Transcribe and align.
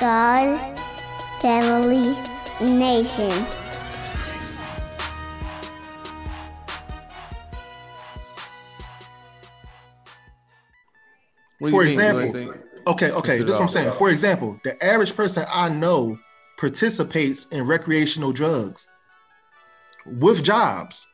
God, 0.00 0.58
family, 1.42 2.16
nation. 2.60 3.30
For 11.58 11.68
you 11.68 11.80
mean? 11.80 11.88
Example, 11.90 12.54
Okay, 12.86 13.10
okay, 13.10 13.38
this 13.42 13.48
is 13.48 13.52
what 13.52 13.60
I'm 13.60 13.68
saying. 13.68 13.92
For 13.92 14.10
example, 14.10 14.58
the 14.64 14.82
average 14.82 15.14
person 15.14 15.44
I 15.52 15.68
know 15.68 16.18
participates 16.56 17.46
in 17.48 17.66
recreational 17.66 18.32
drugs 18.32 18.88
with 20.06 20.42
jobs. 20.42 21.06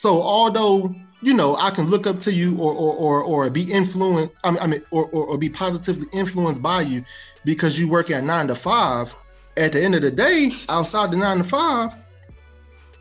So 0.00 0.22
although 0.22 0.94
you 1.20 1.34
know 1.34 1.56
I 1.56 1.68
can 1.68 1.84
look 1.84 2.06
up 2.06 2.20
to 2.20 2.32
you 2.32 2.56
or 2.58 2.72
or 2.72 2.94
or, 2.94 3.22
or 3.22 3.50
be 3.50 3.70
influenced, 3.70 4.32
I 4.44 4.50
mean, 4.50 4.60
I 4.62 4.66
mean 4.66 4.82
or, 4.90 5.04
or 5.10 5.26
or 5.26 5.36
be 5.36 5.50
positively 5.50 6.06
influenced 6.14 6.62
by 6.62 6.80
you 6.80 7.04
because 7.44 7.78
you 7.78 7.86
work 7.86 8.10
at 8.10 8.24
nine 8.24 8.46
to 8.46 8.54
five. 8.54 9.14
At 9.58 9.72
the 9.72 9.82
end 9.82 9.94
of 9.94 10.00
the 10.00 10.10
day, 10.10 10.52
outside 10.70 11.10
the 11.10 11.18
nine 11.18 11.36
to 11.36 11.44
five, 11.44 11.94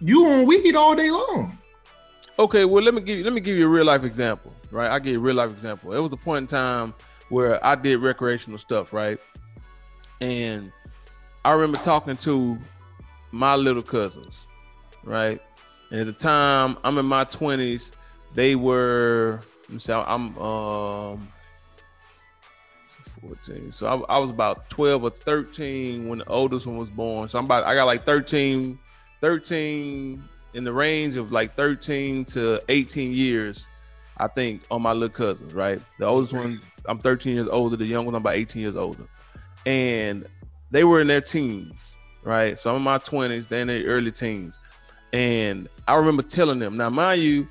you 0.02 0.25
on 0.25 0.45
weed 0.45 0.75
all 0.75 0.94
day 0.94 1.09
long. 1.09 1.58
Okay, 2.38 2.66
well 2.66 2.84
let 2.84 2.94
me 2.94 3.00
give 3.00 3.20
you 3.20 3.23
let 3.23 3.31
me 3.31 3.39
give 3.39 3.58
you 3.58 3.66
a 3.66 3.70
real 3.70 3.86
life 3.86 4.03
example, 4.03 4.53
right? 4.70 4.91
I 4.91 5.00
give 5.00 5.13
you 5.13 5.20
a 5.20 5.22
real 5.22 5.36
life 5.36 5.52
example. 5.52 5.94
It 5.94 6.00
was 6.00 6.11
a 6.11 6.17
point 6.17 6.44
in 6.44 6.47
time 6.47 6.94
where 7.30 7.66
I 7.66 7.75
did 7.75 8.00
recreational 8.00 8.59
stuff, 8.59 8.91
right? 8.91 9.17
And 10.20 10.70
I 11.45 11.53
remember 11.53 11.77
talking 11.77 12.17
to 12.17 12.58
my 13.31 13.55
little 13.55 13.84
cousins, 13.84 14.38
right? 15.05 15.39
And 15.91 16.02
at 16.02 16.05
the 16.05 16.13
time, 16.13 16.77
I'm 16.84 16.98
in 16.98 17.05
my 17.05 17.25
20s. 17.25 17.91
They 18.35 18.55
were, 18.55 19.41
me 19.70 19.80
see, 19.80 19.91
I'm 19.91 20.38
um 20.38 21.27
14. 23.21 23.71
So 23.71 23.88
I, 23.88 24.16
I 24.16 24.20
was 24.20 24.30
about 24.30 24.70
12 24.70 25.03
or 25.03 25.09
13 25.09 26.08
when 26.08 26.19
the 26.19 26.27
oldest 26.27 26.66
one 26.66 26.77
was 26.77 26.89
born. 26.89 27.30
So 27.30 27.39
I'm 27.39 27.45
about, 27.45 27.66
I 27.66 27.75
got 27.75 27.86
like 27.86 28.05
13, 28.05 28.77
13 29.22 30.23
in 30.53 30.64
the 30.64 30.73
range 30.73 31.16
of 31.16 31.31
like 31.31 31.55
13 31.55 32.25
to 32.25 32.61
18 32.69 33.11
years, 33.11 33.66
I 34.17 34.27
think, 34.27 34.61
on 34.71 34.81
my 34.81 34.94
little 34.94 35.09
cousins, 35.09 35.53
right? 35.53 35.81
The 35.97 36.05
oldest 36.05 36.33
one, 36.33 36.61
I'm 36.86 36.99
13 36.99 37.36
years 37.36 37.47
older. 37.49 37.75
The 37.75 37.86
young 37.86 38.05
one, 38.05 38.16
I'm 38.16 38.21
about 38.21 38.36
18 38.36 38.61
years 38.61 38.75
older. 38.75 39.03
And 39.66 40.25
they 40.71 40.83
were 40.83 41.02
in 41.02 41.08
their 41.08 41.21
teens, 41.21 41.95
right? 42.23 42.58
So 42.58 42.69
I'm 42.69 42.77
in 42.77 42.83
my 42.83 42.97
20s, 42.97 43.47
they're 43.47 43.61
in 43.61 43.67
their 43.67 43.83
early 43.83 44.11
teens. 44.11 44.58
And 45.11 45.67
I 45.88 45.95
remember 45.95 46.23
telling 46.23 46.59
them, 46.59 46.77
now, 46.77 46.89
mind 46.89 47.21
you, 47.21 47.47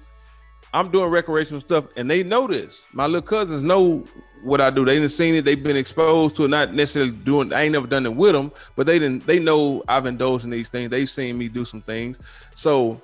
I'm 0.73 0.91
doing 0.91 1.11
recreational 1.11 1.61
stuff, 1.61 1.87
and 1.97 2.11
they 2.11 2.23
know 2.23 2.47
this. 2.47 2.83
My 2.93 3.07
little 3.07 3.23
cousins 3.23 3.63
know 3.63 4.05
what 4.43 4.61
I 4.61 4.71
do. 4.71 4.85
They 4.85 4.95
didn't 4.97 5.11
seen 5.11 5.35
it. 5.35 5.45
They've 5.45 5.63
been 5.63 5.77
exposed 5.77 6.37
to 6.37 6.45
it, 6.45 6.49
not 6.49 6.75
necessarily 6.75 7.13
doing. 7.13 7.53
I 7.53 7.63
ain't 7.63 7.73
never 7.73 7.87
done 7.87 8.05
it 8.05 8.15
with 8.15 8.33
them, 8.33 8.53
but 8.77 8.87
they 8.87 8.99
didn't. 8.99 9.27
They 9.27 9.39
know 9.39 9.83
I've 9.89 10.07
indulged 10.07 10.45
in 10.45 10.51
these 10.51 10.69
things. 10.69 10.91
They've 10.91 11.09
seen 11.09 11.39
me 11.39 11.49
do 11.49 11.65
some 11.65 11.81
things. 11.81 12.19
So, 12.55 13.01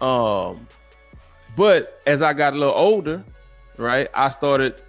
um, 0.00 0.66
but 1.56 2.00
as 2.06 2.22
I 2.22 2.32
got 2.32 2.54
a 2.54 2.56
little 2.56 2.74
older, 2.74 3.22
right, 3.76 4.08
I 4.14 4.30
started 4.30 4.80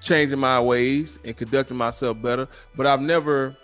changing 0.00 0.38
my 0.38 0.60
ways 0.60 1.18
and 1.24 1.36
conducting 1.36 1.76
myself 1.76 2.22
better. 2.22 2.46
But 2.76 2.86
I've 2.86 3.00
never, 3.00 3.56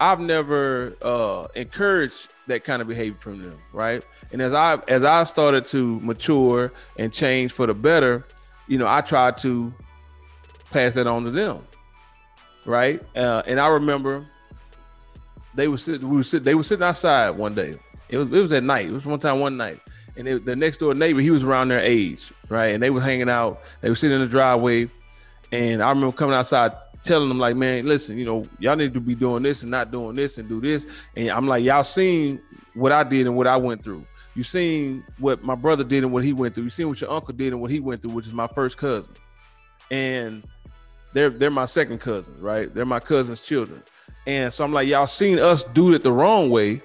I've 0.00 0.20
never 0.20 0.96
uh, 1.02 1.46
encouraged 1.54 2.28
that 2.46 2.64
kind 2.64 2.82
of 2.82 2.88
behavior 2.88 3.18
from 3.20 3.38
them, 3.42 3.56
right? 3.72 4.04
And 4.32 4.42
as 4.42 4.54
I 4.54 4.78
as 4.88 5.04
I 5.04 5.24
started 5.24 5.66
to 5.66 6.00
mature 6.00 6.72
and 6.96 7.12
change 7.12 7.52
for 7.52 7.66
the 7.66 7.74
better, 7.74 8.26
you 8.66 8.78
know, 8.78 8.88
I 8.88 9.00
tried 9.00 9.38
to 9.38 9.72
pass 10.70 10.94
that 10.94 11.06
on 11.06 11.24
to 11.24 11.30
them, 11.30 11.60
right? 12.64 13.02
Uh, 13.14 13.42
and 13.46 13.60
I 13.60 13.68
remember 13.68 14.26
they 15.54 15.68
were 15.68 15.78
sitting, 15.78 16.08
we 16.08 16.16
were 16.16 16.22
sitting, 16.22 16.44
they 16.44 16.54
were 16.54 16.64
sitting 16.64 16.84
outside 16.84 17.30
one 17.30 17.54
day. 17.54 17.78
It 18.08 18.18
was 18.18 18.28
it 18.28 18.40
was 18.40 18.52
at 18.52 18.62
night. 18.62 18.86
It 18.86 18.92
was 18.92 19.06
one 19.06 19.20
time 19.20 19.40
one 19.40 19.56
night, 19.56 19.80
and 20.16 20.28
it, 20.28 20.44
the 20.44 20.56
next 20.56 20.78
door 20.78 20.94
neighbor 20.94 21.20
he 21.20 21.30
was 21.30 21.42
around 21.42 21.68
their 21.68 21.80
age, 21.80 22.30
right? 22.48 22.74
And 22.74 22.82
they 22.82 22.90
were 22.90 23.00
hanging 23.00 23.30
out. 23.30 23.60
They 23.80 23.88
were 23.88 23.96
sitting 23.96 24.16
in 24.16 24.20
the 24.20 24.30
driveway, 24.30 24.90
and 25.50 25.82
I 25.82 25.88
remember 25.88 26.14
coming 26.14 26.34
outside 26.34 26.72
telling 27.02 27.28
them 27.28 27.38
like, 27.38 27.56
man, 27.56 27.86
listen, 27.86 28.16
you 28.16 28.24
know, 28.24 28.44
y'all 28.58 28.76
need 28.76 28.94
to 28.94 29.00
be 29.00 29.14
doing 29.14 29.42
this 29.42 29.62
and 29.62 29.70
not 29.70 29.90
doing 29.90 30.14
this 30.14 30.38
and 30.38 30.48
do 30.48 30.60
this. 30.60 30.86
And 31.16 31.30
I'm 31.30 31.46
like, 31.46 31.64
y'all 31.64 31.84
seen 31.84 32.40
what 32.74 32.92
I 32.92 33.02
did 33.02 33.26
and 33.26 33.36
what 33.36 33.46
I 33.46 33.56
went 33.56 33.82
through. 33.82 34.06
You 34.34 34.44
seen 34.44 35.04
what 35.18 35.42
my 35.42 35.54
brother 35.54 35.84
did 35.84 36.04
and 36.04 36.12
what 36.12 36.24
he 36.24 36.32
went 36.32 36.54
through. 36.54 36.64
You 36.64 36.70
seen 36.70 36.88
what 36.88 37.00
your 37.00 37.10
uncle 37.10 37.34
did 37.34 37.52
and 37.52 37.60
what 37.60 37.70
he 37.70 37.80
went 37.80 38.02
through, 38.02 38.12
which 38.12 38.26
is 38.26 38.32
my 38.32 38.46
first 38.46 38.76
cousin. 38.78 39.14
And 39.90 40.42
they're 41.12 41.28
they're 41.28 41.50
my 41.50 41.66
second 41.66 41.98
cousins, 42.00 42.40
right? 42.40 42.72
They're 42.72 42.86
my 42.86 43.00
cousin's 43.00 43.42
children. 43.42 43.82
And 44.26 44.52
so 44.52 44.64
I'm 44.64 44.72
like, 44.72 44.88
y'all 44.88 45.06
seen 45.06 45.38
us 45.38 45.64
do 45.64 45.92
it 45.92 46.02
the 46.02 46.12
wrong 46.12 46.48
way. 46.48 46.80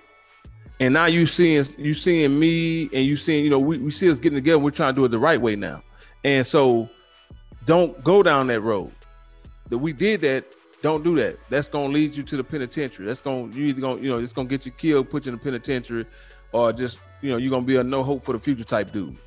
And 0.79 0.93
now 0.93 1.05
you 1.05 1.25
seeing 1.25 1.65
you 1.77 1.93
seeing 1.93 2.37
me 2.37 2.89
and 2.93 3.05
you 3.05 3.15
seeing, 3.15 3.43
you 3.43 3.49
know, 3.49 3.59
we, 3.59 3.77
we 3.77 3.91
see 3.91 4.09
us 4.09 4.19
getting 4.19 4.37
together, 4.37 4.59
we're 4.59 4.71
trying 4.71 4.93
to 4.93 4.99
do 5.01 5.05
it 5.05 5.09
the 5.09 5.17
right 5.17 5.39
way 5.39 5.55
now. 5.55 5.81
And 6.23 6.45
so 6.45 6.89
don't 7.65 8.03
go 8.03 8.21
down 8.21 8.47
that 8.47 8.61
road. 8.61 8.91
That 9.69 9.77
we 9.77 9.93
did 9.93 10.21
that, 10.21 10.45
don't 10.81 11.03
do 11.03 11.15
that. 11.15 11.37
That's 11.49 11.67
gonna 11.67 11.93
lead 11.93 12.15
you 12.15 12.23
to 12.23 12.37
the 12.37 12.43
penitentiary. 12.43 13.05
That's 13.05 13.21
gonna 13.21 13.53
you 13.53 13.65
either 13.65 13.81
gonna, 13.81 14.01
you 14.01 14.09
know, 14.09 14.19
it's 14.19 14.33
gonna 14.33 14.47
get 14.47 14.65
you 14.65 14.71
killed, 14.71 15.09
put 15.09 15.25
you 15.25 15.31
in 15.31 15.37
the 15.37 15.43
penitentiary, 15.43 16.05
or 16.51 16.71
just, 16.71 16.99
you 17.21 17.31
know, 17.31 17.37
you're 17.37 17.49
gonna 17.49 17.65
be 17.65 17.77
a 17.77 17.83
no 17.83 18.03
hope 18.03 18.23
for 18.23 18.33
the 18.33 18.39
future 18.39 18.63
type 18.63 18.91
dude. 18.91 19.17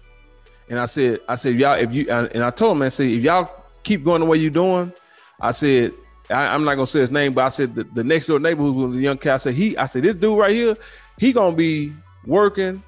And 0.68 0.78
I 0.78 0.86
said, 0.86 1.20
I 1.28 1.34
said, 1.34 1.56
y'all, 1.56 1.74
if 1.74 1.92
you 1.92 2.10
and 2.10 2.44
I 2.44 2.50
told 2.50 2.76
him, 2.76 2.82
I 2.82 2.88
said, 2.88 3.08
if 3.08 3.22
y'all 3.22 3.50
keep 3.82 4.04
going 4.04 4.20
the 4.20 4.26
way 4.26 4.38
you're 4.38 4.50
doing, 4.50 4.92
I 5.40 5.50
said, 5.52 5.92
I, 6.30 6.54
am 6.54 6.64
not 6.64 6.76
gonna 6.76 6.86
say 6.86 7.00
his 7.00 7.10
name, 7.10 7.32
but 7.32 7.44
I 7.44 7.48
said 7.48 7.74
the, 7.74 7.84
the 7.84 8.04
next 8.04 8.26
door 8.26 8.38
neighbor 8.38 8.62
who 8.62 8.72
was 8.72 8.96
a 8.96 9.00
young 9.00 9.18
cat, 9.18 9.34
I 9.34 9.38
said, 9.38 9.54
he, 9.54 9.76
I 9.76 9.86
said, 9.86 10.04
this 10.04 10.14
dude 10.14 10.38
right 10.38 10.52
here, 10.52 10.76
he 11.18 11.32
gonna 11.32 11.56
be 11.56 11.92
working 12.24 12.82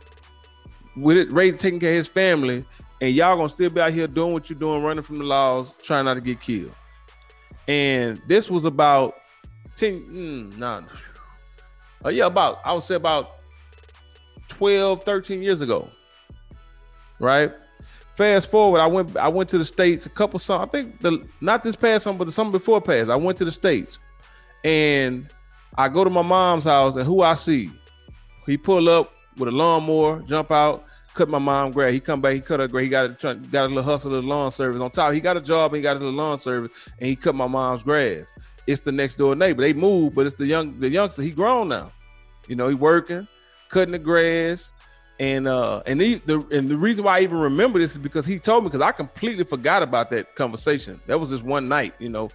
with 0.97 1.17
it, 1.17 1.33
ready 1.33 1.53
taking 1.53 1.81
care 1.81 1.91
of 1.91 1.97
his 1.97 2.09
family, 2.09 2.65
and 3.01 3.15
y'all 3.15 3.37
gonna 3.37 3.49
still 3.49 3.71
be 3.71 3.81
out 3.81 3.93
here 3.93 4.07
doing 4.07 4.33
what 4.33 4.49
you're 4.49 4.59
doing, 4.59 4.83
running 4.83 5.03
from 5.03 5.19
the 5.19 5.25
laws, 5.25 5.73
trying 5.83 6.05
not 6.05 6.15
to 6.15 6.21
get 6.21 6.41
killed. 6.41 6.73
And 7.69 8.21
this 8.27 8.51
was 8.51 8.65
about 8.65 9.15
10, 9.77 10.01
mm, 10.09 10.59
nah, 10.59 10.83
uh, 12.05 12.09
yeah, 12.09 12.27
about, 12.27 12.61
I 12.65 12.73
would 12.73 12.83
say 12.83 12.97
about 12.97 13.37
12, 14.49 15.05
13 15.05 15.43
years 15.43 15.61
ago. 15.61 15.89
Right? 17.21 17.53
Fast 18.17 18.51
forward, 18.51 18.81
I 18.81 18.87
went 18.87 19.17
I 19.17 19.29
went 19.29 19.49
to 19.51 19.59
the 19.59 19.65
States 19.65 20.05
a 20.05 20.11
couple 20.11 20.39
some 20.39 20.61
I 20.61 20.67
think 20.67 21.01
the 21.01 21.27
not 21.41 21.63
this 21.63 21.75
past 21.75 22.05
summer, 22.05 22.19
but 22.19 22.27
the 22.27 22.33
summer 22.33 22.51
before 22.51 22.81
past. 22.81 23.09
I 23.09 23.17
went 23.17 23.39
to 23.39 23.45
the 23.45 23.53
States 23.53 23.99
and 24.65 25.27
I 25.79 25.89
go 25.89 26.05
to 26.05 26.11
my 26.11 26.21
mom's 26.21 26.65
house 26.65 26.95
and 26.95 27.07
who 27.07 27.23
I 27.23 27.35
see, 27.35 27.71
he 28.45 28.59
pull 28.59 28.91
up 28.91 29.15
with 29.39 29.49
a 29.49 29.53
lawnmower, 29.53 30.21
jump 30.23 30.51
out, 30.51 30.85
cut 31.15 31.29
my 31.29 31.39
mom 31.39 31.73
grass. 31.73 31.93
He 31.93 32.01
come 32.01 32.21
back, 32.21 32.35
he 32.35 32.41
cut 32.41 32.61
her 32.61 32.69
grass. 32.69 32.83
He 32.83 32.89
got 32.89 33.25
a 33.25 33.35
got 33.35 33.65
a 33.65 33.69
little 33.69 33.83
hustle, 33.83 34.11
little 34.11 34.29
lawn 34.29 34.53
service 34.53 34.81
on 34.81 34.91
top. 34.91 35.13
He 35.13 35.21
got 35.21 35.37
a 35.37 35.41
job, 35.41 35.73
and 35.73 35.77
he 35.77 35.83
got 35.83 35.97
a 35.97 35.99
little 35.99 36.15
lawn 36.15 36.39
service, 36.39 36.71
and 36.99 37.09
he 37.09 37.17
cut 37.17 37.35
my 37.35 37.47
mom's 37.47 37.83
grass. 37.83 38.27
It's 38.67 38.83
the 38.83 38.93
next 38.93 39.17
door 39.17 39.35
neighbor. 39.35 39.63
They 39.63 39.73
moved, 39.73 40.15
but 40.15 40.27
it's 40.27 40.37
the 40.37 40.47
young 40.47 40.79
the 40.79 40.89
youngster. 40.89 41.23
He 41.23 41.31
grown 41.31 41.69
now. 41.69 41.93
You 42.49 42.57
know, 42.57 42.69
he 42.69 42.75
working, 42.75 43.27
cutting 43.69 43.93
the 43.93 43.99
grass, 43.99 44.73
and 45.19 45.47
uh 45.47 45.83
and 45.87 46.01
he, 46.01 46.17
the 46.17 46.41
and 46.51 46.69
the 46.69 46.77
reason 46.77 47.05
why 47.05 47.19
I 47.19 47.23
even 47.23 47.39
remember 47.39 47.79
this 47.79 47.93
is 47.93 47.99
because 47.99 48.27
he 48.27 48.39
told 48.39 48.65
me 48.65 48.71
because 48.71 48.83
I 48.83 48.93
completely 48.93 49.45
forgot 49.45 49.83
about 49.83 50.11
that 50.11 50.35
conversation. 50.35 51.01
That 51.07 51.19
was 51.21 51.31
just 51.31 51.45
one 51.45 51.69
night, 51.69 51.95
you 51.99 52.09
know. 52.09 52.31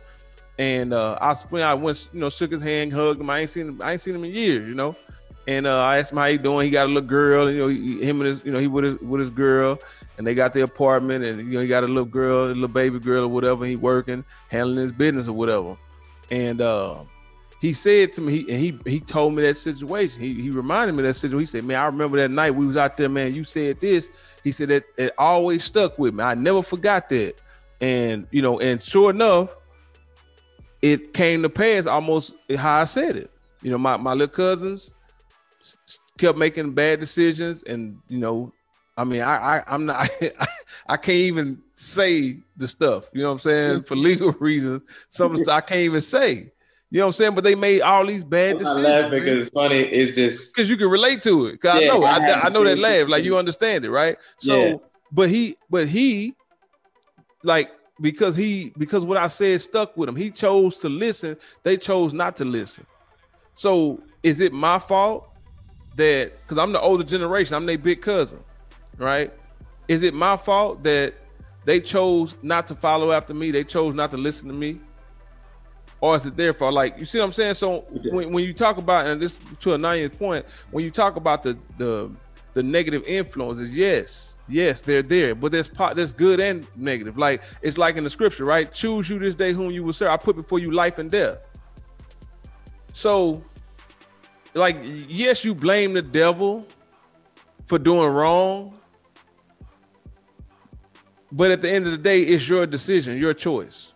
And 0.60 0.94
uh 0.94 1.18
I 1.22 1.36
I 1.62 1.74
went, 1.76 2.08
you 2.14 2.20
know, 2.20 2.30
shook 2.30 2.52
his 2.52 2.62
hand, 2.62 2.94
hugged 2.94 3.22
him. 3.22 3.30
I 3.30 3.42
ain't 3.42 3.50
seen 3.50 3.68
him, 3.68 3.82
I 3.82 3.94
ain't 3.94 4.02
seen 4.02 4.16
him 4.16 4.24
in 4.24 4.32
years, 4.32 4.68
you 4.68 4.76
know. 4.76 4.96
And 5.48 5.66
uh, 5.66 5.80
I 5.80 5.98
asked 5.98 6.12
him 6.12 6.18
how 6.18 6.28
he 6.28 6.38
doing. 6.38 6.66
He 6.66 6.72
got 6.72 6.88
a 6.88 6.92
little 6.92 7.08
girl, 7.08 7.50
you 7.50 7.58
know, 7.58 7.68
he, 7.68 8.04
him 8.04 8.20
and 8.20 8.30
his, 8.30 8.44
you 8.44 8.52
know, 8.52 8.60
he 8.60 8.68
with 8.68 8.84
his 8.84 9.00
with 9.00 9.22
his 9.22 9.30
girl, 9.30 9.80
and 10.18 10.28
they 10.28 10.36
got 10.36 10.54
their 10.54 10.66
apartment, 10.66 11.24
and 11.24 11.40
you 11.40 11.54
know, 11.54 11.62
he 11.62 11.68
got 11.68 11.86
a 11.86 11.88
little 11.88 12.04
girl, 12.04 12.48
a 12.48 12.48
little 12.48 12.68
baby 12.68 13.00
girl 13.00 13.24
or 13.24 13.30
whatever. 13.30 13.66
He 13.66 13.78
working, 13.78 14.26
handling 14.50 14.82
his 14.82 14.92
business 14.92 15.28
or 15.28 15.34
whatever. 15.34 15.78
And 16.30 16.60
uh, 16.60 16.98
he 17.62 17.72
said 17.72 18.12
to 18.14 18.22
me, 18.22 18.34
he, 18.44 18.52
and 18.52 18.60
he 18.60 18.92
he 18.92 19.00
told 19.00 19.36
me 19.36 19.42
that 19.44 19.56
situation. 19.56 20.20
He 20.20 20.34
he 20.34 20.50
reminded 20.50 20.94
me 20.94 21.04
that 21.04 21.14
situation. 21.14 21.40
He 21.40 21.46
said, 21.46 21.64
"Man, 21.64 21.80
I 21.80 21.86
remember 21.86 22.18
that 22.18 22.30
night 22.30 22.52
we 22.52 22.68
was 22.68 22.76
out 22.76 22.98
there, 22.98 23.08
man. 23.08 23.34
You 23.34 23.46
said 23.46 23.80
this." 23.80 24.10
He 24.44 24.52
said 24.52 24.68
that 24.68 24.84
it 24.98 25.14
always 25.18 25.64
stuck 25.64 25.98
with 25.98 26.14
me. 26.14 26.26
I 26.26 26.34
never 26.34 26.62
forgot 26.62 27.08
that. 27.10 27.36
And 27.80 28.28
you 28.32 28.42
know, 28.42 28.60
and 28.60 28.84
sure 28.84 29.12
enough, 29.12 29.56
it 30.82 31.14
came 31.14 31.42
to 31.44 31.50
pass 31.50 31.86
almost 31.86 32.34
how 32.58 32.82
I 32.82 32.84
said 32.84 33.16
it. 33.16 33.32
You 33.62 33.72
know, 33.72 33.78
my 33.78 33.96
my 33.96 34.12
little 34.12 34.28
cousins 34.28 34.94
kept 36.18 36.38
making 36.38 36.74
bad 36.74 37.00
decisions, 37.00 37.64
and 37.64 37.98
you 38.08 38.18
know, 38.18 38.54
I 38.96 39.04
mean, 39.04 39.22
I, 39.22 39.58
I 39.58 39.64
I'm 39.68 39.86
not, 39.86 40.10
I 40.88 40.98
can't 40.98 41.10
even 41.10 41.62
say 41.76 42.40
the 42.56 42.68
stuff. 42.68 43.10
You 43.14 43.22
know 43.22 43.30
what 43.30 43.34
I'm 43.34 43.40
saying 43.40 43.74
mm-hmm. 43.78 43.86
for 43.86 43.96
legal 43.96 44.32
reasons. 44.40 44.82
Some 45.10 45.32
of 45.32 45.38
the 45.38 45.44
stuff 45.44 45.58
I 45.58 45.62
can't 45.62 45.82
even 45.82 46.02
say. 46.02 46.52
You 46.90 47.00
know 47.00 47.06
what 47.06 47.08
I'm 47.08 47.14
saying? 47.14 47.36
But 47.36 47.44
they 47.44 47.56
made 47.56 47.82
all 47.82 48.06
these 48.06 48.24
bad 48.24 48.52
I'm 48.52 48.60
decisions. 48.60 48.86
laughing 48.86 49.20
because 49.20 49.48
it's 49.48 49.54
funny. 49.54 49.80
It's 49.80 50.16
just 50.16 50.56
because 50.56 50.70
you 50.70 50.78
can 50.78 50.90
relate 50.90 51.22
to 51.24 51.48
it. 51.48 51.62
Cause 51.62 51.82
Yeah, 51.82 51.92
I 51.92 51.94
know, 51.94 52.04
I 52.04 52.18
I, 52.18 52.42
I 52.46 52.50
know 52.50 52.64
that 52.64 52.80
laugh. 52.80 53.10
Like 53.10 53.26
you 53.26 53.38
understand 53.38 53.84
it, 53.84 53.92
right? 53.92 54.18
So, 54.38 54.66
Yeah. 54.66 54.76
but 55.12 55.30
he, 55.30 55.58
but 55.70 55.88
he, 55.88 56.34
like 57.44 57.72
because 58.00 58.36
he 58.36 58.74
because 58.78 59.04
what 59.04 59.18
I 59.18 59.28
said 59.28 59.62
stuck 59.62 59.98
with 59.98 60.10
him. 60.10 60.16
He 60.16 60.32
chose 60.32 60.78
to 60.80 60.90
listen. 60.90 61.38
They 61.64 61.78
chose 61.78 62.14
not 62.14 62.38
to 62.38 62.46
listen. 62.46 62.86
So 63.54 64.02
is 64.24 64.40
it 64.40 64.54
my 64.54 64.80
fault 64.80 65.30
that 65.98 66.32
because 66.42 66.58
I'm 66.58 66.72
the 66.72 66.82
older 66.82 67.04
generation, 67.04 67.56
I'm 67.56 67.66
their 67.66 67.78
big 67.78 68.02
cousin, 68.02 68.40
right? 68.98 69.32
Is 69.88 70.04
it 70.04 70.14
my 70.14 70.38
fault 70.38 70.84
that 70.84 71.14
they 71.66 71.80
chose 71.80 72.38
not 72.42 72.68
to 72.68 72.76
follow 72.76 73.12
after 73.12 73.34
me? 73.34 73.52
They 73.52 73.64
chose 73.64 73.94
not 73.94 74.12
to 74.12 74.18
listen 74.18 74.48
to 74.48 74.54
me? 74.54 74.80
Or 76.00 76.16
is 76.16 76.26
it 76.26 76.38
their 76.38 76.54
fault? 76.54 76.74
Like 76.74 76.98
you 76.98 77.06
see 77.06 77.20
what 77.20 77.26
I'm 77.26 77.34
saying? 77.34 77.56
So 77.56 77.80
when, 78.12 78.32
when 78.32 78.44
you 78.44 78.54
talk 78.54 78.78
about 78.78 79.08
and 79.08 79.22
this 79.22 79.38
to 79.62 79.74
a 79.74 79.78
nine 79.78 80.10
point, 80.12 80.46
when 80.72 80.86
you 80.86 80.92
talk 80.92 81.16
about 81.16 81.44
the 81.44 81.58
the 81.78 82.12
the 82.54 82.64
negative 82.64 83.04
influences, 83.06 83.72
yes, 83.72 84.36
yes, 84.48 84.82
they're 84.82 85.04
there, 85.04 85.36
but 85.36 85.52
there's 85.52 85.68
part 85.68 85.96
that's 85.96 86.14
good 86.14 86.40
and 86.40 86.68
negative. 86.76 87.18
Like 87.18 87.42
it's 87.62 87.78
like 87.78 87.98
in 87.98 88.04
the 88.04 88.10
scripture, 88.10 88.46
right? 88.46 88.72
Choose 88.72 89.10
you 89.10 89.18
this 89.18 89.36
day 89.36 89.54
whom 89.54 89.72
you 89.72 89.84
will 89.84 89.94
serve. 89.94 90.10
I 90.10 90.18
put 90.18 90.36
before 90.36 90.60
you 90.60 90.72
life 90.72 91.00
and 91.00 91.10
death. 91.10 91.40
So, 92.94 93.44
like, 94.58 94.78
yes, 94.84 95.44
you 95.46 95.56
blame 95.56 95.94
the 95.94 96.02
devil 96.02 96.66
for 97.66 97.80
doing 97.80 98.10
wrong, 98.10 98.78
but 101.32 101.52
at 101.52 101.62
the 101.62 101.72
end 101.72 101.86
of 101.86 101.92
the 101.92 101.98
day, 101.98 102.22
it's 102.24 102.48
your 102.48 102.66
decision, 102.66 103.18
your 103.18 103.34
choice. 103.34 103.92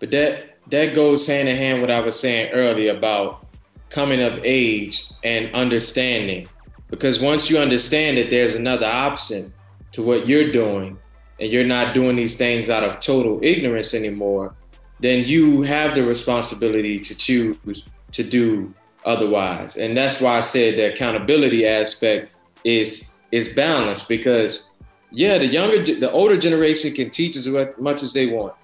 But 0.00 0.10
that 0.10 0.58
that 0.70 0.94
goes 0.94 1.26
hand 1.26 1.48
in 1.48 1.56
hand 1.56 1.80
with 1.80 1.90
what 1.90 1.96
I 1.96 2.00
was 2.00 2.18
saying 2.18 2.52
earlier 2.52 2.96
about 2.96 3.46
coming 3.88 4.22
of 4.22 4.40
age 4.42 5.04
and 5.22 5.54
understanding. 5.54 6.48
Because 6.88 7.20
once 7.20 7.50
you 7.50 7.58
understand 7.58 8.16
that 8.16 8.30
there's 8.30 8.54
another 8.54 8.86
option 8.86 9.52
to 9.92 10.02
what 10.02 10.26
you're 10.26 10.52
doing, 10.52 10.98
and 11.40 11.50
you're 11.50 11.64
not 11.64 11.94
doing 11.94 12.16
these 12.16 12.36
things 12.36 12.70
out 12.70 12.84
of 12.84 13.00
total 13.00 13.40
ignorance 13.42 13.94
anymore, 13.94 14.54
then 15.00 15.24
you 15.24 15.62
have 15.62 15.94
the 15.94 16.02
responsibility 16.04 17.00
to 17.00 17.14
choose 17.16 17.88
to 18.12 18.22
do 18.22 18.72
otherwise. 19.04 19.76
And 19.76 19.96
that's 19.96 20.20
why 20.20 20.38
I 20.38 20.40
said 20.42 20.76
the 20.76 20.92
accountability 20.92 21.66
aspect 21.66 22.32
is 22.64 23.08
is 23.30 23.48
balanced 23.48 24.08
because 24.08 24.64
yeah, 25.10 25.38
the 25.38 25.46
younger 25.46 25.82
the 25.82 26.10
older 26.10 26.36
generation 26.36 26.94
can 26.94 27.10
teach 27.10 27.36
as 27.36 27.46
much 27.78 28.02
as 28.02 28.12
they 28.12 28.26
want. 28.26 28.54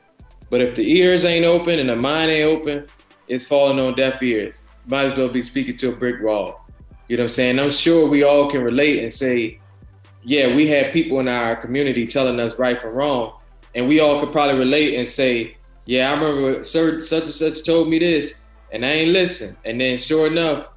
But 0.50 0.60
if 0.60 0.74
the 0.74 0.90
ears 0.98 1.24
ain't 1.24 1.44
open 1.44 1.78
and 1.78 1.90
the 1.90 1.96
mind 1.96 2.30
ain't 2.30 2.46
open, 2.46 2.86
it's 3.26 3.44
falling 3.44 3.78
on 3.78 3.94
deaf 3.94 4.22
ears. 4.22 4.56
Might 4.86 5.06
as 5.06 5.18
well 5.18 5.28
be 5.28 5.42
speaking 5.42 5.76
to 5.78 5.90
a 5.90 5.96
brick 5.96 6.22
wall. 6.22 6.64
You 7.08 7.16
know 7.16 7.24
what 7.24 7.30
I'm 7.30 7.34
saying? 7.34 7.58
I'm 7.58 7.70
sure 7.70 8.08
we 8.08 8.22
all 8.22 8.50
can 8.50 8.62
relate 8.62 9.02
and 9.02 9.12
say, 9.12 9.60
yeah, 10.24 10.54
we 10.54 10.66
had 10.66 10.92
people 10.92 11.20
in 11.20 11.28
our 11.28 11.56
community 11.56 12.06
telling 12.06 12.40
us 12.40 12.58
right 12.58 12.78
from 12.78 12.94
wrong. 12.94 13.34
And 13.74 13.88
we 13.88 14.00
all 14.00 14.20
could 14.20 14.32
probably 14.32 14.58
relate 14.58 14.94
and 14.94 15.06
say, 15.06 15.56
yeah, 15.84 16.10
I 16.10 16.18
remember 16.18 16.64
such 16.64 17.12
and 17.12 17.28
such 17.28 17.64
told 17.64 17.88
me 17.88 17.98
this, 17.98 18.40
and 18.72 18.84
I 18.84 18.88
ain't 18.88 19.12
listen. 19.12 19.56
And 19.64 19.80
then 19.80 19.98
sure 19.98 20.26
enough, 20.26 20.68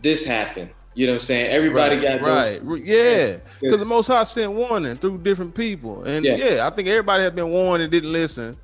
this 0.00 0.24
happened. 0.24 0.70
You 0.94 1.06
know 1.06 1.14
what 1.14 1.22
I'm 1.22 1.26
saying? 1.26 1.50
Everybody 1.50 1.96
right, 1.96 2.20
got 2.20 2.20
right. 2.20 2.64
those. 2.64 2.80
Yeah, 2.80 3.38
because 3.60 3.80
the 3.80 3.86
Most 3.86 4.06
High 4.06 4.24
sent 4.24 4.52
warning 4.52 4.96
through 4.96 5.18
different 5.18 5.54
people, 5.54 6.04
and 6.04 6.24
yeah. 6.24 6.36
yeah. 6.36 6.66
I 6.66 6.70
think 6.70 6.86
everybody 6.86 7.24
has 7.24 7.32
been 7.32 7.50
warned 7.50 7.82
and 7.82 7.90
didn't 7.90 8.12
listen. 8.12 8.56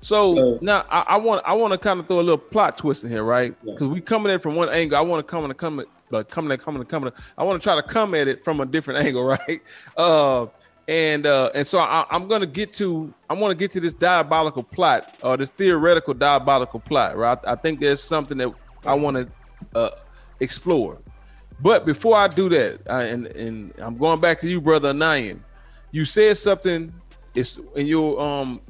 So 0.00 0.54
uh, 0.54 0.58
now 0.62 0.86
I, 0.88 1.00
I, 1.00 1.16
want 1.16 1.42
I 1.44 1.52
want 1.54 1.72
to 1.72 1.78
kind 1.78 2.00
of 2.00 2.06
throw 2.06 2.20
a 2.20 2.22
little 2.22 2.38
plot 2.38 2.78
twist 2.78 3.04
in 3.04 3.10
here, 3.10 3.24
right? 3.24 3.54
Because 3.62 3.82
yeah. 3.82 3.88
we 3.88 4.00
coming 4.00 4.32
in 4.32 4.38
from 4.40 4.54
one 4.54 4.70
angle. 4.70 4.96
I 4.96 5.00
want 5.02 5.26
to 5.26 5.30
come 5.30 5.44
and 5.44 5.56
come 5.56 5.84
but 6.10 6.30
coming 6.30 6.52
and 6.52 6.60
coming 6.60 6.80
and 6.80 6.88
coming. 6.88 7.12
I 7.36 7.42
want 7.42 7.60
to 7.60 7.64
try 7.64 7.74
to 7.76 7.82
come 7.82 8.14
at 8.14 8.28
it 8.28 8.44
from 8.44 8.60
a 8.60 8.66
different 8.66 9.00
angle, 9.06 9.24
right? 9.24 9.60
Uh, 9.96 10.46
and 10.88 11.26
uh, 11.26 11.50
and 11.54 11.66
so 11.66 11.78
I, 11.78 12.06
am 12.10 12.28
gonna 12.28 12.46
get 12.46 12.72
to 12.74 13.12
I 13.28 13.34
want 13.34 13.50
to 13.50 13.56
get 13.56 13.72
to 13.72 13.80
this 13.80 13.92
diabolical 13.92 14.62
plot 14.62 15.16
or 15.22 15.32
uh, 15.32 15.36
this 15.36 15.50
theoretical 15.50 16.14
diabolical 16.14 16.80
plot, 16.80 17.16
right? 17.16 17.38
I, 17.44 17.52
I 17.52 17.54
think 17.56 17.80
there's 17.80 18.02
something 18.02 18.38
that 18.38 18.52
I 18.84 18.94
want 18.94 19.16
to 19.16 19.78
uh, 19.78 19.90
explore. 20.40 20.98
But 21.60 21.86
before 21.86 22.16
I 22.16 22.28
do 22.28 22.48
that, 22.50 22.80
I, 22.88 23.04
and 23.04 23.26
and 23.26 23.72
I'm 23.78 23.96
going 23.96 24.20
back 24.20 24.40
to 24.40 24.48
you, 24.48 24.60
brother 24.60 24.92
Nayan. 24.92 25.40
You 25.90 26.04
said 26.04 26.36
something. 26.36 26.92
It's 27.34 27.58
in 27.74 27.86
your 27.86 28.20
um, 28.20 28.60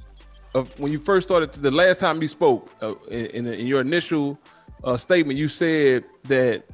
of 0.54 0.68
when 0.78 0.92
you 0.92 0.98
first 0.98 1.28
started. 1.28 1.52
The 1.52 1.70
last 1.70 2.00
time 2.00 2.22
you 2.22 2.28
spoke 2.28 2.70
uh, 2.80 2.94
in, 3.10 3.46
in, 3.46 3.66
your 3.66 3.80
initial 3.80 4.38
uh, 4.82 4.96
statement, 4.96 5.38
you 5.38 5.48
said 5.48 6.04
that 6.24 6.64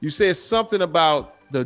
you 0.00 0.10
said 0.10 0.36
something 0.36 0.82
about 0.82 1.34
the 1.50 1.64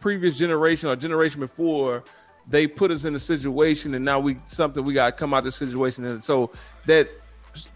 previous 0.00 0.36
generation 0.36 0.88
or 0.88 0.96
generation 0.96 1.40
before 1.40 2.04
they 2.50 2.66
put 2.66 2.90
us 2.90 3.04
in 3.04 3.14
a 3.14 3.18
situation 3.18 3.94
and 3.94 4.04
now 4.04 4.18
we 4.20 4.36
something 4.46 4.84
we 4.84 4.92
got 4.92 5.06
to 5.06 5.12
come 5.12 5.32
out 5.32 5.38
of 5.38 5.44
the 5.44 5.52
situation 5.52 6.04
and 6.04 6.22
so 6.22 6.50
that 6.86 7.14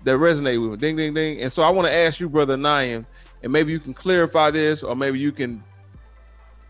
that 0.05 0.17
resonated 0.19 0.63
with 0.63 0.73
me. 0.73 0.77
Ding 0.87 0.97
ding 0.97 1.15
ding. 1.15 1.41
And 1.41 1.53
so 1.53 1.63
i 1.63 1.71
want 1.71 1.89
to 1.89 1.95
ask 1.95 2.21
you 2.21 2.29
brother 2.29 2.57
Nayan, 2.57 3.07
and 3.43 3.53
maybe 3.53 3.73
you 3.73 3.81
can 3.81 3.95
clarify 3.95 4.51
this 4.51 4.83
or 4.83 4.95
maybe 4.95 5.19
you 5.19 5.33
can 5.33 5.63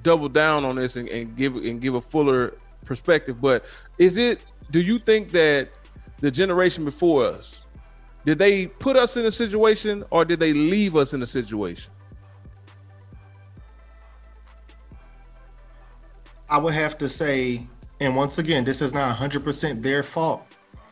double 0.03 0.29
down 0.29 0.65
on 0.65 0.77
this 0.77 0.97
and, 0.97 1.09
and 1.09 1.37
give 1.37 1.57
and 1.57 1.81
give 1.81 1.95
a 1.95 2.01
fuller 2.01 2.55
perspective 2.85 3.41
but 3.41 3.65
is 3.99 4.19
it 4.19 4.39
do 4.71 4.81
you 4.81 4.99
think 4.99 5.33
that 5.33 5.71
the 6.21 6.31
generation 6.31 6.85
before 6.85 7.25
us 7.25 7.65
did 8.25 8.39
they 8.39 8.67
put 8.67 8.97
us 8.97 9.17
in 9.17 9.27
a 9.27 9.33
situation 9.33 10.05
or 10.11 10.25
did 10.25 10.41
they 10.41 10.53
leave 10.53 10.97
us 10.97 11.13
in 11.13 11.23
a 11.23 11.27
situation? 11.27 11.93
I 16.49 16.59
would 16.59 16.75
have 16.75 16.97
to 16.99 17.09
say 17.09 17.67
and 18.01 18.17
once 18.17 18.39
again, 18.39 18.65
this 18.65 18.83
is 18.83 18.93
not 18.93 19.17
100% 19.17 19.83
their 19.83 20.03
fault, 20.03 20.47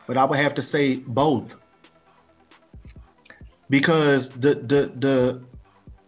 but 0.07 0.17
I 0.17 0.25
would 0.25 0.39
have 0.39 0.55
to 0.55 0.61
say 0.61 0.97
both. 0.97 1.57
Because 3.69 4.29
the 4.29 4.55
the 4.55 4.91
the 4.99 5.43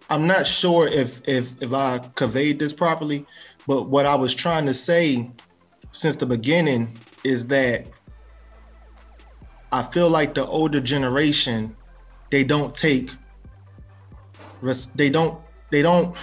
I'm 0.10 0.28
not 0.28 0.46
sure 0.46 0.88
if 0.88 1.28
if 1.28 1.62
if 1.62 1.74
I 1.74 2.00
conveyed 2.16 2.60
this 2.60 2.74
properly, 2.74 3.26
but 3.66 3.90
what 3.90 4.06
I 4.06 4.16
was 4.16 4.36
trying 4.36 4.66
to 4.68 4.74
say 4.74 5.32
since 5.92 6.18
the 6.18 6.26
beginning 6.26 7.00
is 7.24 7.48
that 7.48 7.88
I 9.72 9.82
feel 9.82 10.10
like 10.10 10.36
the 10.36 10.46
older 10.46 10.80
generation 10.80 11.76
they 12.30 12.44
don't 12.44 12.76
take 12.76 13.12
they 14.96 15.10
don't 15.10 15.40
they 15.72 15.82
don't 15.82 16.16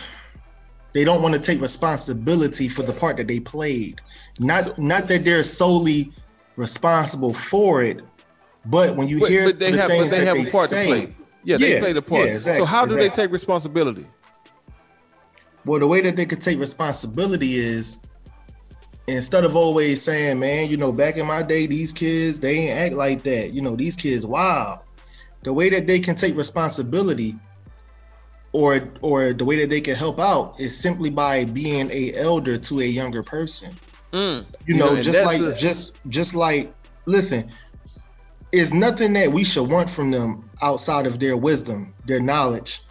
they 0.93 1.05
don't 1.05 1.23
want 1.23 1.35
to 1.35 1.41
take 1.41 1.61
responsibility 1.61 2.69
for 2.69 2.83
the 2.83 2.93
part 2.93 3.17
that 3.17 3.27
they 3.27 3.41
played. 3.41 4.01
Not 4.39 4.79
not 4.79 5.09
that 5.09 5.25
they're 5.25 5.45
solely 5.45 6.13
responsible 6.57 7.35
for 7.35 7.83
it, 7.83 8.01
but 8.67 8.97
when 8.97 9.09
you 9.09 9.21
but, 9.21 9.31
hear 9.31 9.45
but 9.45 9.59
they 9.59 9.71
the 9.73 9.77
have, 9.79 9.89
things 9.91 10.05
but 10.05 10.11
they 10.11 10.25
that 10.25 10.27
have 10.27 10.37
they 10.37 10.49
a 10.49 10.53
part 10.53 10.69
say, 10.69 10.83
to 10.83 10.89
play. 10.89 11.17
Yeah, 11.45 11.57
they 11.57 11.79
play 11.81 11.93
the 11.93 12.03
part. 12.03 12.27
Yeah, 12.27 12.35
exactly, 12.35 12.61
so 12.61 12.65
how 12.65 12.85
do 12.85 12.95
exactly. 12.95 13.09
they 13.09 13.15
take 13.15 13.33
responsibility? 13.33 14.07
Well, 15.65 15.81
the 15.81 15.87
way 15.87 16.01
that 16.01 16.17
they 16.17 16.27
could 16.27 16.41
take 16.41 16.59
responsibility 16.59 17.57
is 17.57 17.99
instead 19.07 19.45
of 19.45 19.55
always 19.55 20.03
saying, 20.03 20.39
"Man, 20.39 20.71
you 20.71 20.77
know, 20.77 20.93
back 20.93 21.17
in 21.17 21.27
my 21.27 21.43
day, 21.43 21.67
these 21.67 21.93
kids 21.93 22.41
they 22.41 22.59
ain't 22.59 22.79
act 22.79 22.95
like 22.95 23.23
that." 23.25 23.53
You 23.53 23.63
know, 23.63 23.77
these 23.77 23.97
kids, 23.97 24.25
wow. 24.25 24.83
The 25.45 25.53
way 25.53 25.69
that 25.71 25.87
they 25.87 26.01
can 26.01 26.15
take 26.15 26.37
responsibility 26.37 27.37
or 28.53 28.89
or 29.01 29.33
the 29.33 29.45
way 29.45 29.57
that 29.57 29.71
they 29.71 29.81
can 29.81 29.97
help 29.97 30.21
out 30.21 30.61
is 30.61 30.79
simply 30.79 31.11
by 31.11 31.45
being 31.45 31.91
a 31.91 32.15
elder 32.15 32.59
to 32.59 32.81
a 32.81 32.85
younger 32.85 33.23
person. 33.23 33.79
Mm, 34.13 34.45
you, 34.67 34.75
you 34.75 34.81
know, 34.81 34.95
know 34.95 35.03
just 35.03 35.25
like 35.25 35.41
a- 35.41 35.55
just 35.55 35.97
just 36.09 36.35
like 36.35 36.73
listen, 37.07 37.51
is 38.53 38.73
nothing 38.73 39.13
that 39.15 39.33
we 39.33 39.45
should 39.45 39.69
want 39.69 39.89
from 39.89 40.11
them 40.11 40.51
outside 40.61 41.07
of 41.07 41.19
their 41.19 41.37
wisdom, 41.37 41.95
their 42.05 42.21
knowledge. 42.21 42.83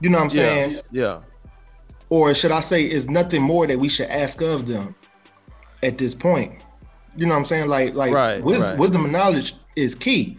You 0.00 0.10
know 0.10 0.18
what 0.18 0.24
I'm 0.24 0.30
saying? 0.30 0.80
Yeah. 0.90 1.20
Or 2.10 2.34
should 2.34 2.52
I 2.52 2.60
say 2.60 2.88
is 2.88 3.08
nothing 3.08 3.42
more 3.42 3.66
that 3.66 3.78
we 3.78 3.88
should 3.88 4.08
ask 4.08 4.42
of 4.42 4.66
them 4.66 4.94
at 5.82 5.98
this 5.98 6.14
point. 6.14 6.60
You 7.16 7.26
know 7.26 7.32
what 7.32 7.38
I'm 7.38 7.44
saying? 7.46 7.68
Like 7.68 7.94
like 7.94 8.12
right, 8.12 8.42
wisdom, 8.42 8.70
right. 8.70 8.78
wisdom 8.78 9.04
and 9.04 9.12
knowledge 9.12 9.54
is 9.76 9.94
key 9.94 10.38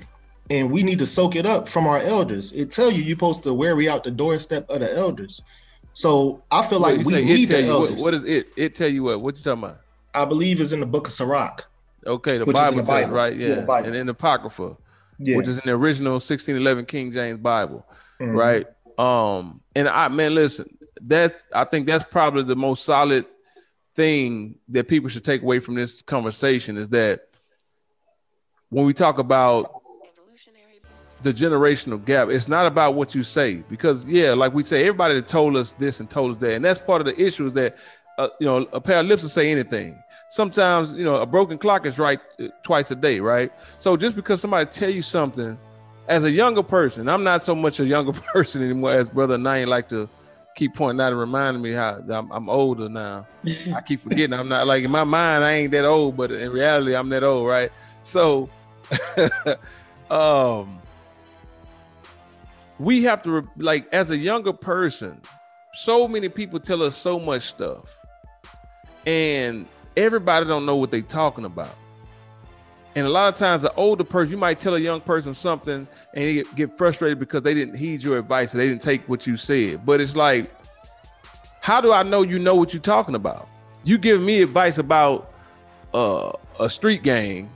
and 0.50 0.72
we 0.72 0.84
need 0.84 1.00
to 1.00 1.06
soak 1.06 1.36
it 1.36 1.46
up 1.46 1.68
from 1.68 1.88
our 1.88 1.98
elders. 1.98 2.54
It 2.54 2.72
tell 2.72 2.92
you 2.92 3.02
you're 3.02 3.16
supposed 3.16 3.44
to 3.44 3.54
weary 3.54 3.90
out 3.90 4.04
the 4.04 4.12
doorstep 4.12 4.70
of 4.70 4.80
the 4.80 4.96
elders. 4.96 5.42
So 5.94 6.44
I 6.52 6.66
feel 6.66 6.80
like 6.80 7.04
we 7.06 7.24
need 7.24 7.48
the 7.48 7.66
elders. 7.66 8.04
What, 8.04 8.14
what 8.14 8.14
is 8.16 8.24
it? 8.24 8.48
It 8.58 8.76
tell 8.76 8.90
you 8.90 9.04
what? 9.04 9.22
What 9.22 9.38
you 9.38 9.44
talking 9.44 9.64
about? 9.64 9.80
I 10.16 10.26
believe 10.26 10.60
is 10.60 10.74
in 10.74 10.80
the 10.80 10.86
book 10.86 11.08
of 11.08 11.14
Sirach. 11.14 11.66
Okay, 12.06 12.38
the 12.38 12.46
Bible, 12.46 12.78
the 12.78 12.84
Bible. 12.84 13.14
Right? 13.14 13.36
Yeah, 13.36 13.66
yeah 13.68 13.78
and 13.80 13.96
in 13.96 14.08
the 14.08 14.12
Apocrypha, 14.12 14.78
yeah. 15.20 15.38
which 15.38 15.48
is 15.48 15.58
in 15.58 15.64
the 15.66 15.72
original 15.72 16.14
1611 16.14 16.86
King 16.86 17.12
James 17.12 17.40
Bible, 17.40 17.86
mm-hmm. 18.20 18.36
right? 18.36 18.68
Um, 18.98 19.62
and 19.76 19.90
I 19.90 20.08
man, 20.08 20.36
listen, 20.36 20.78
that's 21.02 21.44
I 21.54 21.66
think 21.66 21.88
that's 21.88 22.06
probably 22.06 22.44
the 22.44 22.56
most 22.56 22.86
solid 22.86 23.26
thing 23.96 24.56
that 24.70 24.88
people 24.88 25.10
should 25.10 25.24
take 25.24 25.42
away 25.42 25.60
from 25.60 25.76
this 25.76 26.02
conversation 26.02 26.78
is 26.78 26.90
that 26.90 27.30
when 28.70 28.86
we 28.86 28.94
talk 28.94 29.18
about 29.20 29.82
the 31.26 31.34
generational 31.34 32.04
gap. 32.04 32.30
It's 32.30 32.48
not 32.48 32.68
about 32.68 32.94
what 32.94 33.16
you 33.16 33.24
say 33.24 33.64
because 33.68 34.06
yeah, 34.06 34.34
like 34.34 34.54
we 34.54 34.64
say, 34.64 34.82
everybody 34.82 35.16
that 35.16 35.28
told 35.28 35.58
us 35.58 35.72
this 35.74 36.00
and 36.00 36.10
told 36.10 36.36
us 36.36 36.38
that, 36.42 36.54
and 36.54 36.64
that's 36.64 36.80
part 36.80 37.02
of 37.02 37.08
the 37.08 37.20
issue 37.22 37.48
is 37.48 37.54
that 37.54 37.76
uh, 38.18 38.30
you 38.40 38.46
know 38.46 38.68
a 38.72 38.80
pair 38.80 39.00
of 39.00 39.08
lips 39.08 39.24
will 39.24 39.30
say 39.30 39.52
anything. 39.52 40.00
Sometimes 40.36 40.92
you 40.92 41.06
know 41.06 41.16
a 41.16 41.26
broken 41.26 41.58
clock 41.58 41.86
is 41.86 41.98
right 41.98 42.20
uh, 42.40 42.48
twice 42.62 42.92
a 42.92 42.96
day, 42.96 43.22
right? 43.22 43.52
So 43.80 43.96
just 43.96 44.18
because 44.18 44.42
somebody 44.42 44.70
tell 44.70 44.90
you 44.90 45.02
something, 45.02 45.58
as 46.10 46.26
a 46.26 46.32
younger 46.32 46.62
person, 46.62 47.08
I'm 47.08 47.24
not 47.24 47.42
so 47.42 47.56
much 47.56 47.80
a 47.80 47.86
younger 47.86 48.12
person 48.34 48.62
anymore 48.62 48.92
as 48.92 49.08
brother 49.08 49.38
Nine 49.38 49.68
like 49.68 49.88
to 49.90 50.10
keep 50.56 50.76
pointing 50.76 51.02
out 51.02 51.14
and 51.14 51.20
reminding 51.20 51.62
me 51.62 51.72
how 51.72 52.02
I'm, 52.10 52.32
I'm 52.32 52.50
older 52.50 52.90
now. 52.90 53.26
I 53.74 53.82
keep 53.82 54.02
forgetting 54.02 54.34
I'm 54.34 54.50
not 54.50 54.68
like 54.68 54.84
in 54.84 54.92
my 54.92 55.06
mind 55.06 55.46
I 55.46 55.54
ain't 55.54 55.72
that 55.72 55.86
old, 55.86 56.18
but 56.18 56.32
in 56.32 56.52
reality 56.52 56.96
I'm 56.96 57.08
that 57.10 57.24
old, 57.24 57.48
right? 57.48 57.72
So, 58.04 58.50
um, 60.12 60.82
we 62.78 63.04
have 63.04 63.24
to 63.24 63.48
like 63.56 63.88
as 63.94 64.12
a 64.12 64.18
younger 64.18 64.52
person. 64.52 65.22
So 65.76 66.08
many 66.10 66.28
people 66.28 66.60
tell 66.60 66.84
us 66.84 66.96
so 66.96 67.20
much 67.20 67.44
stuff, 67.44 67.86
and 69.06 69.66
everybody 69.98 70.46
don't 70.46 70.66
know 70.66 70.76
what 70.76 70.92
they 70.92 71.02
talking 71.02 71.46
about. 71.46 71.76
And 72.96 73.06
a 73.06 73.10
lot 73.10 73.34
of 73.34 73.38
times, 73.38 73.64
an 73.66 73.72
older 73.76 74.06
person, 74.06 74.32
you 74.32 74.38
might 74.38 74.60
tell 74.60 74.76
a 74.76 74.80
young 74.80 75.02
person 75.02 75.34
something, 75.34 75.74
and 75.76 75.88
they 76.14 76.44
get 76.56 76.78
frustrated 76.78 77.20
because 77.20 77.42
they 77.44 77.54
didn't 77.54 77.76
heed 77.76 78.02
your 78.02 78.18
advice, 78.18 78.54
they 78.54 78.70
didn't 78.70 78.82
take 78.82 79.08
what 79.10 79.28
you 79.28 79.36
said. 79.36 79.86
But 79.86 80.00
it's 80.00 80.16
like, 80.16 80.50
how 81.60 81.82
do 81.82 81.92
I 81.92 82.04
know 82.04 82.22
you 82.22 82.40
know 82.40 82.56
what 82.56 82.74
you're 82.74 82.82
talking 82.82 83.16
about? 83.16 83.50
You 83.84 83.98
give 83.98 84.22
me 84.22 84.42
advice 84.42 84.78
about 84.78 85.34
uh, 85.94 86.32
a 86.60 86.70
street 86.70 87.04
gang, 87.04 87.50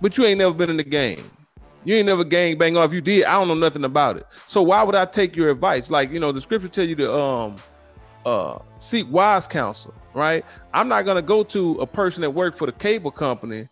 but 0.00 0.16
you 0.16 0.24
ain't 0.24 0.38
never 0.38 0.54
been 0.54 0.70
in 0.70 0.78
the 0.78 0.84
game. 0.84 1.30
You 1.84 1.96
ain't 1.96 2.06
never 2.06 2.24
gang 2.24 2.58
bang 2.58 2.76
off. 2.76 2.92
You 2.92 3.00
did. 3.00 3.24
I 3.24 3.32
don't 3.32 3.48
know 3.48 3.54
nothing 3.54 3.84
about 3.84 4.16
it. 4.16 4.26
So 4.46 4.62
why 4.62 4.82
would 4.82 4.94
I 4.94 5.04
take 5.04 5.36
your 5.36 5.50
advice? 5.50 5.90
Like 5.90 6.10
you 6.10 6.20
know, 6.20 6.32
the 6.32 6.40
scripture 6.40 6.68
tell 6.68 6.84
you 6.84 6.96
to 6.96 7.14
um 7.14 7.56
uh 8.24 8.58
seek 8.80 9.06
wise 9.10 9.46
counsel, 9.46 9.94
right? 10.18 10.44
I'm 10.74 10.88
not 10.88 11.06
gonna 11.06 11.22
go 11.22 11.42
to 11.44 11.80
a 11.80 11.86
person 11.86 12.22
that 12.22 12.30
worked 12.30 12.58
for 12.58 12.66
the 12.66 12.72
cable 12.72 13.10
company 13.10 13.68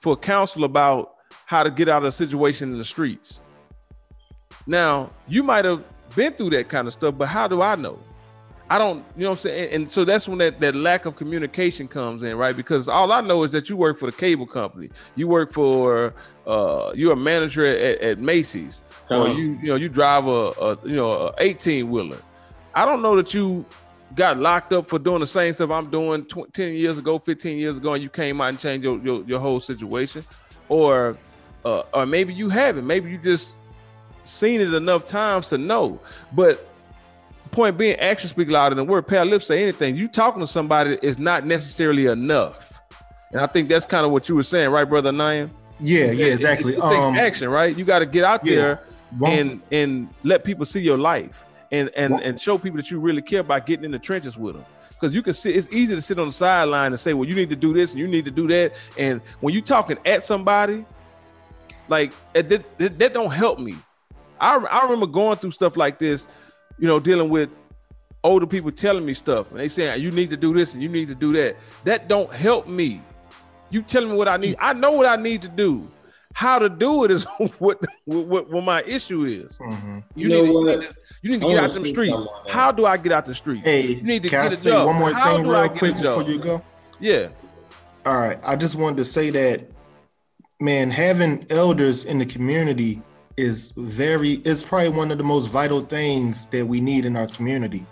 for 0.00 0.16
counsel 0.16 0.64
about 0.64 1.14
how 1.46 1.62
to 1.62 1.70
get 1.70 1.88
out 1.88 2.02
of 2.02 2.08
a 2.08 2.12
situation 2.12 2.72
in 2.72 2.78
the 2.78 2.84
streets. 2.84 3.40
Now, 4.66 5.10
you 5.28 5.42
might 5.42 5.64
have 5.64 5.84
been 6.14 6.32
through 6.32 6.50
that 6.50 6.68
kind 6.68 6.86
of 6.86 6.92
stuff, 6.92 7.16
but 7.16 7.26
how 7.26 7.48
do 7.48 7.62
I 7.62 7.74
know? 7.74 7.98
I 8.70 8.78
don't, 8.78 9.04
you 9.16 9.24
know 9.24 9.30
what 9.30 9.38
I'm 9.38 9.42
saying? 9.42 9.64
And, 9.64 9.74
and 9.74 9.90
so 9.90 10.04
that's 10.04 10.26
when 10.26 10.38
that, 10.38 10.60
that 10.60 10.74
lack 10.74 11.04
of 11.04 11.14
communication 11.16 11.88
comes 11.88 12.22
in, 12.22 12.36
right? 12.36 12.56
Because 12.56 12.88
all 12.88 13.12
I 13.12 13.20
know 13.20 13.42
is 13.42 13.50
that 13.52 13.68
you 13.68 13.76
work 13.76 13.98
for 13.98 14.10
the 14.10 14.16
cable 14.16 14.46
company. 14.46 14.88
You 15.14 15.28
work 15.28 15.52
for 15.52 16.14
uh 16.46 16.92
you're 16.94 17.12
a 17.12 17.16
manager 17.16 17.64
at, 17.64 18.00
at 18.00 18.18
Macy's. 18.18 18.82
Or 19.10 19.28
you, 19.28 19.58
you 19.62 19.68
know, 19.68 19.74
you 19.74 19.90
drive 19.90 20.26
a, 20.26 20.52
a 20.58 20.78
you 20.84 20.96
know, 20.96 21.12
a 21.12 21.34
18 21.38 21.90
wheeler. 21.90 22.16
I 22.74 22.86
don't 22.86 23.02
know 23.02 23.14
that 23.16 23.34
you 23.34 23.66
got 24.14 24.38
locked 24.38 24.72
up 24.72 24.86
for 24.86 24.98
doing 24.98 25.20
the 25.20 25.26
same 25.26 25.52
stuff 25.52 25.70
I'm 25.70 25.90
doing 25.90 26.24
10 26.24 26.74
years 26.74 26.98
ago, 26.98 27.18
15 27.18 27.58
years 27.58 27.76
ago, 27.76 27.94
and 27.94 28.02
you 28.02 28.08
came 28.08 28.40
out 28.40 28.48
and 28.50 28.58
changed 28.58 28.84
your, 28.84 28.98
your, 28.98 29.24
your 29.24 29.40
whole 29.40 29.60
situation. 29.60 30.24
Or 30.68 31.16
uh, 31.64 31.82
or 31.94 32.06
maybe 32.06 32.34
you 32.34 32.48
haven't. 32.48 32.86
Maybe 32.86 33.10
you 33.10 33.18
just 33.18 33.54
seen 34.24 34.60
it 34.60 34.74
enough 34.74 35.06
times 35.06 35.48
to 35.50 35.58
know. 35.58 36.00
But 36.32 36.66
point 37.52 37.78
being, 37.78 37.96
actions 37.96 38.30
speak 38.30 38.50
louder 38.50 38.74
than 38.74 38.86
word. 38.86 39.06
Pale 39.06 39.26
lips 39.26 39.46
say 39.46 39.62
anything. 39.62 39.96
You 39.96 40.08
talking 40.08 40.40
to 40.40 40.46
somebody 40.46 40.98
is 41.02 41.18
not 41.18 41.46
necessarily 41.46 42.06
enough. 42.06 42.72
And 43.30 43.40
I 43.40 43.46
think 43.46 43.68
that's 43.68 43.86
kind 43.86 44.04
of 44.04 44.12
what 44.12 44.28
you 44.28 44.34
were 44.34 44.42
saying, 44.42 44.70
right, 44.70 44.84
brother 44.84 45.12
Nyan? 45.12 45.50
Yeah, 45.80 46.10
yeah, 46.12 46.26
exactly. 46.26 46.76
Um, 46.76 47.16
action, 47.16 47.48
right? 47.48 47.76
You 47.76 47.84
got 47.84 48.00
to 48.00 48.06
get 48.06 48.24
out 48.24 48.44
yeah. 48.44 48.56
there 48.56 48.84
and 49.26 49.60
and 49.70 50.08
let 50.24 50.42
people 50.44 50.64
see 50.64 50.80
your 50.80 50.96
life 50.96 51.44
and 51.72 51.90
and 51.96 52.20
and 52.20 52.40
show 52.40 52.58
people 52.58 52.76
that 52.76 52.90
you 52.90 53.00
really 53.00 53.22
care 53.22 53.40
about 53.40 53.66
getting 53.66 53.84
in 53.84 53.90
the 53.90 53.98
trenches 53.98 54.36
with 54.36 54.54
them. 54.54 54.64
Because 54.90 55.16
you 55.16 55.22
can 55.22 55.34
sit, 55.34 55.56
it's 55.56 55.68
easy 55.72 55.96
to 55.96 56.00
sit 56.00 56.16
on 56.20 56.28
the 56.28 56.32
sideline 56.32 56.92
and 56.92 57.00
say, 57.00 57.12
well, 57.12 57.28
you 57.28 57.34
need 57.34 57.50
to 57.50 57.56
do 57.56 57.74
this 57.74 57.90
and 57.90 57.98
you 57.98 58.06
need 58.06 58.24
to 58.24 58.30
do 58.30 58.46
that. 58.46 58.74
And 58.96 59.20
when 59.40 59.52
you're 59.52 59.64
talking 59.64 59.98
at 60.06 60.22
somebody, 60.22 60.84
like 61.88 62.12
that, 62.34 62.48
that, 62.78 62.98
that 62.98 63.12
don't 63.12 63.32
help 63.32 63.58
me. 63.58 63.74
I, 64.40 64.56
I 64.56 64.84
remember 64.84 65.06
going 65.06 65.38
through 65.38 65.50
stuff 65.52 65.76
like 65.76 65.98
this, 65.98 66.28
you 66.78 66.86
know, 66.86 67.00
dealing 67.00 67.30
with 67.30 67.50
older 68.22 68.46
people 68.46 68.70
telling 68.70 69.04
me 69.04 69.14
stuff 69.14 69.50
and 69.50 69.58
they 69.58 69.68
saying 69.68 70.00
you 70.00 70.12
need 70.12 70.30
to 70.30 70.36
do 70.36 70.54
this 70.54 70.74
and 70.74 70.82
you 70.82 70.88
need 70.88 71.08
to 71.08 71.16
do 71.16 71.32
that. 71.32 71.56
That 71.82 72.06
don't 72.06 72.32
help 72.32 72.68
me. 72.68 73.00
You 73.70 73.82
telling 73.82 74.10
me 74.10 74.16
what 74.16 74.28
I 74.28 74.36
need. 74.36 74.56
I 74.60 74.72
know 74.72 74.92
what 74.92 75.06
I 75.06 75.16
need 75.16 75.42
to 75.42 75.48
do. 75.48 75.88
How 76.34 76.58
to 76.58 76.68
do 76.68 77.04
it 77.04 77.10
is 77.10 77.24
what 77.58 77.80
what, 78.04 78.50
what 78.50 78.64
my 78.64 78.82
issue 78.82 79.24
is. 79.24 79.56
Mm-hmm. 79.58 79.98
You, 80.14 80.28
you, 80.28 80.42
need 80.42 80.82
to, 80.82 80.94
you 81.22 81.30
need 81.30 81.40
to 81.42 81.48
get 81.48 81.64
out 81.64 81.70
the 81.70 81.86
streets. 81.86 82.26
How 82.48 82.72
do 82.72 82.86
I 82.86 82.96
get 82.96 83.12
out 83.12 83.26
the 83.26 83.34
streets? 83.34 83.64
Hey, 83.64 83.86
you 83.86 84.02
need 84.02 84.22
to 84.22 84.28
can 84.28 84.44
get 84.44 84.52
I 84.52 84.54
say 84.54 84.70
job. 84.70 84.86
one 84.86 84.96
more 84.96 85.12
How 85.12 85.36
thing 85.36 85.46
real 85.46 85.68
quick 85.68 85.96
before 85.96 86.22
you 86.22 86.38
go? 86.38 86.62
Yeah. 87.00 87.28
All 88.04 88.18
right. 88.18 88.38
I 88.42 88.56
just 88.56 88.76
wanted 88.76 88.96
to 88.96 89.04
say 89.04 89.30
that, 89.30 89.62
man, 90.60 90.90
having 90.90 91.46
elders 91.50 92.04
in 92.04 92.18
the 92.18 92.26
community 92.26 93.02
is 93.36 93.72
very 93.76 94.32
it's 94.44 94.62
probably 94.62 94.90
one 94.90 95.10
of 95.10 95.18
the 95.18 95.24
most 95.24 95.46
vital 95.46 95.80
things 95.80 96.46
that 96.46 96.66
we 96.66 96.80
need 96.80 97.04
in 97.04 97.16
our 97.16 97.26
community 97.26 97.84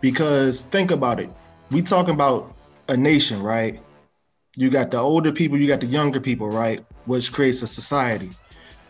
because 0.00 0.62
think 0.62 0.90
about 0.90 1.18
it 1.18 1.30
we 1.70 1.80
talking 1.80 2.14
about 2.14 2.54
a 2.88 2.96
nation 2.96 3.42
right 3.42 3.80
you 4.56 4.68
got 4.68 4.90
the 4.90 4.98
older 4.98 5.32
people 5.32 5.56
you 5.56 5.66
got 5.66 5.80
the 5.80 5.86
younger 5.86 6.20
people 6.20 6.48
right 6.48 6.84
which 7.06 7.32
creates 7.32 7.62
a 7.62 7.66
society 7.66 8.30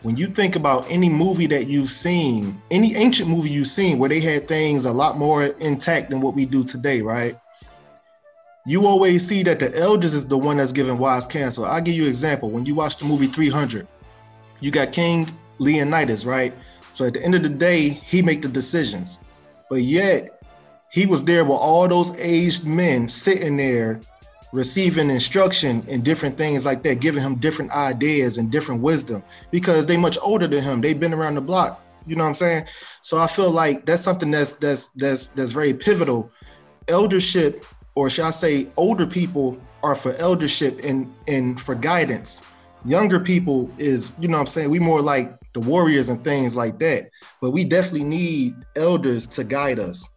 when 0.01 0.17
you 0.17 0.27
think 0.27 0.55
about 0.55 0.85
any 0.89 1.09
movie 1.09 1.47
that 1.47 1.67
you've 1.67 1.89
seen 1.89 2.59
any 2.71 2.95
ancient 2.95 3.29
movie 3.29 3.49
you've 3.49 3.67
seen 3.67 3.99
where 3.99 4.09
they 4.09 4.19
had 4.19 4.47
things 4.47 4.85
a 4.85 4.91
lot 4.91 5.17
more 5.17 5.43
intact 5.43 6.09
than 6.09 6.21
what 6.21 6.35
we 6.35 6.45
do 6.45 6.63
today 6.63 7.01
right 7.01 7.37
you 8.65 8.85
always 8.85 9.27
see 9.27 9.43
that 9.43 9.59
the 9.59 9.77
elders 9.77 10.13
is 10.13 10.27
the 10.27 10.37
one 10.37 10.57
that's 10.57 10.71
giving 10.71 10.97
wise 10.97 11.27
counsel 11.27 11.65
i'll 11.65 11.81
give 11.81 11.95
you 11.95 12.03
an 12.03 12.09
example 12.09 12.49
when 12.49 12.65
you 12.65 12.75
watch 12.75 12.97
the 12.97 13.05
movie 13.05 13.27
300 13.27 13.87
you 14.61 14.71
got 14.71 14.91
king 14.91 15.27
Leonidas, 15.59 16.25
right? 16.25 16.53
So 16.91 17.07
at 17.07 17.13
the 17.13 17.23
end 17.23 17.35
of 17.35 17.43
the 17.43 17.49
day, 17.49 17.89
he 17.89 18.21
make 18.21 18.41
the 18.41 18.47
decisions. 18.47 19.19
But 19.69 19.81
yet 19.81 20.41
he 20.91 21.05
was 21.05 21.23
there 21.23 21.43
with 21.43 21.57
all 21.57 21.87
those 21.87 22.17
aged 22.19 22.65
men 22.65 23.07
sitting 23.07 23.57
there 23.57 23.99
receiving 24.53 25.09
instruction 25.09 25.83
and 25.89 26.05
different 26.05 26.37
things 26.37 26.63
like 26.63 26.83
that, 26.83 27.01
giving 27.01 27.23
him 27.23 27.35
different 27.35 27.71
ideas 27.71 28.37
and 28.37 28.51
different 28.51 28.81
wisdom 28.81 29.23
because 29.51 29.87
they 29.87 29.97
much 29.97 30.17
older 30.21 30.47
than 30.47 30.63
him. 30.63 30.79
They've 30.79 30.99
been 30.99 31.13
around 31.13 31.35
the 31.35 31.41
block. 31.41 31.81
You 32.05 32.15
know 32.15 32.23
what 32.23 32.29
I'm 32.29 32.35
saying? 32.35 32.65
So 33.01 33.17
I 33.17 33.27
feel 33.27 33.49
like 33.49 33.85
that's 33.85 34.03
something 34.03 34.29
that's 34.29 34.53
that's 34.53 34.89
that's 34.89 35.29
that's 35.29 35.51
very 35.51 35.73
pivotal. 35.73 36.31
Eldership, 36.87 37.65
or 37.95 38.09
should 38.09 38.25
I 38.25 38.29
say 38.29 38.67
older 38.77 39.07
people 39.07 39.59
are 39.81 39.95
for 39.95 40.13
eldership 40.13 40.79
and 40.83 41.11
and 41.27 41.59
for 41.59 41.75
guidance. 41.75 42.43
Younger 42.85 43.19
people 43.19 43.71
is, 43.77 44.11
you 44.19 44.27
know 44.27 44.37
what 44.37 44.41
I'm 44.41 44.47
saying, 44.47 44.69
we 44.69 44.79
more 44.79 45.01
like 45.01 45.39
the 45.53 45.61
warriors 45.61 46.09
and 46.09 46.21
things 46.23 46.55
like 46.55 46.79
that. 46.79 47.09
But 47.41 47.51
we 47.51 47.63
definitely 47.63 48.03
need 48.03 48.55
elders 48.75 49.25
to 49.27 49.43
guide 49.45 49.79
us. 49.79 50.12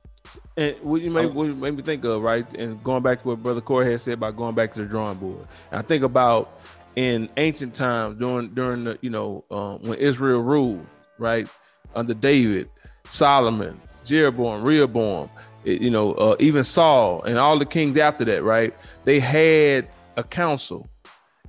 And 0.56 0.76
what 0.80 1.02
you 1.02 1.10
made, 1.10 1.34
what 1.34 1.44
you 1.44 1.54
made 1.54 1.76
me 1.76 1.82
think 1.82 2.04
of, 2.04 2.22
right? 2.22 2.46
And 2.54 2.82
going 2.82 3.02
back 3.02 3.22
to 3.22 3.28
what 3.28 3.42
Brother 3.42 3.60
Corey 3.60 3.90
had 3.90 4.00
said 4.00 4.14
about 4.14 4.36
going 4.36 4.54
back 4.54 4.72
to 4.74 4.82
the 4.82 4.86
drawing 4.86 5.18
board. 5.18 5.46
And 5.70 5.78
I 5.78 5.82
think 5.82 6.02
about 6.02 6.58
in 6.96 7.28
ancient 7.36 7.74
times 7.74 8.18
during 8.18 8.48
during 8.54 8.84
the 8.84 8.98
you 9.02 9.10
know 9.10 9.44
um, 9.50 9.82
when 9.82 9.98
Israel 9.98 10.40
ruled, 10.40 10.86
right 11.18 11.46
under 11.94 12.14
David, 12.14 12.68
Solomon, 13.04 13.80
Jeroboam, 14.04 14.62
Rehoboam, 14.62 15.28
it, 15.64 15.80
you 15.82 15.90
know 15.90 16.14
uh, 16.14 16.36
even 16.40 16.64
Saul 16.64 17.22
and 17.22 17.38
all 17.38 17.58
the 17.58 17.66
kings 17.66 17.98
after 17.98 18.24
that, 18.24 18.42
right? 18.42 18.74
They 19.04 19.20
had 19.20 19.88
a 20.16 20.24
council 20.24 20.88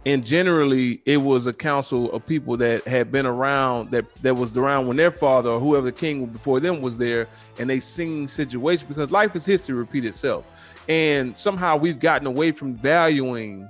and 0.07 0.25
generally 0.25 1.01
it 1.05 1.17
was 1.17 1.47
a 1.47 1.53
council 1.53 2.09
of 2.13 2.25
people 2.25 2.55
that 2.55 2.81
had 2.85 3.11
been 3.11 3.25
around 3.25 3.91
that 3.91 4.05
that 4.21 4.33
was 4.33 4.55
around 4.55 4.87
when 4.87 4.95
their 4.95 5.11
father 5.11 5.49
or 5.49 5.59
whoever 5.59 5.87
the 5.87 5.91
king 5.91 6.25
before 6.25 6.61
them 6.61 6.81
was 6.81 6.95
there 6.95 7.27
and 7.59 7.69
they 7.69 7.81
seen 7.81 8.25
situations 8.25 8.87
because 8.87 9.11
life 9.11 9.35
is 9.35 9.45
history 9.45 9.75
repeat 9.75 10.05
itself. 10.05 10.49
And 10.87 11.35
somehow 11.35 11.75
we've 11.75 11.99
gotten 11.99 12.25
away 12.25 12.53
from 12.53 12.73
valuing 12.73 13.69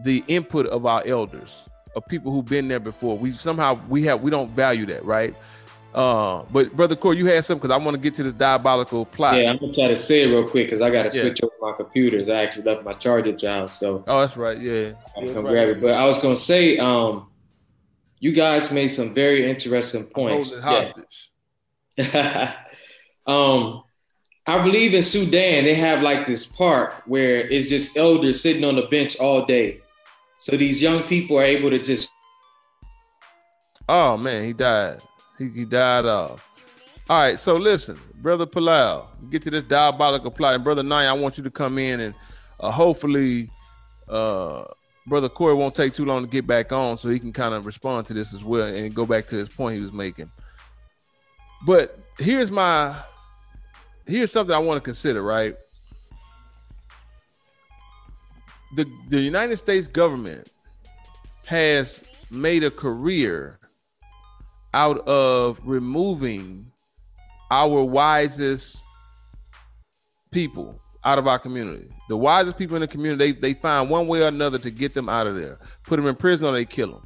the 0.00 0.24
input 0.26 0.66
of 0.66 0.86
our 0.86 1.04
elders 1.06 1.54
of 1.94 2.04
people 2.08 2.32
who've 2.32 2.44
been 2.44 2.66
there 2.66 2.80
before. 2.80 3.16
We 3.16 3.32
somehow 3.32 3.78
we 3.88 4.02
have 4.06 4.20
we 4.20 4.32
don't 4.32 4.50
value 4.50 4.86
that 4.86 5.04
right 5.04 5.36
uh, 5.94 6.44
but 6.52 6.74
brother 6.76 6.94
Core, 6.94 7.14
you 7.14 7.26
had 7.26 7.44
something 7.44 7.62
because 7.62 7.74
I 7.74 7.82
want 7.82 7.94
to 7.94 8.00
get 8.00 8.14
to 8.16 8.22
this 8.22 8.34
diabolical 8.34 9.06
plot. 9.06 9.36
Yeah, 9.36 9.50
I'm 9.50 9.56
gonna 9.56 9.72
try 9.72 9.88
to 9.88 9.96
say 9.96 10.22
it 10.22 10.26
real 10.26 10.46
quick 10.46 10.66
because 10.66 10.82
I 10.82 10.90
got 10.90 11.10
to 11.10 11.16
yeah. 11.16 11.22
switch 11.22 11.42
over 11.42 11.52
my 11.60 11.72
computers. 11.72 12.28
I 12.28 12.42
actually 12.42 12.64
left 12.64 12.84
my 12.84 12.92
charger 12.92 13.32
job, 13.32 13.70
so 13.70 14.04
oh, 14.06 14.20
that's 14.20 14.36
right. 14.36 14.58
Yeah, 14.58 14.92
I 15.16 15.22
yeah, 15.22 15.32
come 15.32 15.44
right. 15.44 15.50
grab 15.50 15.68
it. 15.70 15.80
But 15.80 15.94
I 15.94 16.06
was 16.06 16.18
gonna 16.18 16.36
say, 16.36 16.76
um, 16.78 17.28
you 18.20 18.32
guys 18.32 18.70
made 18.70 18.88
some 18.88 19.14
very 19.14 19.48
interesting 19.48 20.06
points. 20.14 20.52
hostage. 20.52 21.30
Yeah. 21.96 22.54
um, 23.26 23.82
I 24.46 24.62
believe 24.62 24.94
in 24.94 25.02
Sudan 25.02 25.64
they 25.64 25.74
have 25.74 26.02
like 26.02 26.26
this 26.26 26.44
park 26.44 27.02
where 27.06 27.40
it's 27.48 27.68
just 27.70 27.96
elders 27.96 28.42
sitting 28.42 28.64
on 28.64 28.76
the 28.76 28.82
bench 28.82 29.18
all 29.18 29.46
day, 29.46 29.80
so 30.38 30.54
these 30.54 30.82
young 30.82 31.04
people 31.04 31.38
are 31.38 31.44
able 31.44 31.70
to 31.70 31.78
just. 31.78 32.08
Oh 33.88 34.18
man, 34.18 34.44
he 34.44 34.52
died. 34.52 35.00
He, 35.38 35.48
he 35.48 35.64
died 35.64 36.04
off. 36.04 36.44
All 37.08 37.20
right, 37.20 37.40
so 37.40 37.56
listen, 37.56 37.98
brother 38.16 38.44
Palau, 38.44 39.06
get 39.30 39.42
to 39.42 39.50
this 39.50 39.62
diabolical 39.62 40.30
plot, 40.30 40.54
and 40.54 40.64
brother 40.64 40.82
Nine, 40.82 41.06
I 41.06 41.12
want 41.14 41.38
you 41.38 41.44
to 41.44 41.50
come 41.50 41.78
in 41.78 42.00
and 42.00 42.14
uh, 42.60 42.70
hopefully 42.70 43.48
uh, 44.08 44.64
brother 45.06 45.28
Corey 45.28 45.54
won't 45.54 45.74
take 45.74 45.94
too 45.94 46.04
long 46.04 46.24
to 46.24 46.30
get 46.30 46.46
back 46.46 46.70
on, 46.70 46.98
so 46.98 47.08
he 47.08 47.18
can 47.18 47.32
kind 47.32 47.54
of 47.54 47.64
respond 47.66 48.06
to 48.08 48.14
this 48.14 48.34
as 48.34 48.44
well 48.44 48.66
and 48.66 48.94
go 48.94 49.06
back 49.06 49.26
to 49.28 49.36
his 49.36 49.48
point 49.48 49.76
he 49.76 49.80
was 49.80 49.92
making. 49.92 50.28
But 51.66 51.98
here's 52.18 52.50
my 52.50 52.96
here's 54.06 54.30
something 54.30 54.54
I 54.54 54.58
want 54.58 54.76
to 54.76 54.84
consider, 54.84 55.22
right? 55.22 55.56
The 58.76 58.84
the 59.08 59.20
United 59.20 59.56
States 59.56 59.88
government 59.88 60.48
has 61.46 62.02
made 62.30 62.62
a 62.64 62.70
career 62.70 63.58
out 64.74 65.06
of 65.08 65.58
removing 65.64 66.70
our 67.50 67.82
wisest 67.82 68.78
people 70.30 70.78
out 71.04 71.18
of 71.18 71.26
our 71.26 71.38
community. 71.38 71.88
The 72.08 72.16
wisest 72.16 72.58
people 72.58 72.76
in 72.76 72.80
the 72.80 72.88
community, 72.88 73.32
they, 73.32 73.40
they 73.40 73.54
find 73.54 73.88
one 73.88 74.08
way 74.08 74.22
or 74.22 74.28
another 74.28 74.58
to 74.58 74.70
get 74.70 74.94
them 74.94 75.08
out 75.08 75.26
of 75.26 75.36
there, 75.36 75.58
put 75.84 75.96
them 75.96 76.06
in 76.06 76.16
prison 76.16 76.46
or 76.46 76.52
they 76.52 76.64
kill 76.64 76.92
them. 76.92 77.02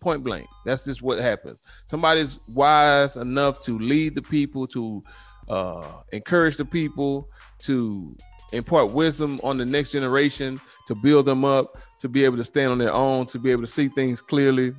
Point 0.00 0.22
blank. 0.22 0.46
That's 0.64 0.84
just 0.84 1.02
what 1.02 1.18
happens. 1.18 1.58
Somebody's 1.86 2.38
wise 2.48 3.16
enough 3.16 3.62
to 3.64 3.78
lead 3.78 4.14
the 4.14 4.22
people, 4.22 4.66
to 4.68 5.02
uh, 5.48 5.86
encourage 6.12 6.56
the 6.58 6.64
people, 6.64 7.28
to 7.60 8.14
impart 8.52 8.90
wisdom 8.90 9.40
on 9.42 9.56
the 9.58 9.64
next 9.64 9.92
generation, 9.92 10.60
to 10.86 10.94
build 10.94 11.26
them 11.26 11.44
up, 11.44 11.78
to 12.00 12.08
be 12.08 12.24
able 12.24 12.36
to 12.36 12.44
stand 12.44 12.70
on 12.70 12.78
their 12.78 12.92
own, 12.92 13.26
to 13.26 13.38
be 13.38 13.50
able 13.50 13.62
to 13.62 13.66
see 13.66 13.88
things 13.88 14.20
clearly. 14.20 14.72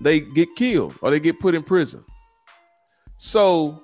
They 0.00 0.20
get 0.20 0.54
killed 0.56 0.94
or 1.02 1.10
they 1.10 1.20
get 1.20 1.40
put 1.40 1.54
in 1.54 1.62
prison. 1.62 2.04
So, 3.18 3.82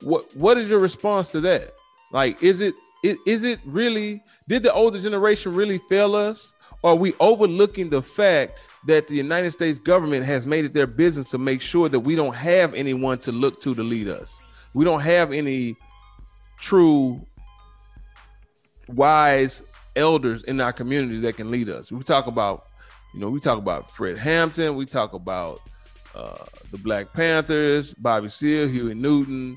what 0.00 0.34
what 0.36 0.58
is 0.58 0.68
your 0.68 0.80
response 0.80 1.30
to 1.32 1.40
that? 1.42 1.72
Like, 2.12 2.42
is 2.42 2.60
it 2.60 2.74
is, 3.02 3.44
it 3.44 3.60
really? 3.64 4.22
Did 4.48 4.62
the 4.62 4.72
older 4.72 5.00
generation 5.00 5.54
really 5.54 5.78
fail 5.78 6.14
us? 6.14 6.52
Or 6.82 6.92
are 6.92 6.96
we 6.96 7.14
overlooking 7.20 7.90
the 7.90 8.02
fact 8.02 8.58
that 8.86 9.08
the 9.08 9.14
United 9.14 9.52
States 9.52 9.78
government 9.78 10.26
has 10.26 10.46
made 10.46 10.64
it 10.64 10.74
their 10.74 10.86
business 10.86 11.30
to 11.30 11.38
make 11.38 11.62
sure 11.62 11.88
that 11.88 12.00
we 12.00 12.14
don't 12.14 12.34
have 12.34 12.74
anyone 12.74 13.18
to 13.20 13.32
look 13.32 13.62
to 13.62 13.74
to 13.74 13.82
lead 13.82 14.08
us? 14.08 14.38
We 14.74 14.84
don't 14.84 15.00
have 15.00 15.32
any 15.32 15.76
true 16.58 17.26
wise 18.88 19.62
elders 19.96 20.44
in 20.44 20.60
our 20.60 20.72
community 20.72 21.20
that 21.20 21.36
can 21.36 21.50
lead 21.50 21.68
us. 21.68 21.90
We 21.90 22.02
talk 22.02 22.26
about, 22.26 22.62
you 23.14 23.20
know, 23.20 23.30
we 23.30 23.38
talk 23.38 23.58
about 23.58 23.90
Fred 23.92 24.18
Hampton, 24.18 24.74
we 24.74 24.86
talk 24.86 25.12
about 25.12 25.60
uh, 26.16 26.44
the 26.72 26.78
Black 26.78 27.12
Panthers, 27.12 27.94
Bobby 27.94 28.28
Seale, 28.28 28.66
Huey 28.66 28.94
Newton. 28.94 29.56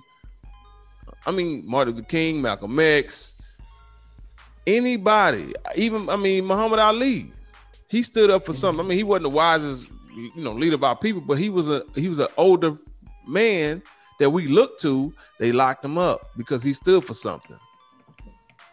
I 1.26 1.32
mean, 1.32 1.64
Martin 1.66 1.96
Luther 1.96 2.08
King, 2.08 2.42
Malcolm 2.42 2.80
X, 2.80 3.34
anybody, 4.68 5.54
even 5.76 6.08
I 6.08 6.18
mean 6.18 6.46
Muhammad 6.46 6.80
Ali, 6.80 7.32
he 7.88 8.04
stood 8.04 8.30
up 8.30 8.46
for 8.46 8.54
something. 8.54 8.86
I 8.86 8.88
mean, 8.88 8.98
he 8.98 9.04
wasn't 9.04 9.24
the 9.24 9.30
wisest, 9.30 9.90
you 10.16 10.32
know, 10.44 10.54
leader 10.54 10.76
of 10.76 10.84
our 10.84 10.96
people, 10.96 11.24
but 11.26 11.40
he 11.40 11.50
was 11.50 11.68
a 11.68 11.84
he 11.96 12.10
was 12.10 12.20
an 12.20 12.28
older 12.38 12.78
man 13.28 13.82
that 14.20 14.30
we 14.30 14.48
looked 14.48 14.82
to. 14.82 15.12
They 15.40 15.52
locked 15.52 15.84
him 15.84 15.98
up 15.98 16.32
because 16.38 16.62
he 16.62 16.74
stood 16.74 17.04
for 17.04 17.14
something. 17.14 17.58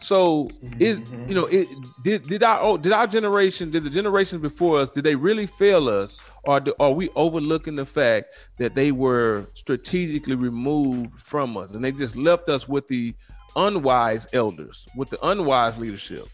So 0.05 0.49
mm-hmm, 0.63 0.73
is 0.79 0.97
mm-hmm. 0.99 1.29
you 1.29 1.35
know 1.35 1.45
it 1.47 1.67
did 2.03 2.27
did 2.27 2.43
our 2.43 2.59
oh, 2.61 2.77
did 2.77 2.91
our 2.91 3.07
generation 3.07 3.71
did 3.71 3.83
the 3.83 3.89
generations 3.89 4.39
before 4.39 4.77
us 4.77 4.91
did 4.91 5.03
they 5.03 5.15
really 5.15 5.47
fail 5.47 5.89
us? 5.89 6.15
Or 6.43 6.59
do, 6.59 6.75
are 6.79 6.91
we 6.91 7.09
overlooking 7.15 7.75
the 7.75 7.87
fact 7.87 8.27
that 8.59 8.75
they 8.75 8.91
were 8.91 9.47
strategically 9.55 10.35
removed 10.35 11.19
from 11.19 11.57
us 11.57 11.71
and 11.71 11.83
they 11.83 11.91
just 11.91 12.15
left 12.15 12.49
us 12.49 12.67
with 12.67 12.87
the 12.87 13.15
unwise 13.55 14.27
elders 14.31 14.85
with 14.95 15.09
the 15.09 15.27
unwise 15.27 15.79
leadership? 15.79 16.27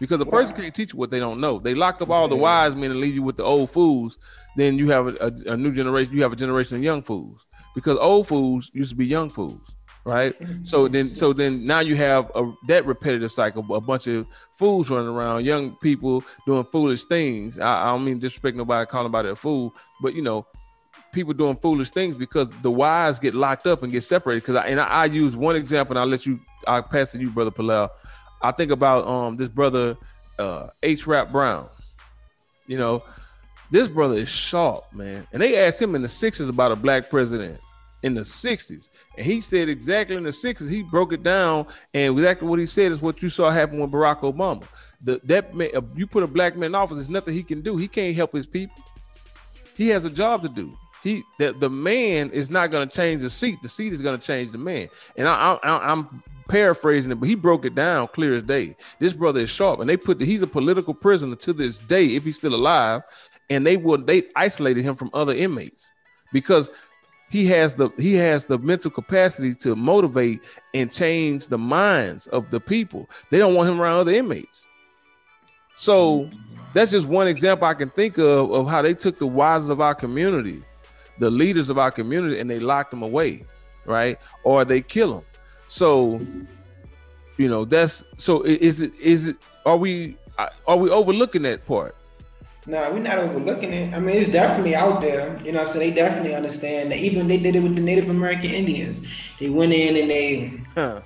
Because 0.00 0.20
a 0.20 0.26
person 0.26 0.56
can't 0.56 0.74
teach 0.74 0.92
you 0.92 0.98
what 0.98 1.12
they 1.12 1.20
don't 1.20 1.40
know. 1.40 1.60
They 1.60 1.74
lock 1.74 2.02
up 2.02 2.10
all 2.10 2.26
the 2.26 2.34
wise 2.34 2.74
men 2.74 2.90
and 2.90 2.98
leave 2.98 3.14
you 3.14 3.22
with 3.22 3.36
the 3.36 3.44
old 3.44 3.70
fools. 3.70 4.18
Then 4.56 4.76
you 4.76 4.90
have 4.90 5.06
a, 5.06 5.26
a, 5.26 5.52
a 5.52 5.56
new 5.56 5.72
generation 5.72 6.12
you 6.12 6.22
have 6.22 6.32
a 6.32 6.36
generation 6.36 6.76
of 6.76 6.82
young 6.82 7.02
fools. 7.02 7.38
Because 7.76 7.98
old 7.98 8.26
fools 8.26 8.68
used 8.74 8.90
to 8.90 8.96
be 8.96 9.06
young 9.06 9.30
fools 9.30 9.72
right? 10.04 10.34
So 10.64 10.88
then, 10.88 11.14
so 11.14 11.32
then 11.32 11.66
now 11.66 11.80
you 11.80 11.96
have 11.96 12.30
a 12.34 12.52
that 12.66 12.86
repetitive 12.86 13.32
cycle, 13.32 13.74
a 13.74 13.80
bunch 13.80 14.06
of 14.06 14.26
fools 14.56 14.90
running 14.90 15.08
around, 15.08 15.44
young 15.44 15.76
people 15.76 16.24
doing 16.46 16.64
foolish 16.64 17.04
things. 17.04 17.58
I, 17.58 17.82
I 17.82 17.86
don't 17.92 18.04
mean 18.04 18.18
disrespect 18.18 18.56
nobody, 18.56 18.86
calling 18.86 19.06
nobody 19.10 19.30
a 19.30 19.36
fool, 19.36 19.74
but 20.00 20.14
you 20.14 20.22
know, 20.22 20.46
people 21.12 21.32
doing 21.32 21.56
foolish 21.56 21.90
things 21.90 22.16
because 22.16 22.48
the 22.62 22.70
wise 22.70 23.18
get 23.18 23.34
locked 23.34 23.66
up 23.66 23.82
and 23.82 23.92
get 23.92 24.02
separated. 24.02 24.42
Because 24.42 24.56
I, 24.56 24.66
and 24.66 24.80
I, 24.80 24.86
I 24.86 25.04
use 25.06 25.36
one 25.36 25.56
example, 25.56 25.92
and 25.92 26.00
I'll 26.00 26.06
let 26.06 26.26
you, 26.26 26.40
I'll 26.66 26.82
pass 26.82 27.12
to 27.12 27.18
you, 27.18 27.30
brother 27.30 27.50
Palal. 27.50 27.90
I 28.40 28.50
think 28.50 28.72
about 28.72 29.06
um 29.06 29.36
this 29.36 29.48
brother 29.48 29.96
uh 30.38 30.68
H. 30.82 31.06
Rap 31.06 31.30
Brown. 31.30 31.68
You 32.66 32.78
know, 32.78 33.04
this 33.70 33.88
brother 33.88 34.16
is 34.16 34.28
sharp, 34.28 34.84
man. 34.92 35.26
And 35.32 35.42
they 35.42 35.58
asked 35.58 35.80
him 35.80 35.94
in 35.94 36.02
the 36.02 36.08
60s 36.08 36.48
about 36.48 36.72
a 36.72 36.76
black 36.76 37.10
president 37.10 37.58
in 38.02 38.14
the 38.14 38.20
60s. 38.22 38.90
And 39.16 39.26
he 39.26 39.40
said 39.40 39.68
exactly 39.68 40.16
in 40.16 40.22
the 40.22 40.30
60s, 40.30 40.70
he 40.70 40.82
broke 40.82 41.12
it 41.12 41.22
down, 41.22 41.66
and 41.92 42.16
exactly 42.18 42.48
what 42.48 42.58
he 42.58 42.66
said 42.66 42.92
is 42.92 43.02
what 43.02 43.22
you 43.22 43.28
saw 43.28 43.50
happen 43.50 43.78
with 43.78 43.90
Barack 43.90 44.20
Obama. 44.20 44.64
The 45.02 45.20
that 45.24 45.54
man, 45.54 45.68
you 45.94 46.06
put 46.06 46.22
a 46.22 46.26
black 46.26 46.56
man 46.56 46.68
in 46.68 46.74
office, 46.74 46.96
there's 46.96 47.10
nothing 47.10 47.34
he 47.34 47.42
can 47.42 47.60
do. 47.60 47.76
He 47.76 47.88
can't 47.88 48.14
help 48.14 48.32
his 48.32 48.46
people. 48.46 48.82
He 49.76 49.88
has 49.88 50.04
a 50.04 50.10
job 50.10 50.42
to 50.42 50.48
do. 50.48 50.76
He 51.02 51.22
the, 51.38 51.52
the 51.52 51.68
man 51.68 52.30
is 52.30 52.48
not 52.48 52.70
going 52.70 52.88
to 52.88 52.94
change 52.94 53.22
the 53.22 53.30
seat. 53.30 53.58
The 53.62 53.68
seat 53.68 53.92
is 53.92 54.00
going 54.00 54.18
to 54.18 54.24
change 54.24 54.52
the 54.52 54.58
man. 54.58 54.88
And 55.16 55.28
I, 55.28 55.58
I, 55.62 55.92
I'm 55.92 56.06
paraphrasing 56.48 57.10
it, 57.10 57.16
but 57.16 57.28
he 57.28 57.34
broke 57.34 57.64
it 57.64 57.74
down 57.74 58.08
clear 58.08 58.36
as 58.36 58.44
day. 58.44 58.76
This 58.98 59.12
brother 59.12 59.40
is 59.40 59.50
sharp, 59.50 59.80
and 59.80 59.88
they 59.88 59.96
put 59.96 60.18
the, 60.18 60.24
he's 60.24 60.42
a 60.42 60.46
political 60.46 60.94
prisoner 60.94 61.36
to 61.36 61.52
this 61.52 61.78
day 61.78 62.06
if 62.14 62.24
he's 62.24 62.36
still 62.36 62.54
alive. 62.54 63.02
And 63.50 63.66
they 63.66 63.76
would 63.76 64.06
they 64.06 64.24
isolated 64.36 64.82
him 64.82 64.94
from 64.94 65.10
other 65.12 65.34
inmates 65.34 65.90
because 66.32 66.70
he 67.32 67.46
has 67.46 67.74
the 67.74 67.88
he 67.96 68.12
has 68.12 68.44
the 68.44 68.58
mental 68.58 68.90
capacity 68.90 69.54
to 69.54 69.74
motivate 69.74 70.42
and 70.74 70.92
change 70.92 71.46
the 71.46 71.56
minds 71.56 72.26
of 72.26 72.50
the 72.50 72.60
people. 72.60 73.08
They 73.30 73.38
don't 73.38 73.54
want 73.54 73.70
him 73.70 73.80
around 73.80 74.00
other 74.00 74.12
inmates. 74.12 74.66
So 75.74 76.24
mm-hmm. 76.24 76.38
that's 76.74 76.90
just 76.90 77.06
one 77.06 77.28
example 77.28 77.66
I 77.66 77.72
can 77.72 77.88
think 77.88 78.18
of 78.18 78.52
of 78.52 78.68
how 78.68 78.82
they 78.82 78.92
took 78.92 79.16
the 79.16 79.26
wisest 79.26 79.70
of 79.70 79.80
our 79.80 79.94
community, 79.94 80.60
the 81.20 81.30
leaders 81.30 81.70
of 81.70 81.78
our 81.78 81.90
community, 81.90 82.38
and 82.38 82.50
they 82.50 82.58
locked 82.58 82.90
them 82.90 83.02
away, 83.02 83.46
right? 83.86 84.18
Or 84.44 84.66
they 84.66 84.82
kill 84.82 85.14
them. 85.14 85.24
So, 85.68 86.20
you 87.38 87.48
know, 87.48 87.64
that's 87.64 88.04
so. 88.18 88.42
Is 88.42 88.82
it 88.82 88.92
is 89.00 89.26
it 89.28 89.36
are 89.64 89.78
we 89.78 90.18
are 90.68 90.76
we 90.76 90.90
overlooking 90.90 91.42
that 91.42 91.64
part? 91.64 91.96
No, 92.66 92.92
we're 92.92 93.00
not 93.00 93.18
overlooking 93.18 93.72
it. 93.72 93.92
I 93.92 93.98
mean, 93.98 94.16
it's 94.16 94.30
definitely 94.30 94.76
out 94.76 95.00
there. 95.00 95.40
You 95.42 95.50
know, 95.50 95.66
so 95.66 95.78
they 95.80 95.90
definitely 95.90 96.34
understand 96.34 96.92
that. 96.92 96.98
Even 96.98 97.26
they 97.26 97.38
did 97.38 97.56
it 97.56 97.60
with 97.60 97.74
the 97.74 97.82
Native 97.82 98.08
American 98.08 98.50
Indians. 98.50 99.00
They 99.40 99.48
went 99.48 99.72
in 99.72 99.96
and 99.96 100.08
they 100.08 100.62
huh. 100.74 101.02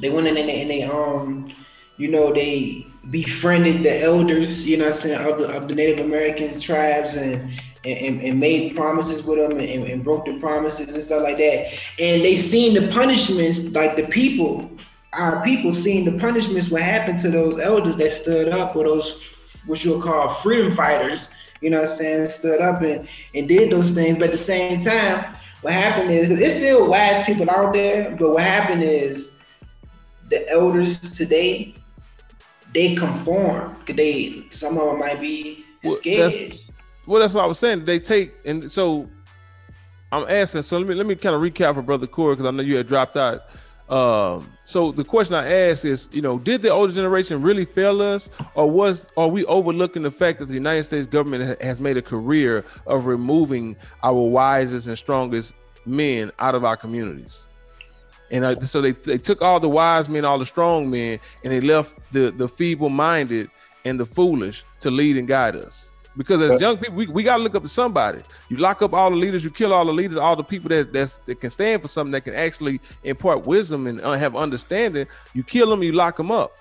they 0.00 0.08
went 0.08 0.26
in 0.28 0.38
and 0.38 0.48
they, 0.48 0.62
and 0.62 0.70
they 0.70 0.82
um, 0.82 1.52
you 1.98 2.08
know, 2.08 2.32
they 2.32 2.86
befriended 3.10 3.82
the 3.82 4.02
elders. 4.02 4.66
You 4.66 4.78
know, 4.78 4.86
I'm 4.86 4.92
saying 4.94 5.20
of 5.20 5.38
the 5.38 5.54
of 5.54 5.68
the 5.68 5.74
Native 5.74 6.04
American 6.04 6.58
tribes 6.60 7.14
and. 7.14 7.60
And, 7.86 8.22
and, 8.22 8.40
made 8.40 8.74
promises 8.74 9.22
with 9.24 9.38
them 9.38 9.60
and, 9.60 9.84
and 9.84 10.02
broke 10.02 10.24
the 10.24 10.40
promises 10.40 10.94
and 10.94 11.04
stuff 11.04 11.22
like 11.22 11.36
that. 11.36 11.74
And 11.98 12.22
they 12.22 12.34
seen 12.34 12.72
the 12.72 12.90
punishments, 12.90 13.74
like 13.74 13.94
the 13.94 14.04
people, 14.04 14.70
our 15.12 15.44
people 15.44 15.74
seen 15.74 16.06
the 16.06 16.18
punishments 16.18 16.70
what 16.70 16.80
happened 16.80 17.18
to 17.18 17.30
those 17.30 17.60
elders 17.60 17.96
that 17.96 18.10
stood 18.10 18.48
up 18.48 18.74
or 18.74 18.84
those 18.84 19.33
what 19.66 19.84
you'll 19.84 20.00
call 20.00 20.28
freedom 20.28 20.72
fighters, 20.72 21.28
you 21.60 21.70
know 21.70 21.80
what 21.80 21.90
I'm 21.90 21.96
saying, 21.96 22.28
stood 22.28 22.60
up 22.60 22.82
and, 22.82 23.08
and 23.34 23.48
did 23.48 23.70
those 23.70 23.90
things. 23.90 24.18
But 24.18 24.26
at 24.26 24.32
the 24.32 24.38
same 24.38 24.80
time, 24.80 25.34
what 25.62 25.72
happened 25.72 26.10
is, 26.10 26.38
there's 26.38 26.54
still 26.54 26.90
wise 26.90 27.24
people 27.24 27.48
out 27.50 27.72
there, 27.72 28.14
but 28.18 28.32
what 28.32 28.42
happened 28.42 28.82
is 28.82 29.38
the 30.28 30.46
elders 30.50 30.98
today, 30.98 31.74
they 32.74 32.94
conform. 32.94 33.76
They, 33.86 34.44
some 34.50 34.76
of 34.76 34.86
them 34.88 34.98
might 34.98 35.20
be 35.20 35.64
scared. 35.82 36.18
Well, 36.18 36.30
that's, 36.30 36.60
well, 37.06 37.20
that's 37.20 37.34
what 37.34 37.44
I 37.44 37.46
was 37.46 37.58
saying. 37.58 37.84
They 37.84 37.98
take, 37.98 38.34
and 38.44 38.70
so 38.70 39.08
I'm 40.12 40.28
asking, 40.28 40.62
so 40.64 40.78
let 40.78 40.86
me, 40.86 40.94
let 40.94 41.06
me 41.06 41.14
kind 41.14 41.34
of 41.34 41.40
recap 41.40 41.74
for 41.74 41.82
Brother 41.82 42.06
Corey, 42.06 42.34
because 42.34 42.46
I 42.46 42.50
know 42.50 42.62
you 42.62 42.76
had 42.76 42.88
dropped 42.88 43.16
out. 43.16 43.44
Um, 43.88 44.50
so 44.64 44.92
the 44.92 45.04
question 45.04 45.34
I 45.34 45.68
ask 45.68 45.84
is, 45.84 46.08
you 46.10 46.22
know, 46.22 46.38
did 46.38 46.62
the 46.62 46.70
older 46.70 46.92
generation 46.92 47.42
really 47.42 47.66
fail 47.66 48.00
us, 48.00 48.30
or 48.54 48.70
was 48.70 49.06
are 49.16 49.28
we 49.28 49.44
overlooking 49.44 50.02
the 50.02 50.10
fact 50.10 50.38
that 50.38 50.46
the 50.46 50.54
United 50.54 50.84
States 50.84 51.06
government 51.06 51.60
has 51.60 51.80
made 51.80 51.96
a 51.96 52.02
career 52.02 52.64
of 52.86 53.04
removing 53.04 53.76
our 54.02 54.14
wisest 54.14 54.86
and 54.86 54.96
strongest 54.96 55.54
men 55.84 56.32
out 56.38 56.54
of 56.54 56.64
our 56.64 56.76
communities? 56.76 57.44
And 58.30 58.44
uh, 58.44 58.60
so 58.64 58.80
they, 58.80 58.92
they 58.92 59.18
took 59.18 59.42
all 59.42 59.60
the 59.60 59.68
wise 59.68 60.08
men, 60.08 60.24
all 60.24 60.38
the 60.38 60.46
strong 60.46 60.88
men, 60.88 61.20
and 61.44 61.52
they 61.52 61.60
left 61.60 61.94
the 62.10 62.30
the 62.30 62.48
feeble 62.48 62.88
minded 62.88 63.50
and 63.84 64.00
the 64.00 64.06
foolish 64.06 64.64
to 64.80 64.90
lead 64.90 65.18
and 65.18 65.28
guide 65.28 65.56
us. 65.56 65.90
Because 66.16 66.40
as 66.42 66.60
young 66.60 66.76
people, 66.76 66.94
we, 66.94 67.06
we 67.06 67.22
got 67.22 67.38
to 67.38 67.42
look 67.42 67.54
up 67.54 67.62
to 67.62 67.68
somebody. 67.68 68.22
You 68.48 68.56
lock 68.58 68.82
up 68.82 68.92
all 68.92 69.10
the 69.10 69.16
leaders, 69.16 69.42
you 69.42 69.50
kill 69.50 69.72
all 69.72 69.84
the 69.84 69.92
leaders, 69.92 70.16
all 70.16 70.36
the 70.36 70.44
people 70.44 70.68
that 70.68 70.92
that's, 70.92 71.16
that 71.16 71.40
can 71.40 71.50
stand 71.50 71.82
for 71.82 71.88
something 71.88 72.12
that 72.12 72.22
can 72.22 72.34
actually 72.34 72.80
impart 73.02 73.46
wisdom 73.46 73.86
and 73.86 74.00
uh, 74.00 74.12
have 74.12 74.36
understanding. 74.36 75.06
You 75.34 75.42
kill 75.42 75.70
them, 75.70 75.82
you 75.82 75.92
lock 75.92 76.16
them 76.16 76.30
up. 76.30 76.52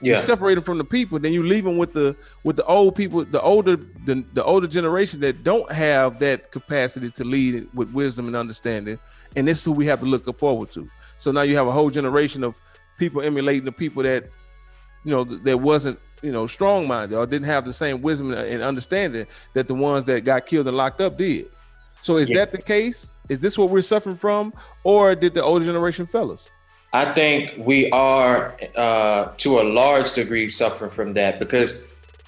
You 0.00 0.20
separate 0.22 0.56
them 0.56 0.64
from 0.64 0.76
the 0.78 0.84
people, 0.84 1.18
then 1.18 1.32
you 1.32 1.42
leave 1.46 1.64
them 1.64 1.78
with 1.78 1.94
the 1.94 2.14
with 2.42 2.56
the 2.56 2.64
old 2.66 2.94
people, 2.94 3.24
the 3.24 3.40
older 3.40 3.76
the, 3.76 4.22
the 4.34 4.44
older 4.44 4.66
generation 4.66 5.20
that 5.20 5.44
don't 5.44 5.70
have 5.72 6.18
that 6.18 6.50
capacity 6.52 7.10
to 7.12 7.24
lead 7.24 7.68
with 7.72 7.90
wisdom 7.92 8.26
and 8.26 8.36
understanding. 8.36 8.98
And 9.34 9.48
this 9.48 9.58
is 9.58 9.64
who 9.64 9.72
we 9.72 9.86
have 9.86 10.00
to 10.00 10.06
look 10.06 10.36
forward 10.36 10.70
to. 10.72 10.90
So 11.16 11.30
now 11.32 11.42
you 11.42 11.56
have 11.56 11.68
a 11.68 11.72
whole 11.72 11.90
generation 11.90 12.44
of 12.44 12.58
people 12.98 13.22
emulating 13.22 13.64
the 13.64 13.72
people 13.72 14.02
that 14.02 14.24
you 15.04 15.12
know 15.12 15.24
th- 15.24 15.42
that 15.42 15.58
wasn't 15.58 15.98
you 16.24 16.32
know 16.32 16.46
strong 16.46 16.88
minded 16.88 17.16
or 17.16 17.26
didn't 17.26 17.46
have 17.46 17.64
the 17.64 17.72
same 17.72 18.00
wisdom 18.02 18.32
and 18.32 18.62
understanding 18.62 19.26
that 19.52 19.68
the 19.68 19.74
ones 19.74 20.06
that 20.06 20.24
got 20.24 20.46
killed 20.46 20.66
and 20.66 20.76
locked 20.76 21.00
up 21.00 21.18
did. 21.18 21.46
So 22.00 22.16
is 22.16 22.28
Yeah. 22.28 22.38
that 22.38 22.52
the 22.52 22.58
case? 22.58 23.10
Is 23.28 23.40
this 23.40 23.56
what 23.56 23.70
we're 23.70 23.82
suffering 23.82 24.16
from, 24.16 24.52
or 24.82 25.14
did 25.14 25.34
the 25.34 25.42
older 25.42 25.64
generation 25.64 26.06
fellas? 26.06 26.50
I 26.92 27.10
think 27.12 27.54
we 27.58 27.90
are, 27.90 28.54
uh, 28.76 29.28
to 29.38 29.60
a 29.60 29.64
large 29.64 30.12
degree, 30.12 30.48
suffering 30.48 30.90
from 30.90 31.14
that 31.14 31.38
because 31.38 31.74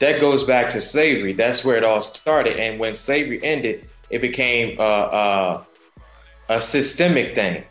that 0.00 0.20
goes 0.20 0.44
back 0.44 0.70
to 0.70 0.82
slavery. 0.82 1.32
That's 1.32 1.64
where 1.64 1.76
it 1.76 1.84
all 1.84 2.02
started. 2.02 2.56
And 2.58 2.78
when 2.80 2.96
slavery 2.96 3.38
ended, 3.44 3.88
it 4.10 4.20
became 4.20 4.76
uh, 4.78 4.82
uh, 4.82 5.62
a 6.48 6.60
systemic 6.60 7.34
thing. 7.34 7.64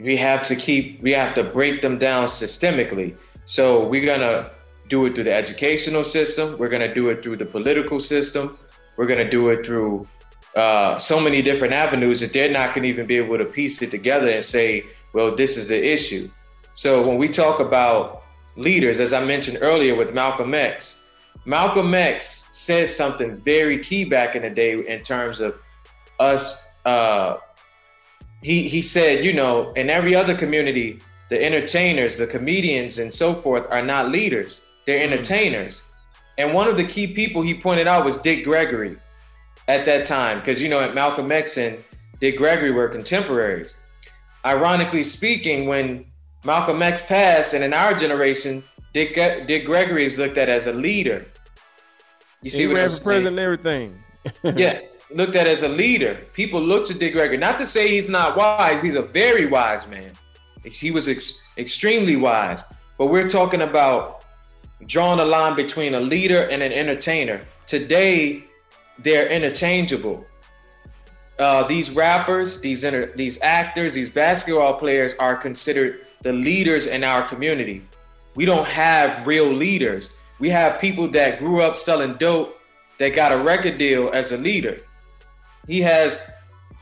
We 0.00 0.16
have 0.16 0.46
to 0.48 0.56
keep, 0.56 1.02
we 1.02 1.12
have 1.12 1.34
to 1.34 1.44
break 1.44 1.80
them 1.82 1.98
down 1.98 2.26
systemically. 2.26 3.16
So 3.46 3.86
we're 3.86 4.04
gonna 4.06 4.50
do 4.88 5.06
it 5.06 5.14
through 5.14 5.24
the 5.24 5.34
educational 5.34 6.04
system. 6.04 6.56
We're 6.58 6.68
gonna 6.68 6.94
do 6.94 7.08
it 7.10 7.22
through 7.22 7.36
the 7.36 7.46
political 7.46 8.00
system. 8.00 8.58
We're 8.96 9.06
gonna 9.06 9.30
do 9.30 9.48
it 9.50 9.66
through 9.66 10.06
uh, 10.54 10.98
so 10.98 11.20
many 11.20 11.42
different 11.42 11.74
avenues 11.74 12.20
that 12.20 12.32
they're 12.32 12.50
not 12.50 12.74
gonna 12.74 12.86
even 12.86 13.06
be 13.06 13.16
able 13.16 13.38
to 13.38 13.44
piece 13.44 13.82
it 13.82 13.90
together 13.90 14.28
and 14.28 14.44
say, 14.44 14.84
well, 15.12 15.34
this 15.34 15.56
is 15.56 15.68
the 15.68 15.92
issue. 15.92 16.30
So 16.74 17.06
when 17.06 17.16
we 17.16 17.28
talk 17.28 17.60
about 17.60 18.22
leaders, 18.56 19.00
as 19.00 19.12
I 19.12 19.24
mentioned 19.24 19.58
earlier 19.60 19.94
with 19.94 20.14
Malcolm 20.14 20.54
X, 20.54 21.04
Malcolm 21.46 21.94
X 21.94 22.48
said 22.52 22.90
something 22.90 23.36
very 23.36 23.78
key 23.78 24.04
back 24.04 24.34
in 24.34 24.42
the 24.42 24.50
day 24.50 24.84
in 24.86 25.02
terms 25.02 25.40
of 25.40 25.58
us. 26.18 26.66
Uh, 26.84 27.36
he 28.42 28.68
he 28.68 28.82
said, 28.82 29.24
you 29.24 29.32
know, 29.32 29.72
in 29.72 29.88
every 29.88 30.14
other 30.14 30.36
community, 30.36 30.98
the 31.30 31.42
entertainers, 31.42 32.16
the 32.16 32.26
comedians, 32.26 32.98
and 32.98 33.12
so 33.12 33.34
forth 33.34 33.66
are 33.70 33.82
not 33.82 34.10
leaders; 34.10 34.65
they're 34.86 34.98
mm-hmm. 35.00 35.12
entertainers. 35.12 35.82
And 36.38 36.52
one 36.54 36.68
of 36.68 36.76
the 36.76 36.84
key 36.84 37.06
people 37.06 37.42
he 37.42 37.54
pointed 37.54 37.86
out 37.86 38.04
was 38.04 38.18
Dick 38.18 38.44
Gregory 38.44 38.96
at 39.68 39.86
that 39.86 40.06
time, 40.06 40.38
because 40.38 40.60
you 40.60 40.68
know, 40.68 40.80
at 40.80 40.94
Malcolm 40.94 41.30
X 41.32 41.58
and 41.58 41.82
Dick 42.20 42.36
Gregory 42.36 42.70
were 42.70 42.88
contemporaries 42.88 43.74
ironically 44.46 45.04
speaking, 45.04 45.66
when 45.66 46.06
Malcolm 46.44 46.80
X 46.80 47.02
passed, 47.02 47.52
and 47.52 47.64
in 47.64 47.74
our 47.74 47.94
generation, 47.94 48.62
Dick, 48.94 49.14
Dick 49.14 49.66
Gregory 49.66 50.06
is 50.06 50.16
looked 50.16 50.38
at 50.38 50.48
as 50.48 50.68
a 50.68 50.72
leader. 50.72 51.26
You 52.42 52.50
see 52.50 52.60
he 52.60 52.66
what 52.68 52.76
ran 52.76 52.84
I'm 52.84 52.90
for 52.90 52.96
saying? 52.96 53.04
president 53.04 53.38
and 53.38 53.40
everything. 53.40 53.98
yeah, 54.56 54.80
looked 55.10 55.34
at 55.34 55.46
as 55.46 55.62
a 55.62 55.68
leader. 55.68 56.22
People 56.32 56.62
look 56.62 56.86
to 56.86 56.94
Dick 56.94 57.12
Gregory. 57.12 57.36
Not 57.36 57.58
to 57.58 57.66
say 57.66 57.88
he's 57.88 58.08
not 58.08 58.36
wise. 58.36 58.80
He's 58.80 58.94
a 58.94 59.02
very 59.02 59.46
wise 59.46 59.86
man. 59.88 60.12
He 60.64 60.90
was 60.90 61.08
ex- 61.08 61.42
extremely 61.58 62.16
wise. 62.16 62.62
But 62.98 63.06
we're 63.06 63.28
talking 63.28 63.62
about 63.62 64.15
drawing 64.84 65.20
a 65.20 65.24
line 65.24 65.56
between 65.56 65.94
a 65.94 66.00
leader 66.00 66.42
and 66.48 66.62
an 66.62 66.72
entertainer. 66.72 67.40
Today, 67.66 68.44
they're 68.98 69.28
interchangeable. 69.28 70.26
Uh, 71.38 71.64
these 71.64 71.90
rappers, 71.90 72.60
these 72.60 72.84
inter- 72.84 73.12
these 73.14 73.40
actors, 73.42 73.94
these 73.94 74.08
basketball 74.08 74.78
players 74.78 75.12
are 75.18 75.36
considered 75.36 76.06
the 76.22 76.32
leaders 76.32 76.86
in 76.86 77.04
our 77.04 77.22
community. 77.22 77.86
We 78.34 78.44
don't 78.44 78.66
have 78.66 79.26
real 79.26 79.52
leaders. 79.52 80.12
We 80.38 80.50
have 80.50 80.80
people 80.80 81.08
that 81.10 81.38
grew 81.38 81.62
up 81.62 81.78
selling 81.78 82.14
dope 82.14 82.58
that 82.98 83.14
got 83.14 83.32
a 83.32 83.38
record 83.38 83.78
deal 83.78 84.10
as 84.12 84.32
a 84.32 84.36
leader. 84.36 84.78
He 85.66 85.80
has 85.82 86.30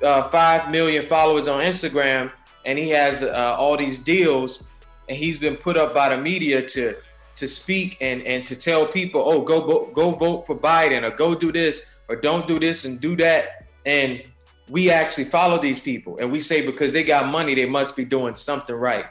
uh, 0.02 0.28
five 0.28 0.70
million 0.70 1.08
followers 1.08 1.48
on 1.48 1.60
Instagram, 1.60 2.30
and 2.64 2.78
he 2.78 2.90
has 2.90 3.22
uh, 3.22 3.56
all 3.58 3.76
these 3.76 3.98
deals, 3.98 4.68
and 5.08 5.16
he's 5.16 5.38
been 5.38 5.56
put 5.56 5.76
up 5.76 5.94
by 5.94 6.14
the 6.14 6.20
media 6.20 6.62
to 6.68 6.96
to 7.36 7.48
speak 7.48 7.96
and 8.00 8.22
and 8.22 8.46
to 8.46 8.56
tell 8.56 8.86
people, 8.86 9.22
oh, 9.24 9.42
go 9.42 9.90
go, 9.92 10.10
vote 10.12 10.46
for 10.46 10.56
Biden, 10.56 11.02
or 11.02 11.14
go 11.14 11.34
do 11.34 11.52
this, 11.52 11.94
or 12.08 12.16
don't 12.16 12.46
do 12.46 12.58
this 12.58 12.84
and 12.84 13.00
do 13.00 13.16
that, 13.16 13.66
and 13.84 14.22
we 14.68 14.90
actually 14.90 15.24
follow 15.24 15.60
these 15.60 15.80
people, 15.80 16.18
and 16.18 16.32
we 16.32 16.40
say 16.40 16.64
because 16.64 16.92
they 16.92 17.04
got 17.04 17.26
money, 17.26 17.54
they 17.54 17.66
must 17.66 17.96
be 17.96 18.04
doing 18.04 18.34
something 18.34 18.74
right. 18.74 19.06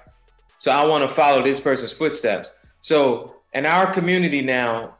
So 0.57 0.71
I 0.71 0.85
want 0.85 1.07
to 1.07 1.13
follow 1.13 1.43
this 1.43 1.59
person's 1.59 1.91
footsteps. 1.91 2.49
So 2.79 3.35
in 3.53 3.65
our 3.65 3.93
community 3.93 4.41
now, 4.41 4.97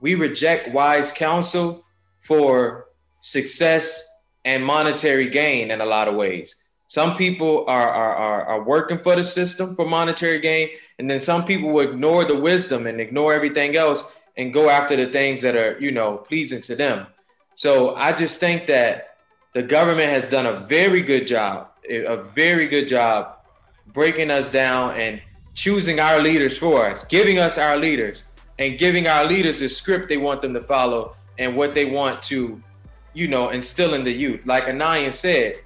we 0.00 0.14
reject 0.14 0.70
wise 0.72 1.12
counsel 1.12 1.84
for 2.20 2.86
success 3.20 4.06
and 4.44 4.64
monetary 4.64 5.28
gain 5.28 5.70
in 5.70 5.80
a 5.80 5.86
lot 5.86 6.08
of 6.08 6.14
ways. 6.14 6.54
Some 6.88 7.16
people 7.16 7.66
are, 7.68 7.88
are, 7.88 8.14
are, 8.14 8.44
are 8.46 8.62
working 8.64 8.98
for 8.98 9.14
the 9.14 9.22
system 9.22 9.76
for 9.76 9.86
monetary 9.86 10.40
gain, 10.40 10.70
and 11.00 11.08
then 11.08 11.18
some 11.18 11.46
people 11.46 11.70
will 11.70 11.88
ignore 11.88 12.26
the 12.26 12.36
wisdom 12.36 12.86
and 12.86 13.00
ignore 13.00 13.32
everything 13.32 13.74
else 13.74 14.04
and 14.36 14.52
go 14.52 14.68
after 14.68 14.94
the 14.96 15.10
things 15.10 15.40
that 15.40 15.56
are, 15.56 15.78
you 15.80 15.90
know, 15.90 16.18
pleasing 16.18 16.60
to 16.60 16.76
them. 16.76 17.06
So 17.56 17.94
I 17.94 18.12
just 18.12 18.38
think 18.38 18.66
that 18.66 19.16
the 19.54 19.62
government 19.62 20.10
has 20.10 20.28
done 20.28 20.44
a 20.44 20.60
very 20.60 21.00
good 21.00 21.26
job, 21.26 21.68
a 21.88 22.18
very 22.18 22.68
good 22.68 22.86
job 22.86 23.38
breaking 23.94 24.30
us 24.30 24.50
down 24.50 24.94
and 25.00 25.22
choosing 25.54 26.00
our 26.00 26.20
leaders 26.20 26.58
for 26.58 26.90
us, 26.90 27.02
giving 27.04 27.38
us 27.38 27.56
our 27.56 27.78
leaders, 27.78 28.24
and 28.58 28.78
giving 28.78 29.06
our 29.06 29.24
leaders 29.24 29.60
the 29.60 29.70
script 29.70 30.06
they 30.10 30.18
want 30.18 30.42
them 30.42 30.52
to 30.52 30.60
follow 30.60 31.16
and 31.38 31.56
what 31.56 31.72
they 31.72 31.86
want 31.86 32.22
to, 32.24 32.62
you 33.14 33.26
know, 33.26 33.48
instill 33.48 33.94
in 33.94 34.04
the 34.04 34.12
youth. 34.12 34.44
Like 34.44 34.66
Anayan 34.66 35.14
said, 35.14 35.62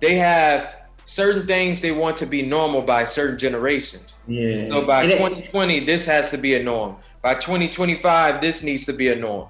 they 0.00 0.16
have 0.16 0.74
certain 1.06 1.46
things 1.46 1.80
they 1.80 1.92
want 1.92 2.16
to 2.18 2.26
be 2.26 2.42
normal 2.42 2.82
by 2.82 3.04
certain 3.04 3.38
generations. 3.38 4.04
Yeah. 4.26 4.68
So 4.68 4.84
by 4.84 5.04
it- 5.04 5.12
2020, 5.16 5.80
this 5.86 6.04
has 6.04 6.30
to 6.32 6.36
be 6.36 6.54
a 6.56 6.62
norm. 6.62 6.96
By 7.22 7.34
2025, 7.34 8.40
this 8.40 8.62
needs 8.62 8.84
to 8.86 8.92
be 8.92 9.08
a 9.08 9.16
norm. 9.16 9.48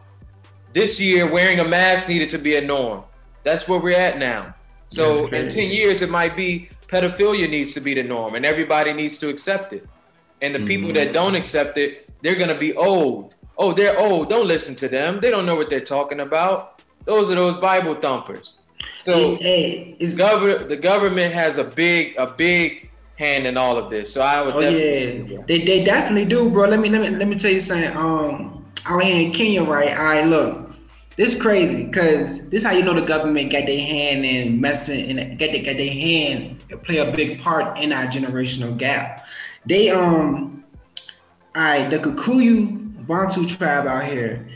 This 0.73 1.01
year, 1.01 1.27
wearing 1.27 1.59
a 1.59 1.65
mask 1.65 2.09
needed 2.09 2.31
to 2.31 2.39
be 2.39 2.57
a 2.57 2.61
norm. 2.61 3.03
That's 3.43 3.67
where 3.67 3.81
we're 3.81 3.97
at 3.99 4.19
now. 4.19 4.55
So 4.91 5.27
in 5.29 5.53
10 5.53 5.71
years, 5.71 6.03
it 6.03 6.11
might 6.11 6.37
be 6.37 6.69
pedophilia 6.89 7.49
needs 7.51 7.75
to 7.75 7.81
be 7.81 7.95
the 7.95 8.03
norm 8.03 8.35
and 8.37 8.47
everybody 8.47 8.93
needs 8.93 9.19
to 9.19 9.29
accept 9.29 9.73
it. 9.73 9.87
And 10.43 10.55
the 10.55 10.61
people 10.61 10.91
Mm-hmm. 10.91 10.95
that 11.07 11.13
don't 11.13 11.35
accept 11.35 11.77
it, 11.79 12.09
they're 12.23 12.37
going 12.37 12.49
to 12.51 12.59
be 12.59 12.75
old. 12.75 13.35
Oh, 13.59 13.73
they're 13.73 13.99
old. 13.99 14.29
Don't 14.29 14.47
listen 14.47 14.75
to 14.77 14.89
them. 14.89 15.19
They 15.21 15.31
don't 15.31 15.47
know 15.47 15.57
what 15.57 15.71
they're 15.71 15.81
talking 15.81 16.21
about. 16.21 16.83
Those 17.07 17.31
are 17.31 17.35
those 17.35 17.57
Bible 17.57 17.95
thumpers. 17.95 18.57
So 19.05 19.37
hey, 19.37 19.97
the 19.99 20.79
government 20.81 21.33
has 21.33 21.59
a 21.59 21.65
big, 21.65 22.17
a 22.17 22.27
big 22.27 22.91
hand 23.17 23.47
in 23.47 23.57
all 23.57 23.77
of 23.77 23.91
this. 23.91 24.13
So 24.13 24.21
I 24.21 24.43
would 24.43 24.55
Oh 24.55 24.61
definitely, 24.61 25.35
yeah, 25.35 25.43
they, 25.47 25.65
they 25.65 25.85
definitely 25.85 26.25
do, 26.25 26.51
bro. 26.51 26.69
Let 26.69 26.81
me 26.81 26.89
let 26.89 27.01
me 27.01 27.11
let 27.17 27.29
me 27.29 27.39
tell 27.39 27.51
you 27.51 27.61
something. 27.61 27.97
Um, 27.97 28.65
out 28.85 29.03
here 29.03 29.27
in 29.27 29.33
Kenya, 29.33 29.65
right? 29.65 29.97
All 29.97 30.05
right, 30.05 30.27
look, 30.27 30.71
this 31.17 31.35
is 31.35 31.41
crazy 31.41 31.85
because 31.85 32.49
this 32.51 32.63
how 32.63 32.73
you 32.73 32.83
know 32.83 32.95
the 32.95 33.07
government 33.07 33.51
got 33.51 33.67
their 33.67 33.81
hand 33.81 34.25
in 34.25 34.61
messing 34.61 35.19
and 35.19 35.39
got 35.39 35.51
they 35.51 35.63
got 35.63 35.77
their 35.77 35.93
hand 35.93 36.61
play 36.85 36.99
a 36.99 37.13
big 37.13 37.41
part 37.41 37.79
in 37.79 37.93
our 37.93 38.07
generational 38.07 38.77
gap. 38.77 39.27
They 39.65 39.91
um, 39.91 40.65
all 41.55 41.63
right, 41.63 41.89
the 41.89 41.99
Kikuyu 41.99 43.07
Bantu 43.07 43.47
tribe 43.47 43.87
out 43.87 44.05
here. 44.05 44.49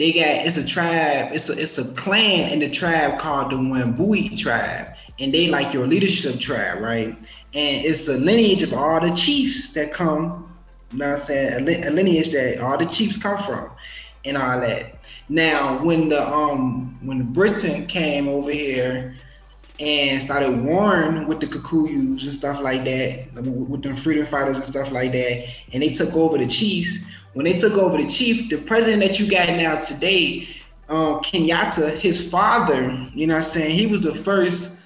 They 0.00 0.12
got 0.12 0.46
it's 0.46 0.56
a 0.56 0.64
tribe, 0.64 1.34
it's 1.34 1.50
a 1.50 1.60
it's 1.60 1.76
a 1.76 1.84
clan 1.92 2.50
in 2.52 2.60
the 2.60 2.70
tribe 2.70 3.18
called 3.18 3.52
the 3.52 3.56
Wambui 3.56 4.34
tribe, 4.34 4.94
and 5.18 5.34
they 5.34 5.48
like 5.48 5.74
your 5.74 5.86
leadership 5.86 6.40
tribe, 6.40 6.80
right? 6.80 7.08
And 7.08 7.84
it's 7.84 8.08
a 8.08 8.16
lineage 8.16 8.62
of 8.62 8.72
all 8.72 8.98
the 8.98 9.14
chiefs 9.14 9.72
that 9.72 9.92
come, 9.92 10.50
you 10.90 11.00
know 11.00 11.10
I'm 11.10 11.18
saying, 11.18 11.68
a 11.68 11.90
lineage 11.90 12.30
that 12.30 12.60
all 12.60 12.78
the 12.78 12.86
chiefs 12.86 13.18
come 13.18 13.36
from, 13.36 13.72
and 14.24 14.38
all 14.38 14.58
that. 14.60 15.00
Now, 15.28 15.84
when 15.84 16.08
the 16.08 16.26
um 16.26 16.98
when 17.02 17.30
Britain 17.34 17.86
came 17.86 18.26
over 18.26 18.50
here 18.50 19.16
and 19.80 20.20
started 20.20 20.62
warring 20.62 21.26
with 21.26 21.40
the 21.40 21.46
Kikuyus 21.46 22.22
and 22.22 22.32
stuff 22.32 22.60
like 22.60 22.84
that, 22.84 23.32
with 23.34 23.82
them 23.82 23.96
freedom 23.96 24.26
fighters 24.26 24.56
and 24.56 24.64
stuff 24.64 24.92
like 24.92 25.12
that, 25.12 25.48
and 25.72 25.82
they 25.82 25.90
took 25.90 26.14
over 26.14 26.36
the 26.36 26.46
chiefs. 26.46 27.02
When 27.32 27.44
they 27.44 27.54
took 27.54 27.72
over 27.74 27.96
the 27.96 28.08
chief, 28.08 28.50
the 28.50 28.58
president 28.58 29.02
that 29.02 29.18
you 29.18 29.30
got 29.30 29.48
now 29.48 29.78
today, 29.78 30.48
um, 30.88 31.20
Kenyatta, 31.20 31.98
his 31.98 32.28
father, 32.28 33.08
you 33.14 33.26
know 33.26 33.34
what 33.34 33.44
I'm 33.44 33.50
saying, 33.50 33.76
he 33.76 33.86
was 33.86 34.02
the 34.02 34.14
first 34.14 34.76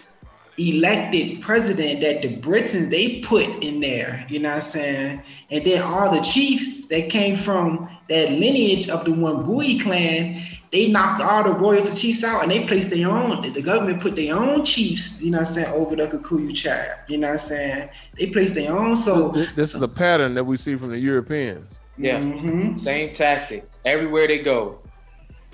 elected 0.59 1.43
president 1.43 2.01
that 2.03 2.23
the 2.23 2.37
Britons 2.37 2.89
they 2.89 3.21
put 3.21 3.47
in 3.65 3.81
there, 3.81 4.25
you 4.29 4.39
know 4.39 4.51
what 4.51 4.57
I'm 4.57 4.63
saying? 4.63 5.23
And 5.51 5.67
then 5.67 5.83
all 5.83 6.15
the 6.15 6.21
chiefs 6.21 6.87
that 6.89 7.11
came 7.11 7.35
from 7.35 7.89
that 8.09 8.31
lineage 8.31 8.89
of 8.89 9.05
the 9.05 9.11
Wambui 9.11 9.83
clan, 9.83 10.47
they 10.75 10.89
knocked 10.89 11.23
all 11.23 11.45
the 11.45 11.53
royalty 11.53 11.95
chiefs 11.95 12.25
out 12.25 12.43
and 12.43 12.51
they 12.51 12.67
placed 12.67 12.91
their 12.91 13.09
own, 13.09 13.53
the 13.53 13.63
government 13.63 14.01
put 14.01 14.17
their 14.17 14.35
own 14.35 14.65
chiefs, 14.65 15.23
you 15.23 15.31
know 15.31 15.39
what 15.39 15.47
I'm 15.47 15.55
saying, 15.55 15.69
over 15.69 15.95
the 15.95 16.09
Kikuyu 16.09 16.53
tribe, 16.53 16.99
you 17.07 17.17
know 17.17 17.29
what 17.29 17.35
I'm 17.35 17.47
saying? 17.47 17.89
They 18.19 18.27
placed 18.27 18.57
their 18.57 18.77
own, 18.77 18.97
so 18.97 19.29
This 19.55 19.73
is 19.77 19.83
a 19.83 19.87
pattern 19.87 20.35
that 20.35 20.43
we 20.43 20.57
see 20.57 20.75
from 20.75 20.91
the 20.91 20.99
Europeans. 20.99 21.77
Yeah, 21.97 22.19
Mhm. 22.19 22.81
same 22.81 23.15
tactics 23.15 23.77
everywhere 23.85 24.27
they 24.27 24.41
go. 24.41 24.81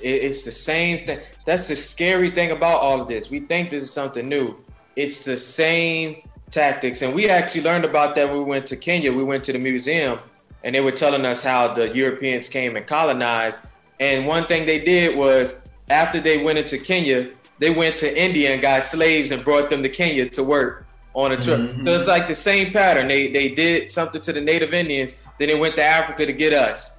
It's 0.01 0.43
the 0.45 0.53
same 0.53 1.05
thing. 1.05 1.19
That's 1.45 1.69
the 1.69 1.77
scary 1.77 2.31
thing 2.31 2.51
about 2.51 2.81
all 2.81 3.03
of 3.03 3.09
this. 3.09 3.29
We 3.29 3.41
think 3.41 3.69
this 3.69 3.83
is 3.85 3.91
something 3.91 4.27
new. 4.27 4.57
It's 4.97 5.23
the 5.25 5.39
same 5.39 6.17
tactics, 6.51 7.03
and 7.03 7.15
we 7.15 7.29
actually 7.29 7.65
learned 7.65 7.85
about 7.85 8.15
that 8.15 8.27
when 8.27 8.39
we 8.39 8.45
went 8.45 8.67
to 8.69 8.77
Kenya. 8.77 9.13
We 9.13 9.23
went 9.23 9.45
to 9.45 9.53
the 9.53 9.59
museum, 9.59 10.21
and 10.65 10.75
they 10.75 10.81
were 10.81 10.93
telling 10.93 11.27
us 11.27 11.43
how 11.43 11.75
the 11.75 11.95
Europeans 11.95 12.49
came 12.49 12.75
and 12.77 12.87
colonized. 12.87 13.61
And 14.01 14.27
one 14.27 14.47
thing 14.47 14.67
they 14.67 14.81
did 14.81 15.17
was 15.17 15.61
after 15.89 16.21
they 16.21 16.43
went 16.43 16.59
into 16.59 16.79
Kenya, 16.79 17.31
they 17.59 17.71
went 17.71 17.99
to 17.99 18.19
India 18.21 18.51
and 18.53 18.61
got 18.63 18.85
slaves 18.85 19.31
and 19.31 19.45
brought 19.45 19.69
them 19.71 19.83
to 19.83 19.89
Kenya 19.89 20.29
to 20.31 20.43
work 20.43 20.87
on 21.15 21.33
a 21.33 21.37
trip. 21.37 21.61
Mhm. 21.61 21.85
So 21.85 21.91
it's 21.91 22.07
like 22.07 22.27
the 22.27 22.35
same 22.35 22.73
pattern. 22.73 23.09
They 23.09 23.29
they 23.29 23.49
did 23.51 23.93
something 23.93 24.21
to 24.23 24.33
the 24.33 24.41
Native 24.41 24.73
Indians, 24.73 25.15
then 25.39 25.49
they 25.49 25.55
went 25.55 25.77
to 25.77 25.85
Africa 25.85 26.25
to 26.25 26.33
get 26.33 26.53
us. 26.53 26.99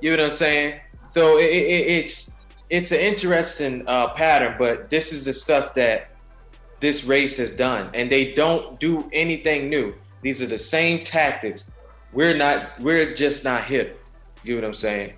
You 0.00 0.10
know 0.10 0.18
what 0.18 0.26
I'm 0.26 0.30
saying? 0.32 0.80
So 1.10 1.38
it, 1.38 1.50
it, 1.50 1.86
it's 1.98 2.32
it's 2.70 2.92
an 2.92 2.98
interesting 3.00 3.84
uh, 3.86 4.08
pattern, 4.08 4.56
but 4.58 4.90
this 4.90 5.12
is 5.12 5.24
the 5.24 5.34
stuff 5.34 5.74
that 5.74 6.10
this 6.80 7.04
race 7.04 7.36
has 7.36 7.50
done, 7.50 7.90
and 7.94 8.10
they 8.10 8.32
don't 8.32 8.80
do 8.80 9.08
anything 9.12 9.68
new. 9.70 9.94
These 10.22 10.42
are 10.42 10.46
the 10.46 10.58
same 10.58 11.04
tactics. 11.04 11.64
We're 12.12 12.36
not. 12.36 12.80
We're 12.80 13.14
just 13.14 13.44
not 13.44 13.64
hip. 13.64 14.00
You 14.42 14.56
know 14.56 14.62
what 14.62 14.68
I'm 14.68 14.74
saying? 14.74 15.12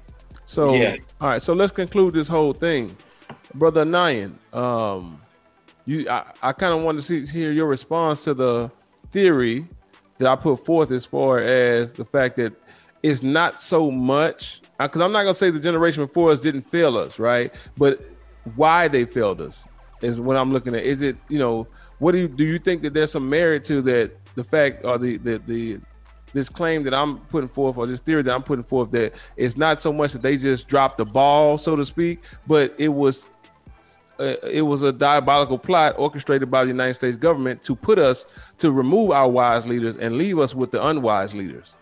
So 0.46 0.74
Yeah. 0.74 0.96
all 1.20 1.28
right, 1.28 1.42
so 1.42 1.52
let's 1.54 1.72
conclude 1.72 2.14
this 2.14 2.28
whole 2.28 2.52
thing, 2.52 2.96
brother 3.54 3.84
Nyan. 3.84 4.34
Um, 4.52 5.20
you, 5.86 6.08
I, 6.08 6.24
I 6.42 6.52
kind 6.52 6.74
of 6.74 6.82
want 6.82 6.98
to 6.98 7.02
see 7.04 7.26
hear 7.26 7.52
your 7.52 7.66
response 7.66 8.24
to 8.24 8.34
the 8.34 8.70
theory 9.10 9.66
that 10.18 10.28
I 10.28 10.36
put 10.36 10.64
forth 10.64 10.90
as 10.90 11.04
far 11.04 11.38
as 11.38 11.92
the 11.92 12.04
fact 12.04 12.36
that 12.36 12.52
it's 13.02 13.22
not 13.22 13.60
so 13.60 13.90
much 13.90 14.62
because 14.78 15.02
I'm 15.02 15.12
not 15.12 15.22
gonna 15.22 15.34
say 15.34 15.50
the 15.50 15.60
generation 15.60 16.04
before 16.04 16.30
us 16.30 16.40
didn't 16.40 16.62
fail 16.62 16.96
us, 16.96 17.18
right? 17.18 17.52
But 17.76 18.00
why 18.56 18.88
they 18.88 19.04
failed 19.04 19.40
us 19.40 19.64
is 20.02 20.20
what 20.20 20.36
I'm 20.36 20.52
looking 20.52 20.74
at. 20.74 20.82
Is 20.84 21.00
it 21.00 21.16
you 21.28 21.38
know 21.38 21.66
what 21.98 22.12
do 22.12 22.18
you 22.18 22.28
do 22.28 22.44
you 22.44 22.58
think 22.58 22.82
that 22.82 22.94
there's 22.94 23.12
some 23.12 23.28
merit 23.28 23.64
to 23.66 23.82
that 23.82 24.12
the 24.34 24.44
fact 24.44 24.84
or 24.84 24.98
the 24.98 25.16
the 25.18 25.38
the 25.46 25.80
this 26.34 26.48
claim 26.48 26.82
that 26.84 26.92
I'm 26.92 27.18
putting 27.18 27.48
forth 27.48 27.78
or 27.78 27.86
this 27.86 28.00
theory 28.00 28.22
that 28.22 28.34
I'm 28.34 28.42
putting 28.42 28.64
forth 28.64 28.90
that 28.90 29.14
it's 29.36 29.56
not 29.56 29.80
so 29.80 29.92
much 29.92 30.12
that 30.12 30.22
they 30.22 30.36
just 30.36 30.68
dropped 30.68 30.98
the 30.98 31.06
ball, 31.06 31.56
so 31.56 31.76
to 31.76 31.84
speak, 31.84 32.22
but 32.46 32.74
it 32.76 32.88
was 32.88 33.28
uh, 34.18 34.36
it 34.48 34.62
was 34.62 34.82
a 34.82 34.92
diabolical 34.92 35.58
plot 35.58 35.94
orchestrated 35.98 36.50
by 36.50 36.64
the 36.64 36.68
United 36.68 36.94
States 36.94 37.16
government 37.16 37.62
to 37.62 37.74
put 37.74 37.98
us 37.98 38.26
to 38.58 38.70
remove 38.70 39.10
our 39.10 39.28
wise 39.30 39.66
leaders 39.66 39.96
and 39.96 40.16
leave 40.16 40.38
us 40.38 40.54
with 40.54 40.70
the 40.70 40.84
unwise 40.84 41.34
leaders. 41.34 41.76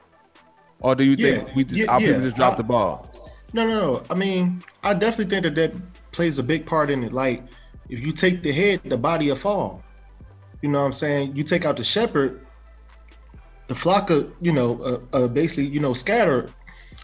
Or 0.80 0.94
do 0.94 1.04
you 1.04 1.16
think 1.16 1.54
we 1.54 1.64
just, 1.64 1.80
yeah, 1.80 1.92
our 1.92 2.00
people 2.00 2.22
just 2.22 2.36
dropped 2.36 2.54
I- 2.54 2.58
the 2.58 2.64
ball? 2.64 3.08
No, 3.54 3.68
no, 3.68 3.80
no. 3.80 4.04
I 4.08 4.14
mean, 4.14 4.64
I 4.82 4.94
definitely 4.94 5.26
think 5.26 5.42
that 5.42 5.54
that 5.56 5.74
plays 6.12 6.38
a 6.38 6.42
big 6.42 6.64
part 6.64 6.90
in 6.90 7.04
it. 7.04 7.12
Like, 7.12 7.42
if 7.90 8.00
you 8.04 8.12
take 8.12 8.42
the 8.42 8.50
head, 8.50 8.80
the 8.84 8.96
body 8.96 9.28
will 9.28 9.36
fall. 9.36 9.84
You 10.62 10.70
know 10.70 10.80
what 10.80 10.86
I'm 10.86 10.92
saying? 10.94 11.36
You 11.36 11.44
take 11.44 11.66
out 11.66 11.76
the 11.76 11.84
shepherd, 11.84 12.46
the 13.68 13.74
flock 13.74 14.10
of, 14.10 14.32
you 14.40 14.52
know, 14.52 14.80
uh, 14.82 15.16
uh, 15.16 15.28
basically, 15.28 15.70
you 15.70 15.80
know, 15.80 15.92
scattered. 15.92 16.50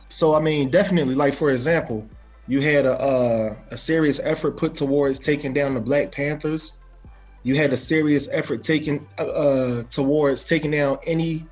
So, 0.08 0.34
I 0.34 0.40
mean, 0.40 0.70
definitely, 0.70 1.14
like, 1.14 1.34
for 1.34 1.50
example, 1.50 2.08
you 2.46 2.60
had 2.60 2.86
a, 2.86 3.00
uh, 3.00 3.56
a 3.70 3.78
serious 3.78 4.20
effort 4.24 4.56
put 4.56 4.74
towards 4.74 5.18
taking 5.18 5.52
down 5.52 5.74
the 5.74 5.80
Black 5.80 6.10
Panthers. 6.10 6.78
You 7.42 7.54
had 7.54 7.72
a 7.72 7.76
serious 7.76 8.28
effort 8.32 8.62
taken 8.62 9.06
uh, 9.18 9.26
uh, 9.26 9.82
towards 9.84 10.44
taking 10.44 10.70
down 10.70 10.98
any 11.06 11.46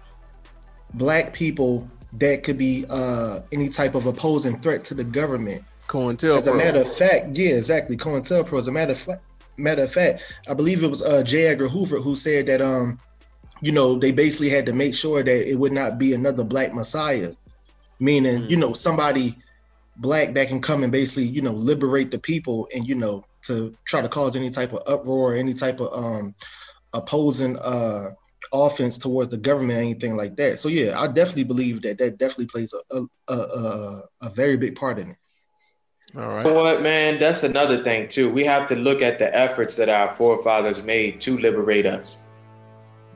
black 0.95 1.33
people 1.33 1.88
that 2.14 2.42
could 2.42 2.59
be 2.59 2.85
uh, 2.88 3.40
any 3.53 3.69
type 3.69 3.95
of 3.95 4.07
opposing 4.07 4.59
threat 4.61 4.85
to 4.87 4.95
the 4.95 5.05
government. 5.05 5.62
COINTELPRO. 5.88 6.37
As 6.37 6.47
a 6.47 6.55
matter 6.55 6.81
of 6.81 6.92
fact, 6.92 7.37
yeah, 7.37 7.51
exactly. 7.51 7.97
COINTELPRO. 7.97 8.59
As 8.59 8.69
a 8.69 8.73
matter 8.73 8.92
of 8.92 8.99
fact, 8.99 9.23
matter 9.57 9.83
of 9.83 9.92
fact, 9.92 10.23
I 10.49 10.55
believe 10.55 10.83
it 10.83 10.88
was 10.88 11.03
uh, 11.03 11.23
J. 11.23 11.47
Edgar 11.47 11.69
Hoover 11.69 11.99
who 11.99 12.14
said 12.16 12.47
that 12.47 12.61
um, 12.61 12.99
you 13.62 13.73
know, 13.73 13.99
they 13.99 14.12
basically 14.12 14.51
had 14.51 14.66
to 14.66 14.73
make 14.73 14.95
sure 14.95 15.23
that 15.23 15.51
it 15.51 15.59
would 15.59 15.73
not 15.73 15.99
be 15.99 16.12
another 16.12 16.45
black 16.45 16.75
messiah, 16.75 17.33
meaning 18.01 18.42
Mm. 18.42 18.51
you 18.51 18.57
know 18.57 18.73
somebody 18.73 19.37
black 19.97 20.35
that 20.35 20.49
can 20.49 20.61
come 20.61 20.83
and 20.83 20.92
basically 20.92 21.25
you 21.25 21.40
know 21.40 21.53
liberate 21.53 22.11
the 22.11 22.19
people 22.19 22.69
and 22.75 22.87
you 22.87 22.95
know 22.95 23.25
to 23.42 23.75
try 23.87 24.03
to 24.03 24.09
cause 24.09 24.37
any 24.37 24.51
type 24.51 24.73
of 24.73 24.83
uproar, 24.87 25.35
any 25.35 25.55
type 25.55 25.81
of 25.81 25.92
um 26.05 26.35
opposing 26.92 27.57
uh 27.59 28.11
offense 28.53 28.99
towards 28.99 29.31
the 29.31 29.37
government, 29.37 29.79
anything 29.79 30.16
like 30.16 30.37
that. 30.37 30.61
So 30.61 30.69
yeah, 30.69 31.01
I 31.01 31.07
definitely 31.09 31.45
believe 31.45 31.83
that 31.83 31.99
that 31.99 32.19
definitely 32.19 32.47
plays 32.47 32.75
a 32.75 32.97
a, 32.97 33.07
a, 33.29 33.35
a, 33.35 34.03
a 34.23 34.31
very 34.31 34.57
big 34.57 34.77
part 34.77 34.99
in 34.99 35.11
it. 35.11 35.16
All 36.16 36.27
right. 36.29 36.47
You 36.47 36.53
know 36.53 36.62
what, 36.62 36.83
man? 36.83 37.19
That's 37.19 37.42
another 37.42 37.83
thing 37.83 38.09
too. 38.09 38.31
We 38.31 38.45
have 38.45 38.66
to 38.69 38.75
look 38.77 39.03
at 39.03 39.19
the 39.19 39.35
efforts 39.35 39.77
that 39.77 39.88
our 39.88 40.11
forefathers 40.14 40.83
made 40.83 41.21
to 41.23 41.37
liberate 41.38 41.87
us. 41.87 42.19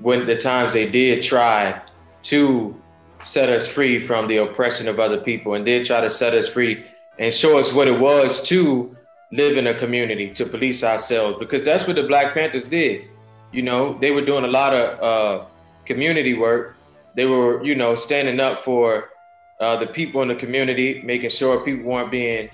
When 0.00 0.26
the 0.26 0.36
times 0.36 0.72
they 0.72 0.88
did 0.88 1.22
try 1.22 1.80
to 2.24 2.80
set 3.22 3.50
us 3.50 3.68
free 3.68 3.98
from 3.98 4.28
the 4.28 4.38
oppression 4.38 4.88
of 4.88 4.98
other 4.98 5.18
people 5.18 5.54
and 5.54 5.64
did 5.64 5.86
try 5.86 6.00
to 6.00 6.10
set 6.10 6.34
us 6.34 6.48
free 6.48 6.84
and 7.18 7.32
show 7.34 7.58
us 7.58 7.72
what 7.72 7.86
it 7.86 7.98
was 7.98 8.42
to 8.48 8.96
live 9.32 9.56
in 9.56 9.66
a 9.66 9.74
community, 9.74 10.30
to 10.30 10.46
police 10.46 10.82
ourselves, 10.82 11.38
because 11.38 11.62
that's 11.62 11.86
what 11.86 11.96
the 11.96 12.02
Black 12.02 12.34
Panthers 12.34 12.68
did. 12.68 13.04
You 13.52 13.62
know, 13.62 13.98
they 13.98 14.10
were 14.10 14.24
doing 14.24 14.44
a 14.44 14.48
lot 14.48 14.72
of 14.74 15.02
uh, 15.02 15.44
community 15.84 16.34
work. 16.34 16.76
They 17.14 17.26
were, 17.26 17.62
you 17.64 17.74
know, 17.74 17.94
standing 17.94 18.40
up 18.40 18.64
for 18.64 19.10
uh, 19.60 19.76
the 19.76 19.86
people 19.86 20.22
in 20.22 20.28
the 20.28 20.34
community, 20.34 21.02
making 21.02 21.30
sure 21.30 21.60
people 21.60 21.84
weren't 21.84 22.10
being 22.10 22.48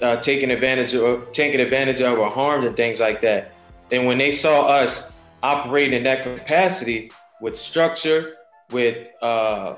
uh, 0.00 0.16
taken 0.16 0.50
advantage 0.50 0.94
of, 0.94 1.32
taken 1.32 1.60
advantage 1.60 2.00
of, 2.00 2.18
or 2.18 2.30
harmed 2.30 2.64
and 2.64 2.76
things 2.76 3.00
like 3.00 3.20
that. 3.22 3.52
And 3.90 4.06
when 4.06 4.18
they 4.18 4.30
saw 4.30 4.66
us 4.66 5.12
operating 5.42 5.94
in 5.94 6.02
that 6.04 6.22
capacity 6.22 7.10
with 7.40 7.58
structure, 7.58 8.34
with 8.70 9.08
uh, 9.22 9.76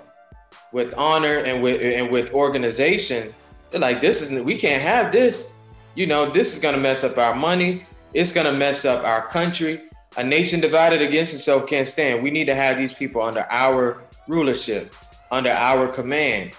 with 0.72 0.94
honor, 0.94 1.38
and 1.38 1.62
with 1.62 1.80
and 1.80 2.10
with 2.10 2.32
organization, 2.32 3.32
they're 3.70 3.80
like, 3.80 4.00
"This 4.00 4.22
is 4.22 4.30
we 4.30 4.58
can't 4.58 4.82
have 4.82 5.12
this. 5.12 5.52
You 5.94 6.06
know, 6.06 6.30
this 6.30 6.54
is 6.54 6.60
gonna 6.60 6.78
mess 6.78 7.04
up 7.04 7.18
our 7.18 7.34
money. 7.34 7.84
It's 8.14 8.32
gonna 8.32 8.52
mess 8.52 8.84
up 8.84 9.04
our 9.04 9.26
country. 9.28 9.82
A 10.16 10.24
nation 10.24 10.60
divided 10.60 11.02
against 11.02 11.34
itself 11.34 11.68
can't 11.68 11.86
stand. 11.86 12.22
We 12.22 12.30
need 12.30 12.46
to 12.46 12.54
have 12.54 12.76
these 12.76 12.92
people 12.92 13.22
under 13.22 13.46
our 13.50 14.02
rulership, 14.26 14.94
under 15.30 15.50
our 15.50 15.86
command. 15.86 16.52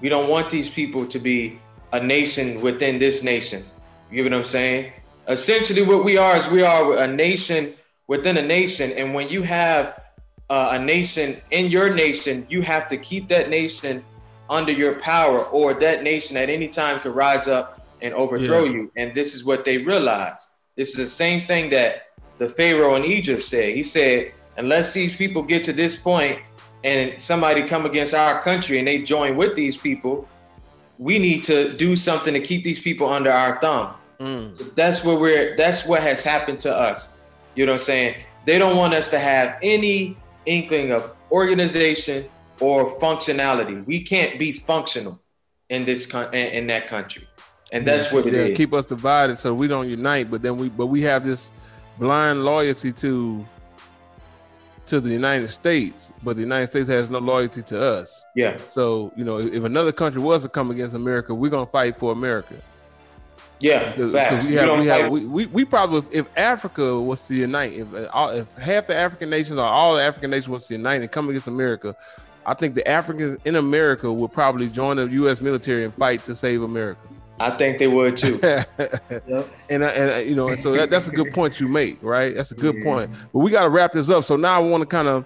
We 0.00 0.08
don't 0.08 0.28
want 0.28 0.50
these 0.50 0.68
people 0.68 1.06
to 1.06 1.18
be 1.18 1.58
a 1.92 2.00
nation 2.00 2.60
within 2.60 2.98
this 2.98 3.22
nation. 3.22 3.64
You 4.10 4.22
get 4.22 4.32
what 4.32 4.40
I'm 4.40 4.46
saying? 4.46 4.92
Essentially, 5.28 5.82
what 5.82 6.04
we 6.04 6.16
are 6.16 6.36
is 6.36 6.48
we 6.48 6.62
are 6.62 6.98
a 6.98 7.06
nation 7.06 7.74
within 8.06 8.36
a 8.36 8.42
nation. 8.42 8.92
And 8.92 9.14
when 9.14 9.28
you 9.28 9.42
have 9.42 10.00
uh, 10.48 10.68
a 10.72 10.78
nation 10.78 11.36
in 11.50 11.66
your 11.70 11.92
nation, 11.94 12.46
you 12.48 12.62
have 12.62 12.88
to 12.88 12.96
keep 12.96 13.28
that 13.28 13.50
nation 13.50 14.04
under 14.48 14.70
your 14.70 14.94
power, 15.00 15.42
or 15.42 15.74
that 15.74 16.04
nation 16.04 16.36
at 16.36 16.48
any 16.48 16.68
time 16.68 17.00
could 17.00 17.14
rise 17.14 17.48
up 17.48 17.80
and 18.00 18.14
overthrow 18.14 18.62
Yeah. 18.64 18.70
you. 18.72 18.92
And 18.96 19.12
this 19.12 19.34
is 19.34 19.44
what 19.44 19.64
they 19.64 19.78
realized. 19.78 20.40
This 20.76 20.90
is 20.90 20.96
the 20.96 21.06
same 21.08 21.46
thing 21.48 21.70
that 21.70 22.08
the 22.38 22.48
Pharaoh 22.48 22.94
in 22.94 23.04
Egypt 23.04 23.42
said. 23.42 23.74
He 23.74 23.82
said, 23.82 24.32
unless 24.56 24.92
these 24.92 25.16
people 25.16 25.42
get 25.42 25.64
to 25.64 25.72
this 25.72 25.96
point 25.96 26.38
and 26.84 27.20
somebody 27.20 27.62
come 27.64 27.86
against 27.86 28.14
our 28.14 28.40
country 28.40 28.78
and 28.78 28.86
they 28.86 28.98
join 29.02 29.36
with 29.36 29.56
these 29.56 29.76
people, 29.76 30.28
we 30.98 31.18
need 31.18 31.42
to 31.44 31.72
do 31.76 31.96
something 31.96 32.32
to 32.32 32.40
keep 32.40 32.62
these 32.62 32.78
people 32.78 33.08
under 33.08 33.32
our 33.32 33.60
thumb. 33.60 33.94
Mm. 34.20 34.74
That's 34.76 35.02
what 35.02 35.18
we're 35.20 35.56
that's 35.56 35.86
what 35.86 36.02
has 36.02 36.22
happened 36.22 36.60
to 36.60 36.74
us. 36.74 37.08
You 37.56 37.66
know 37.66 37.72
what 37.72 37.80
I'm 37.80 37.84
saying? 37.84 38.16
They 38.44 38.58
don't 38.58 38.76
want 38.76 38.94
us 38.94 39.08
to 39.10 39.18
have 39.18 39.58
any 39.62 40.16
inkling 40.44 40.92
of 40.92 41.10
organization 41.32 42.28
or 42.60 42.98
functionality. 43.00 43.84
We 43.84 44.02
can't 44.02 44.38
be 44.38 44.52
functional 44.52 45.18
in 45.68 45.84
this 45.84 46.06
con- 46.06 46.32
in, 46.32 46.68
that 46.68 46.86
country. 46.86 47.26
And 47.72 47.86
that's 47.86 48.12
what 48.12 48.26
it 48.26 48.32
yeah, 48.32 48.40
is. 48.40 48.56
keep 48.56 48.72
us 48.72 48.84
divided 48.84 49.38
so 49.38 49.52
we 49.52 49.66
don't 49.66 49.88
unite. 49.88 50.30
But 50.30 50.42
then 50.42 50.56
we, 50.56 50.68
but 50.68 50.86
we 50.86 51.02
have 51.02 51.26
this 51.26 51.50
blind 51.98 52.44
loyalty 52.44 52.92
to 52.92 53.44
to 54.86 55.00
the 55.00 55.10
United 55.10 55.50
States, 55.50 56.12
but 56.22 56.36
the 56.36 56.42
United 56.42 56.68
States 56.68 56.86
has 56.86 57.10
no 57.10 57.18
loyalty 57.18 57.60
to 57.60 57.82
us. 57.82 58.22
yeah. 58.36 58.56
So 58.70 59.12
you 59.16 59.24
know, 59.24 59.38
if 59.38 59.64
another 59.64 59.90
country 59.90 60.22
was 60.22 60.42
to 60.42 60.48
come 60.48 60.70
against 60.70 60.94
America, 60.94 61.34
we're 61.34 61.50
gonna 61.50 61.66
fight 61.66 61.98
for 61.98 62.12
America. 62.12 62.54
Yeah. 63.60 63.92
Because 63.92 64.12
Facts. 64.12 64.46
we 64.46 64.54
have, 64.54 64.78
we, 64.78 64.86
have 64.86 65.10
we, 65.10 65.24
we, 65.26 65.46
we 65.46 65.64
probably 65.64 66.04
if 66.16 66.26
Africa 66.36 67.00
was 67.00 67.26
to 67.28 67.34
unite, 67.34 67.72
if, 67.72 67.88
if 67.92 68.52
half 68.56 68.86
the 68.86 68.94
African 68.94 69.30
nations 69.30 69.58
or 69.58 69.64
all 69.64 69.96
the 69.96 70.02
African 70.02 70.30
nations 70.30 70.48
was 70.48 70.66
to 70.66 70.74
unite 70.74 71.00
and 71.00 71.10
come 71.10 71.28
against 71.28 71.46
America, 71.46 71.96
I 72.44 72.54
think 72.54 72.74
the 72.74 72.86
Africans 72.88 73.40
in 73.44 73.56
America 73.56 74.12
would 74.12 74.32
probably 74.32 74.68
join 74.68 74.98
the 74.98 75.06
U.S. 75.06 75.40
military 75.40 75.84
and 75.84 75.94
fight 75.94 76.24
to 76.24 76.36
save 76.36 76.62
America. 76.62 77.00
I 77.38 77.50
think 77.50 77.78
they 77.78 77.88
would 77.88 78.16
too. 78.16 78.38
Yep. 78.42 78.68
And 79.68 79.82
uh, 79.82 79.86
and 79.86 80.10
uh, 80.12 80.16
you 80.16 80.36
know, 80.36 80.54
so 80.54 80.72
that, 80.72 80.90
that's 80.90 81.08
a 81.08 81.10
good 81.10 81.34
point 81.34 81.58
you 81.58 81.66
make, 81.66 82.00
right? 82.02 82.34
That's 82.34 82.52
a 82.52 82.54
good 82.54 82.82
point. 82.84 83.10
But 83.32 83.40
we 83.40 83.50
got 83.50 83.64
to 83.64 83.68
wrap 83.68 83.92
this 83.92 84.08
up. 84.08 84.24
So 84.24 84.36
now 84.36 84.54
I 84.54 84.58
want 84.60 84.82
to 84.82 84.86
kind 84.86 85.08
of 85.08 85.24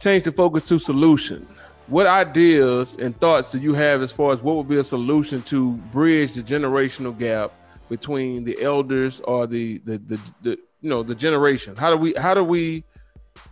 change 0.00 0.24
the 0.24 0.32
focus 0.32 0.68
to 0.68 0.78
solution. 0.78 1.46
What 1.86 2.06
ideas 2.06 2.96
and 2.96 3.18
thoughts 3.18 3.50
do 3.50 3.58
you 3.58 3.74
have 3.74 4.02
as 4.02 4.10
far 4.10 4.32
as 4.32 4.40
what 4.40 4.56
would 4.56 4.68
be 4.68 4.76
a 4.76 4.84
solution 4.84 5.42
to 5.42 5.76
bridge 5.92 6.32
the 6.32 6.42
generational 6.42 7.16
gap 7.16 7.52
between 7.88 8.44
the 8.44 8.60
elders 8.62 9.20
or 9.20 9.46
the 9.46 9.78
the 9.78 9.98
the, 9.98 10.20
the 10.42 10.50
you 10.80 10.88
know 10.88 11.02
the 11.02 11.14
generation? 11.14 11.76
How 11.76 11.90
do 11.90 11.96
we 11.96 12.14
how 12.14 12.34
do 12.34 12.42
we 12.42 12.84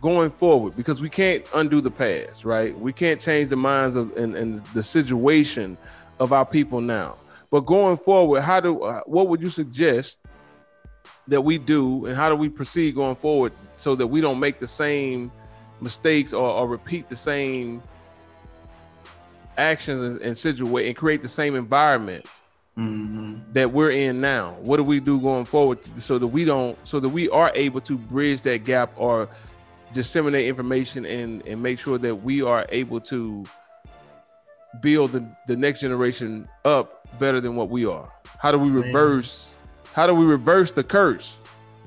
going 0.01 0.31
forward 0.31 0.75
because 0.75 1.01
we 1.01 1.09
can't 1.09 1.45
undo 1.53 1.81
the 1.81 1.91
past, 1.91 2.45
right? 2.45 2.77
We 2.77 2.93
can't 2.93 3.21
change 3.21 3.49
the 3.49 3.55
minds 3.55 3.95
of 3.95 4.15
and, 4.17 4.35
and 4.35 4.59
the 4.67 4.83
situation 4.83 5.77
of 6.19 6.33
our 6.33 6.45
people 6.45 6.81
now. 6.81 7.15
But 7.51 7.61
going 7.61 7.97
forward, 7.97 8.41
how 8.41 8.59
do 8.59 8.83
uh, 8.83 9.01
what 9.05 9.27
would 9.27 9.41
you 9.41 9.49
suggest 9.49 10.17
that 11.27 11.41
we 11.41 11.57
do, 11.57 12.07
and 12.07 12.17
how 12.17 12.29
do 12.29 12.35
we 12.35 12.49
proceed 12.49 12.95
going 12.95 13.15
forward 13.15 13.53
so 13.77 13.95
that 13.95 14.07
we 14.07 14.21
don't 14.21 14.39
make 14.39 14.59
the 14.59 14.67
same 14.67 15.31
mistakes 15.79 16.33
or, 16.33 16.49
or 16.49 16.67
repeat 16.67 17.09
the 17.09 17.17
same 17.17 17.81
actions 19.57 20.01
and, 20.01 20.21
and 20.21 20.37
situation 20.37 20.87
and 20.87 20.95
create 20.95 21.21
the 21.21 21.29
same 21.29 21.55
environment 21.55 22.25
mm-hmm. 22.77 23.35
that 23.53 23.71
we're 23.71 23.91
in 23.91 24.21
now? 24.21 24.55
What 24.59 24.77
do 24.77 24.83
we 24.83 24.99
do 24.99 25.19
going 25.19 25.45
forward 25.45 25.79
so 25.99 26.17
that 26.17 26.27
we 26.27 26.45
don't 26.45 26.77
so 26.87 26.99
that 26.99 27.09
we 27.09 27.29
are 27.29 27.51
able 27.55 27.81
to 27.81 27.97
bridge 27.97 28.41
that 28.43 28.63
gap 28.63 28.91
or 28.97 29.29
disseminate 29.93 30.47
information 30.47 31.05
and 31.05 31.45
and 31.45 31.61
make 31.61 31.79
sure 31.79 31.97
that 31.97 32.15
we 32.15 32.41
are 32.41 32.65
able 32.69 32.99
to 32.99 33.45
build 34.81 35.11
the, 35.11 35.25
the 35.47 35.55
next 35.55 35.81
generation 35.81 36.47
up 36.65 37.07
better 37.19 37.39
than 37.39 37.55
what 37.55 37.69
we 37.69 37.85
are? 37.85 38.11
How 38.39 38.51
do 38.51 38.57
we 38.57 38.69
reverse? 38.69 39.51
How 39.93 40.07
do 40.07 40.13
we 40.13 40.25
reverse 40.25 40.71
the 40.71 40.83
curse? 40.83 41.37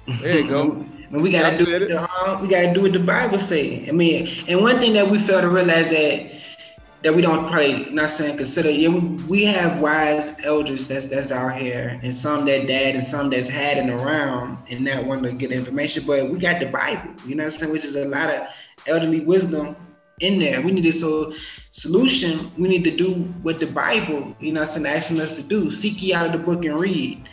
There 0.06 0.38
you 0.38 0.48
go. 0.48 0.86
and 1.10 1.22
we 1.22 1.30
gotta 1.30 1.64
do 1.64 1.70
it. 1.70 1.90
Uh, 1.90 2.38
we 2.40 2.48
gotta 2.48 2.72
do 2.72 2.82
what 2.82 2.92
the 2.92 3.00
Bible 3.00 3.38
say. 3.38 3.88
I 3.88 3.92
mean, 3.92 4.28
and 4.48 4.62
one 4.62 4.78
thing 4.78 4.92
that 4.94 5.10
we 5.10 5.18
fail 5.18 5.40
to 5.40 5.48
realize 5.48 5.88
that 5.88 6.35
that 7.06 7.14
we 7.14 7.22
don't 7.22 7.48
probably 7.48 7.88
not 7.92 8.10
saying 8.10 8.36
consider. 8.36 8.68
Yeah, 8.68 8.88
we, 8.88 9.00
we 9.28 9.44
have 9.44 9.80
wise 9.80 10.44
elders 10.44 10.88
that's 10.88 11.06
that's 11.06 11.30
out 11.30 11.56
here, 11.56 12.00
and 12.02 12.12
some 12.12 12.44
that 12.46 12.66
dad 12.66 12.96
and 12.96 13.04
some 13.04 13.30
that's 13.30 13.46
had 13.46 13.78
and 13.78 13.90
around 13.90 14.58
and 14.68 14.84
not 14.84 15.04
want 15.04 15.22
to 15.22 15.30
get 15.30 15.52
information. 15.52 16.04
But 16.04 16.30
we 16.30 16.40
got 16.40 16.58
the 16.58 16.66
Bible, 16.66 17.14
you 17.24 17.36
know 17.36 17.44
what 17.44 17.52
I'm 17.52 17.58
saying, 17.60 17.72
which 17.72 17.84
is 17.84 17.94
a 17.94 18.06
lot 18.06 18.30
of 18.30 18.48
elderly 18.88 19.20
wisdom 19.20 19.76
in 20.18 20.40
there. 20.40 20.60
We 20.60 20.72
need 20.72 20.82
to 20.82 20.90
so 20.90 21.32
solution. 21.70 22.50
We 22.58 22.68
need 22.68 22.82
to 22.82 22.96
do 22.96 23.14
what 23.44 23.60
the 23.60 23.66
Bible, 23.66 24.34
you 24.40 24.52
know, 24.52 24.62
what 24.62 24.70
I'm 24.70 24.82
saying, 24.82 24.86
asking 24.86 25.20
us 25.20 25.30
to 25.36 25.44
do. 25.44 25.70
Seek 25.70 26.02
ye 26.02 26.12
out 26.12 26.26
of 26.26 26.32
the 26.32 26.38
book 26.38 26.64
and 26.64 26.80
read 26.80 27.24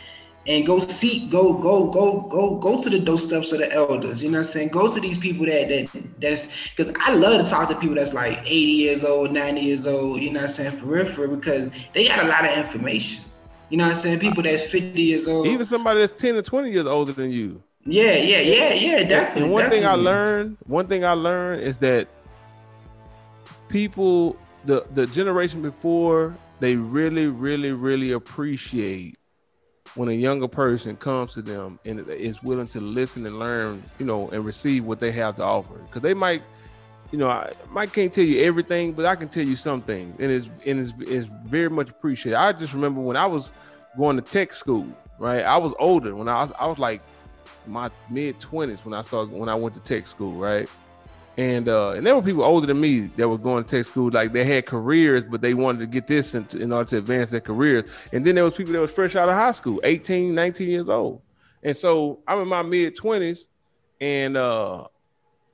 and 0.46 0.66
go 0.66 0.78
seek, 0.78 1.30
go, 1.30 1.54
go, 1.54 1.90
go, 1.90 2.20
go, 2.22 2.56
go 2.56 2.82
to 2.82 2.90
the 2.90 2.98
doorsteps 2.98 3.52
of 3.52 3.58
the 3.58 3.72
elders. 3.72 4.22
You 4.22 4.30
know 4.30 4.38
what 4.38 4.46
I'm 4.46 4.52
saying? 4.52 4.68
Go 4.68 4.92
to 4.92 5.00
these 5.00 5.16
people 5.16 5.46
that 5.46 5.68
that 5.68 5.88
that's 6.20 6.48
because 6.76 6.94
I 7.00 7.14
love 7.14 7.42
to 7.42 7.50
talk 7.50 7.68
to 7.70 7.74
people 7.76 7.96
that's 7.96 8.12
like 8.12 8.38
80 8.42 8.54
years 8.54 9.04
old, 9.04 9.32
90 9.32 9.60
years 9.60 9.86
old, 9.86 10.20
you 10.20 10.30
know 10.30 10.40
what 10.40 10.50
I'm 10.50 10.54
saying, 10.54 10.76
for 10.76 10.86
real, 10.86 11.06
for 11.06 11.26
real, 11.26 11.36
because 11.36 11.70
they 11.94 12.06
got 12.06 12.24
a 12.24 12.28
lot 12.28 12.44
of 12.44 12.58
information. 12.58 13.24
You 13.70 13.78
know 13.78 13.84
what 13.84 13.96
I'm 13.96 14.02
saying? 14.02 14.20
People 14.20 14.42
that's 14.42 14.70
50 14.70 15.00
years 15.00 15.26
old. 15.26 15.46
Even 15.46 15.64
somebody 15.64 16.00
that's 16.00 16.20
10 16.20 16.36
or 16.36 16.42
20 16.42 16.70
years 16.70 16.86
older 16.86 17.12
than 17.12 17.30
you. 17.30 17.62
Yeah, 17.86 18.14
yeah, 18.14 18.40
yeah, 18.40 18.72
yeah, 18.72 19.02
definitely. 19.04 19.42
And 19.42 19.52
one 19.52 19.64
definitely. 19.64 19.80
thing 19.80 19.88
I 19.88 19.94
learned, 19.94 20.56
one 20.66 20.86
thing 20.86 21.04
I 21.04 21.12
learned 21.12 21.62
is 21.62 21.78
that 21.78 22.08
people, 23.68 24.36
the 24.64 24.86
the 24.94 25.06
generation 25.06 25.60
before, 25.60 26.34
they 26.60 26.76
really, 26.76 27.26
really, 27.26 27.72
really 27.72 28.12
appreciate 28.12 29.18
when 29.94 30.08
a 30.08 30.12
younger 30.12 30.48
person 30.48 30.96
comes 30.96 31.34
to 31.34 31.42
them 31.42 31.78
and 31.84 32.06
is 32.08 32.42
willing 32.42 32.66
to 32.68 32.80
listen 32.80 33.24
and 33.26 33.38
learn, 33.38 33.82
you 33.98 34.06
know, 34.06 34.28
and 34.30 34.44
receive 34.44 34.84
what 34.84 35.00
they 35.00 35.12
have 35.12 35.36
to 35.36 35.42
offer. 35.42 35.74
Because 35.74 36.02
they 36.02 36.14
might, 36.14 36.42
you 37.12 37.18
know, 37.18 37.28
I 37.28 37.52
might 37.70 37.92
can't 37.92 38.12
tell 38.12 38.24
you 38.24 38.42
everything, 38.44 38.92
but 38.92 39.06
I 39.06 39.14
can 39.14 39.28
tell 39.28 39.44
you 39.44 39.56
something, 39.56 40.14
and 40.18 40.32
it's 40.32 40.48
and 40.66 40.80
it's, 40.80 40.92
it's 41.00 41.28
very 41.44 41.70
much 41.70 41.90
appreciated. 41.90 42.36
I 42.36 42.52
just 42.52 42.72
remember 42.72 43.00
when 43.00 43.16
I 43.16 43.26
was 43.26 43.52
going 43.96 44.16
to 44.16 44.22
tech 44.22 44.52
school, 44.52 44.86
right? 45.18 45.44
I 45.44 45.56
was 45.58 45.72
older 45.78 46.14
when 46.16 46.28
I 46.28 46.44
was, 46.44 46.52
I 46.58 46.66
was 46.66 46.78
like 46.78 47.00
my 47.66 47.90
mid 48.10 48.40
twenties 48.40 48.84
when 48.84 48.94
I 48.94 49.02
started 49.02 49.32
when 49.32 49.48
I 49.48 49.54
went 49.54 49.74
to 49.74 49.80
tech 49.80 50.06
school, 50.06 50.32
right? 50.32 50.68
And 51.36 51.68
uh, 51.68 51.90
and 51.90 52.06
there 52.06 52.14
were 52.14 52.22
people 52.22 52.44
older 52.44 52.66
than 52.66 52.80
me 52.80 53.00
that 53.00 53.28
were 53.28 53.38
going 53.38 53.64
to 53.64 53.70
tech 53.70 53.86
school, 53.86 54.10
like 54.10 54.32
they 54.32 54.44
had 54.44 54.66
careers, 54.66 55.24
but 55.28 55.40
they 55.40 55.54
wanted 55.54 55.80
to 55.80 55.86
get 55.86 56.06
this 56.06 56.34
in, 56.34 56.46
in, 56.52 56.72
order 56.72 56.90
to 56.90 56.98
advance 56.98 57.30
their 57.30 57.40
careers. 57.40 57.90
And 58.12 58.24
then 58.24 58.36
there 58.36 58.44
was 58.44 58.54
people 58.54 58.72
that 58.74 58.80
was 58.80 58.90
fresh 58.90 59.16
out 59.16 59.28
of 59.28 59.34
high 59.34 59.52
school, 59.52 59.80
18, 59.82 60.34
19 60.34 60.68
years 60.68 60.88
old. 60.88 61.22
And 61.62 61.76
so 61.76 62.20
I'm 62.28 62.40
in 62.40 62.48
my 62.48 62.62
mid 62.62 62.96
20s, 62.96 63.46
and 64.00 64.36
uh, 64.36 64.86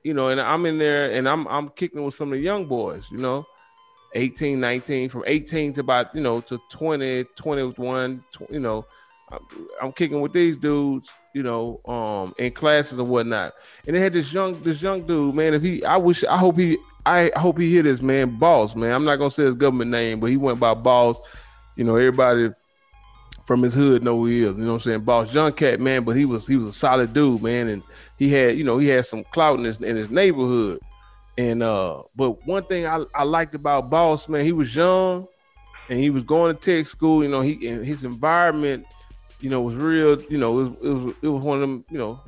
you 0.03 0.13
know, 0.13 0.29
and 0.29 0.39
I'm 0.39 0.65
in 0.65 0.77
there 0.77 1.11
and 1.11 1.27
I'm 1.27 1.47
I'm 1.47 1.69
kicking 1.69 2.03
with 2.03 2.15
some 2.15 2.31
of 2.31 2.37
the 2.37 2.43
young 2.43 2.65
boys, 2.65 3.03
you 3.11 3.17
know, 3.17 3.45
18, 4.13 4.59
19, 4.59 5.09
from 5.09 5.23
18 5.25 5.73
to 5.73 5.81
about, 5.81 6.13
you 6.13 6.21
know, 6.21 6.41
to 6.41 6.59
20, 6.71 7.23
21, 7.35 8.23
you 8.49 8.59
know, 8.59 8.85
I'm, 9.81 9.91
kicking 9.91 10.21
with 10.21 10.33
these 10.33 10.57
dudes 10.57 11.09
you 11.33 11.43
know, 11.43 11.79
um, 11.85 12.33
in 12.37 12.51
classes 12.51 12.99
and 12.99 13.07
whatnot. 13.07 13.53
And 13.87 13.95
they 13.95 13.99
had 13.99 14.13
this 14.13 14.31
young, 14.33 14.61
this 14.61 14.81
young 14.81 15.05
dude, 15.05 15.33
man. 15.35 15.53
If 15.53 15.61
he, 15.61 15.83
I 15.83 15.97
wish, 15.97 16.23
I 16.23 16.37
hope 16.37 16.57
he, 16.57 16.77
I 17.05 17.31
hope 17.35 17.57
he 17.57 17.73
hit 17.73 17.85
his 17.85 18.01
man, 18.01 18.37
boss, 18.37 18.75
man. 18.75 18.91
I'm 18.91 19.05
not 19.05 19.15
gonna 19.15 19.31
say 19.31 19.43
his 19.43 19.55
government 19.55 19.91
name, 19.91 20.19
but 20.19 20.29
he 20.29 20.37
went 20.37 20.59
by 20.59 20.73
boss. 20.73 21.19
You 21.75 21.83
know, 21.83 21.95
everybody 21.95 22.49
from 23.45 23.63
his 23.63 23.73
hood 23.73 24.03
know 24.03 24.17
who 24.17 24.25
he 24.27 24.43
is. 24.43 24.57
You 24.57 24.63
know 24.63 24.73
what 24.73 24.73
I'm 24.73 24.79
saying? 24.81 25.05
Boss, 25.05 25.33
young 25.33 25.53
cat, 25.53 25.79
man. 25.79 26.03
But 26.03 26.15
he 26.15 26.25
was, 26.25 26.45
he 26.45 26.57
was 26.57 26.67
a 26.67 26.73
solid 26.73 27.13
dude, 27.13 27.41
man. 27.41 27.69
And 27.69 27.83
he 28.19 28.29
had, 28.29 28.57
you 28.57 28.63
know, 28.63 28.77
he 28.77 28.87
had 28.87 29.05
some 29.05 29.23
clout 29.25 29.57
in 29.57 29.65
his 29.65 29.81
in 29.81 29.95
his 29.95 30.11
neighborhood. 30.11 30.79
And 31.37 31.63
uh, 31.63 32.01
but 32.15 32.45
one 32.45 32.65
thing 32.65 32.85
I, 32.85 33.03
I 33.15 33.23
liked 33.23 33.55
about 33.55 33.89
Boss, 33.89 34.27
man, 34.27 34.43
he 34.43 34.51
was 34.51 34.75
young 34.75 35.27
and 35.89 35.97
he 35.97 36.09
was 36.09 36.23
going 36.23 36.55
to 36.55 36.61
tech 36.61 36.87
school. 36.87 37.23
You 37.23 37.29
know, 37.29 37.41
he 37.41 37.53
in 37.65 37.83
his 37.83 38.03
environment 38.03 38.85
you 39.41 39.49
know, 39.49 39.61
was 39.61 39.75
real, 39.75 40.21
you 40.23 40.37
know, 40.37 40.59
it 40.59 40.63
was, 40.63 40.81
it 40.81 40.89
was, 40.89 41.15
it 41.23 41.27
was 41.27 41.43
one 41.43 41.57
of 41.57 41.61
them, 41.61 41.85
you 41.89 41.97
know, 41.97 42.19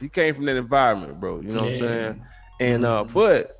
he 0.00 0.08
came 0.08 0.34
from 0.34 0.44
that 0.44 0.56
environment, 0.56 1.18
bro. 1.20 1.40
You 1.40 1.48
know 1.48 1.64
yeah. 1.64 1.72
what 1.72 1.72
I'm 1.72 1.78
saying? 1.78 2.26
And 2.60 2.84
uh, 2.84 3.04
mm-hmm. 3.04 3.12
but 3.12 3.50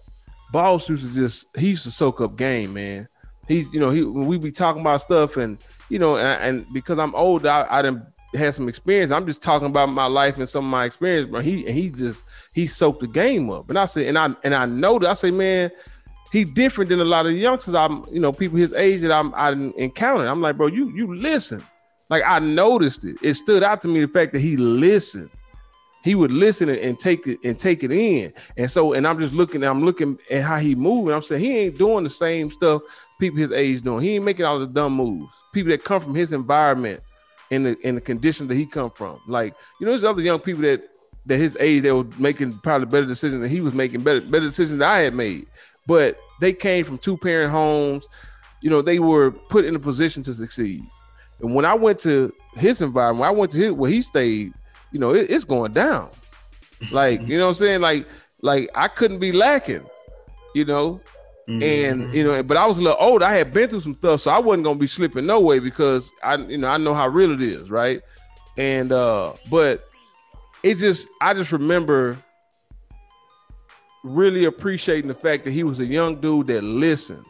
Boss 0.52 0.88
used 0.88 1.06
to 1.06 1.14
just 1.14 1.46
he 1.56 1.70
used 1.70 1.84
to 1.84 1.90
soak 1.90 2.20
up 2.20 2.36
game, 2.36 2.74
man. 2.74 3.08
He's 3.46 3.72
you 3.72 3.80
know, 3.80 3.90
he 3.90 4.02
when 4.04 4.26
we 4.26 4.38
be 4.38 4.50
talking 4.50 4.80
about 4.80 5.00
stuff 5.00 5.36
and 5.36 5.58
you 5.88 5.98
know, 5.98 6.16
and, 6.16 6.58
and 6.58 6.72
because 6.72 6.98
I'm 6.98 7.14
old, 7.14 7.46
I, 7.46 7.66
I 7.68 7.82
didn't 7.82 8.02
had 8.34 8.54
some 8.54 8.68
experience. 8.68 9.10
I'm 9.10 9.26
just 9.26 9.42
talking 9.42 9.66
about 9.66 9.88
my 9.88 10.06
life 10.06 10.36
and 10.36 10.48
some 10.48 10.64
of 10.64 10.70
my 10.70 10.84
experience, 10.84 11.30
but 11.30 11.44
he 11.44 11.66
and 11.66 11.74
he 11.74 11.90
just 11.90 12.22
he 12.54 12.66
soaked 12.66 13.00
the 13.00 13.06
game 13.06 13.50
up. 13.50 13.68
And 13.68 13.78
I 13.78 13.86
said, 13.86 14.06
and 14.06 14.18
I 14.18 14.30
and 14.44 14.54
I 14.54 14.66
know 14.66 14.98
that 14.98 15.08
I 15.08 15.14
say, 15.14 15.30
man, 15.30 15.70
he 16.32 16.44
different 16.44 16.90
than 16.90 17.00
a 17.00 17.04
lot 17.04 17.26
of 17.26 17.32
youngsters. 17.32 17.74
I'm, 17.74 18.04
you 18.10 18.20
know, 18.20 18.32
people 18.32 18.58
his 18.58 18.72
age 18.72 19.00
that 19.02 19.12
I'm 19.12 19.34
I 19.34 19.52
encountered. 19.52 20.26
I'm 20.26 20.40
like, 20.40 20.56
bro, 20.56 20.66
you 20.66 20.90
you 20.90 21.14
listen. 21.14 21.64
Like 22.10 22.22
I 22.26 22.38
noticed 22.38 23.04
it. 23.04 23.16
It 23.22 23.34
stood 23.34 23.62
out 23.62 23.80
to 23.82 23.88
me 23.88 24.00
the 24.00 24.08
fact 24.08 24.32
that 24.32 24.40
he 24.40 24.56
listened. 24.56 25.30
He 26.04 26.14
would 26.14 26.30
listen 26.30 26.68
and 26.68 26.98
take 26.98 27.26
it 27.26 27.38
and 27.44 27.58
take 27.58 27.82
it 27.82 27.92
in. 27.92 28.32
And 28.56 28.70
so, 28.70 28.92
and 28.92 29.06
I'm 29.06 29.18
just 29.18 29.34
looking, 29.34 29.62
I'm 29.64 29.84
looking 29.84 30.18
at 30.30 30.42
how 30.42 30.56
he 30.56 30.74
moving. 30.74 31.12
I'm 31.12 31.22
saying 31.22 31.44
he 31.44 31.58
ain't 31.58 31.78
doing 31.78 32.04
the 32.04 32.10
same 32.10 32.50
stuff 32.50 32.82
people 33.18 33.38
his 33.38 33.52
age 33.52 33.82
doing. 33.82 34.02
He 34.02 34.16
ain't 34.16 34.24
making 34.24 34.44
all 34.44 34.58
the 34.58 34.66
dumb 34.66 34.94
moves. 34.94 35.32
People 35.52 35.70
that 35.70 35.84
come 35.84 36.00
from 36.00 36.14
his 36.14 36.32
environment 36.32 37.02
in 37.50 37.64
the 37.64 37.76
in 37.82 37.94
the 37.94 38.00
condition 38.00 38.48
that 38.48 38.54
he 38.54 38.66
come 38.66 38.90
from. 38.90 39.20
Like, 39.26 39.54
you 39.80 39.86
know, 39.86 39.92
there's 39.92 40.04
other 40.04 40.22
young 40.22 40.40
people 40.40 40.62
that 40.62 40.84
that 41.26 41.38
his 41.38 41.56
age 41.60 41.82
that 41.82 41.94
were 41.94 42.06
making 42.18 42.52
probably 42.58 42.86
better 42.86 43.06
decisions 43.06 43.40
than 43.40 43.50
he 43.50 43.60
was 43.60 43.74
making 43.74 44.02
better 44.02 44.20
better 44.20 44.46
decisions 44.46 44.78
that 44.78 44.88
I 44.88 45.00
had 45.00 45.14
made. 45.14 45.46
But 45.86 46.18
they 46.40 46.52
came 46.52 46.84
from 46.84 46.98
two 46.98 47.16
parent 47.16 47.50
homes. 47.50 48.06
You 48.60 48.70
know, 48.70 48.82
they 48.82 48.98
were 48.98 49.30
put 49.30 49.64
in 49.64 49.74
a 49.74 49.78
position 49.78 50.22
to 50.24 50.34
succeed. 50.34 50.82
And 51.40 51.54
when 51.54 51.64
I 51.64 51.74
went 51.74 52.00
to 52.00 52.32
his 52.56 52.82
environment, 52.82 53.26
I 53.26 53.30
went 53.30 53.52
to 53.52 53.58
his 53.58 53.72
where 53.72 53.90
he 53.90 54.02
stayed, 54.02 54.52
you 54.92 54.98
know, 54.98 55.14
it, 55.14 55.30
it's 55.30 55.44
going 55.44 55.72
down. 55.72 56.10
Like, 56.90 57.26
you 57.26 57.38
know 57.38 57.44
what 57.44 57.50
I'm 57.50 57.54
saying? 57.54 57.80
Like, 57.80 58.06
like 58.42 58.70
I 58.74 58.88
couldn't 58.88 59.18
be 59.18 59.32
lacking, 59.32 59.84
you 60.54 60.64
know. 60.64 61.00
Mm-hmm. 61.48 61.62
And 61.62 62.14
you 62.14 62.24
know, 62.24 62.42
but 62.42 62.58
I 62.58 62.66
was 62.66 62.76
a 62.76 62.82
little 62.82 62.98
old. 63.00 63.22
I 63.22 63.34
had 63.34 63.54
been 63.54 63.70
through 63.70 63.80
some 63.80 63.94
stuff, 63.94 64.20
so 64.20 64.30
I 64.30 64.38
wasn't 64.38 64.64
gonna 64.64 64.78
be 64.78 64.86
slipping 64.86 65.24
no 65.24 65.40
way 65.40 65.60
because 65.60 66.10
I, 66.22 66.36
you 66.36 66.58
know, 66.58 66.68
I 66.68 66.76
know 66.76 66.92
how 66.92 67.08
real 67.08 67.32
it 67.32 67.40
is, 67.40 67.70
right? 67.70 68.02
And 68.58 68.92
uh, 68.92 69.32
but 69.50 69.88
it 70.62 70.74
just 70.74 71.08
I 71.22 71.32
just 71.32 71.50
remember 71.50 72.18
really 74.04 74.44
appreciating 74.44 75.08
the 75.08 75.14
fact 75.14 75.44
that 75.44 75.52
he 75.52 75.64
was 75.64 75.80
a 75.80 75.86
young 75.86 76.20
dude 76.20 76.48
that 76.48 76.62
listened 76.62 77.24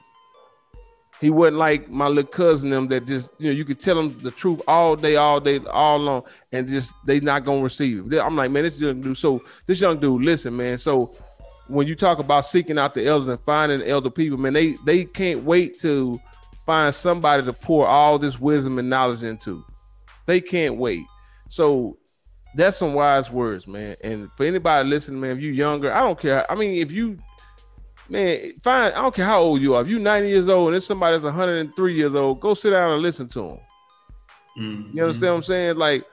he 1.21 1.31
wasn't 1.31 1.57
like 1.57 1.89
my 1.89 2.07
little 2.07 2.31
cousin 2.31 2.71
them 2.71 2.89
that 2.89 3.07
just 3.07 3.31
you 3.39 3.49
know 3.49 3.55
you 3.55 3.65
could 3.65 3.81
tell 3.81 3.97
them 3.97 4.17
the 4.21 4.31
truth 4.31 4.61
all 4.69 4.95
day, 4.95 5.17
all 5.17 5.41
day, 5.41 5.59
all 5.71 5.99
long, 5.99 6.25
and 6.53 6.69
just 6.69 6.95
they 7.05 7.21
not 7.21 7.45
gonna 7.45 7.63
receive 7.63 8.13
it. 8.13 8.21
I'm 8.21 8.37
like, 8.37 8.51
man, 8.51 8.63
this 8.63 8.81
young 8.81 9.01
dude. 9.01 9.19
So 9.19 9.41
this 9.67 9.81
young 9.81 9.99
dude, 9.99 10.23
listen, 10.23 10.57
man. 10.57 10.79
So 10.79 11.15
when 11.67 11.87
you 11.87 11.97
talk 11.97 12.19
about 12.19 12.47
seeking 12.47 12.79
out 12.79 12.95
the 12.95 13.07
elders 13.07 13.29
and 13.29 13.41
finding 13.41 13.83
elder 13.83 14.11
people, 14.11 14.39
man, 14.39 14.53
they 14.53 14.75
they 14.85 15.05
can't 15.05 15.43
wait 15.43 15.79
to 15.81 16.21
find 16.65 16.95
somebody 16.95 17.43
to 17.45 17.53
pour 17.53 17.87
all 17.87 18.19
this 18.19 18.39
wisdom 18.39 18.79
and 18.79 18.89
knowledge 18.89 19.23
into. 19.23 19.65
They 20.27 20.41
can't 20.41 20.77
wait. 20.77 21.05
So 21.49 21.97
that's 22.55 22.77
some 22.77 22.95
wise 22.95 23.31
words, 23.31 23.67
man. 23.67 23.97
And 24.05 24.31
for 24.33 24.45
anybody 24.45 24.89
listening, 24.89 25.21
man, 25.21 25.37
if 25.37 25.43
you 25.43 25.51
younger, 25.51 25.93
I 25.93 26.01
don't 26.01 26.19
care. 26.19 26.51
I 26.51 26.55
mean, 26.55 26.75
if 26.75 26.93
you 26.93 27.19
man, 28.09 28.53
fine. 28.63 28.93
I 28.93 29.03
don't 29.03 29.15
care 29.15 29.25
how 29.25 29.41
old 29.41 29.61
you 29.61 29.75
are. 29.75 29.83
If 29.83 29.89
you're 29.89 30.01
90 30.01 30.29
years 30.29 30.49
old 30.49 30.69
and 30.69 30.75
there's 30.75 30.87
somebody 30.87 31.17
that's 31.17 31.25
103 31.25 31.95
years 31.95 32.15
old, 32.15 32.41
go 32.41 32.55
sit 32.55 32.71
down 32.71 32.93
and 32.93 33.03
listen 33.03 33.29
to 33.29 33.41
them. 33.41 33.59
Mhm. 34.59 34.95
You 34.95 35.03
understand 35.05 35.33
what 35.33 35.37
I'm 35.39 35.43
saying? 35.45 35.77
Like, 35.77 36.05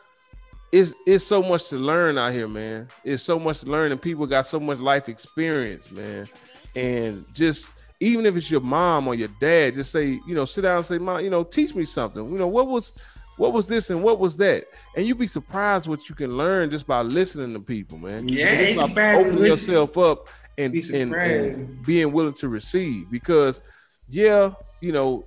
it's 0.72 0.94
it's 1.06 1.26
so 1.26 1.42
much 1.42 1.70
to 1.70 1.78
learn 1.78 2.18
out 2.18 2.34
here, 2.34 2.48
man. 2.48 2.88
It's 3.04 3.24
so 3.24 3.40
much 3.40 3.62
to 3.62 3.68
learn, 3.68 3.92
and 3.92 4.02
people 4.02 4.26
got 4.28 4.46
so 4.46 4.60
much 4.60 4.80
life 4.80 5.08
experience, 5.10 5.90
man. 5.92 6.28
And 6.76 7.26
just 7.34 7.70
even 8.00 8.26
if 8.26 8.36
it's 8.36 8.52
your 8.52 8.62
mom 8.62 9.08
or 9.08 9.16
your 9.16 9.30
dad, 9.40 9.76
just 9.76 9.92
say, 9.92 10.20
you 10.28 10.36
know, 10.36 10.46
sit 10.46 10.62
down 10.62 10.78
and 10.78 10.86
say, 10.86 10.98
Mom, 10.98 11.22
you 11.22 11.30
know, 11.30 11.44
teach 11.44 11.74
me 11.74 11.86
something. 11.86 12.30
You 12.30 12.38
know, 12.38 12.48
what 12.48 12.68
was 12.68 12.94
what 13.38 13.54
was 13.54 13.68
this 13.68 13.90
and 13.90 14.04
what 14.04 14.20
was 14.20 14.38
that? 14.38 14.66
And 14.96 15.06
you'd 15.06 15.18
be 15.20 15.28
surprised 15.28 15.88
what 15.88 16.08
you 16.10 16.16
can 16.16 16.38
learn 16.38 16.70
just 16.70 16.88
by 16.88 17.02
listening 17.02 17.54
to 17.54 17.60
people, 17.60 17.98
man. 17.98 18.28
Yeah, 18.30 18.48
it's 18.52 18.94
bad 18.94 19.28
listen. 19.28 19.46
yourself 19.46 19.98
up 19.98 20.28
and, 20.58 20.74
and, 20.74 21.14
and 21.14 21.86
being 21.86 22.12
willing 22.12 22.34
to 22.34 22.48
receive 22.48 23.10
because 23.12 23.62
yeah, 24.10 24.52
you 24.82 24.92
know, 24.92 25.26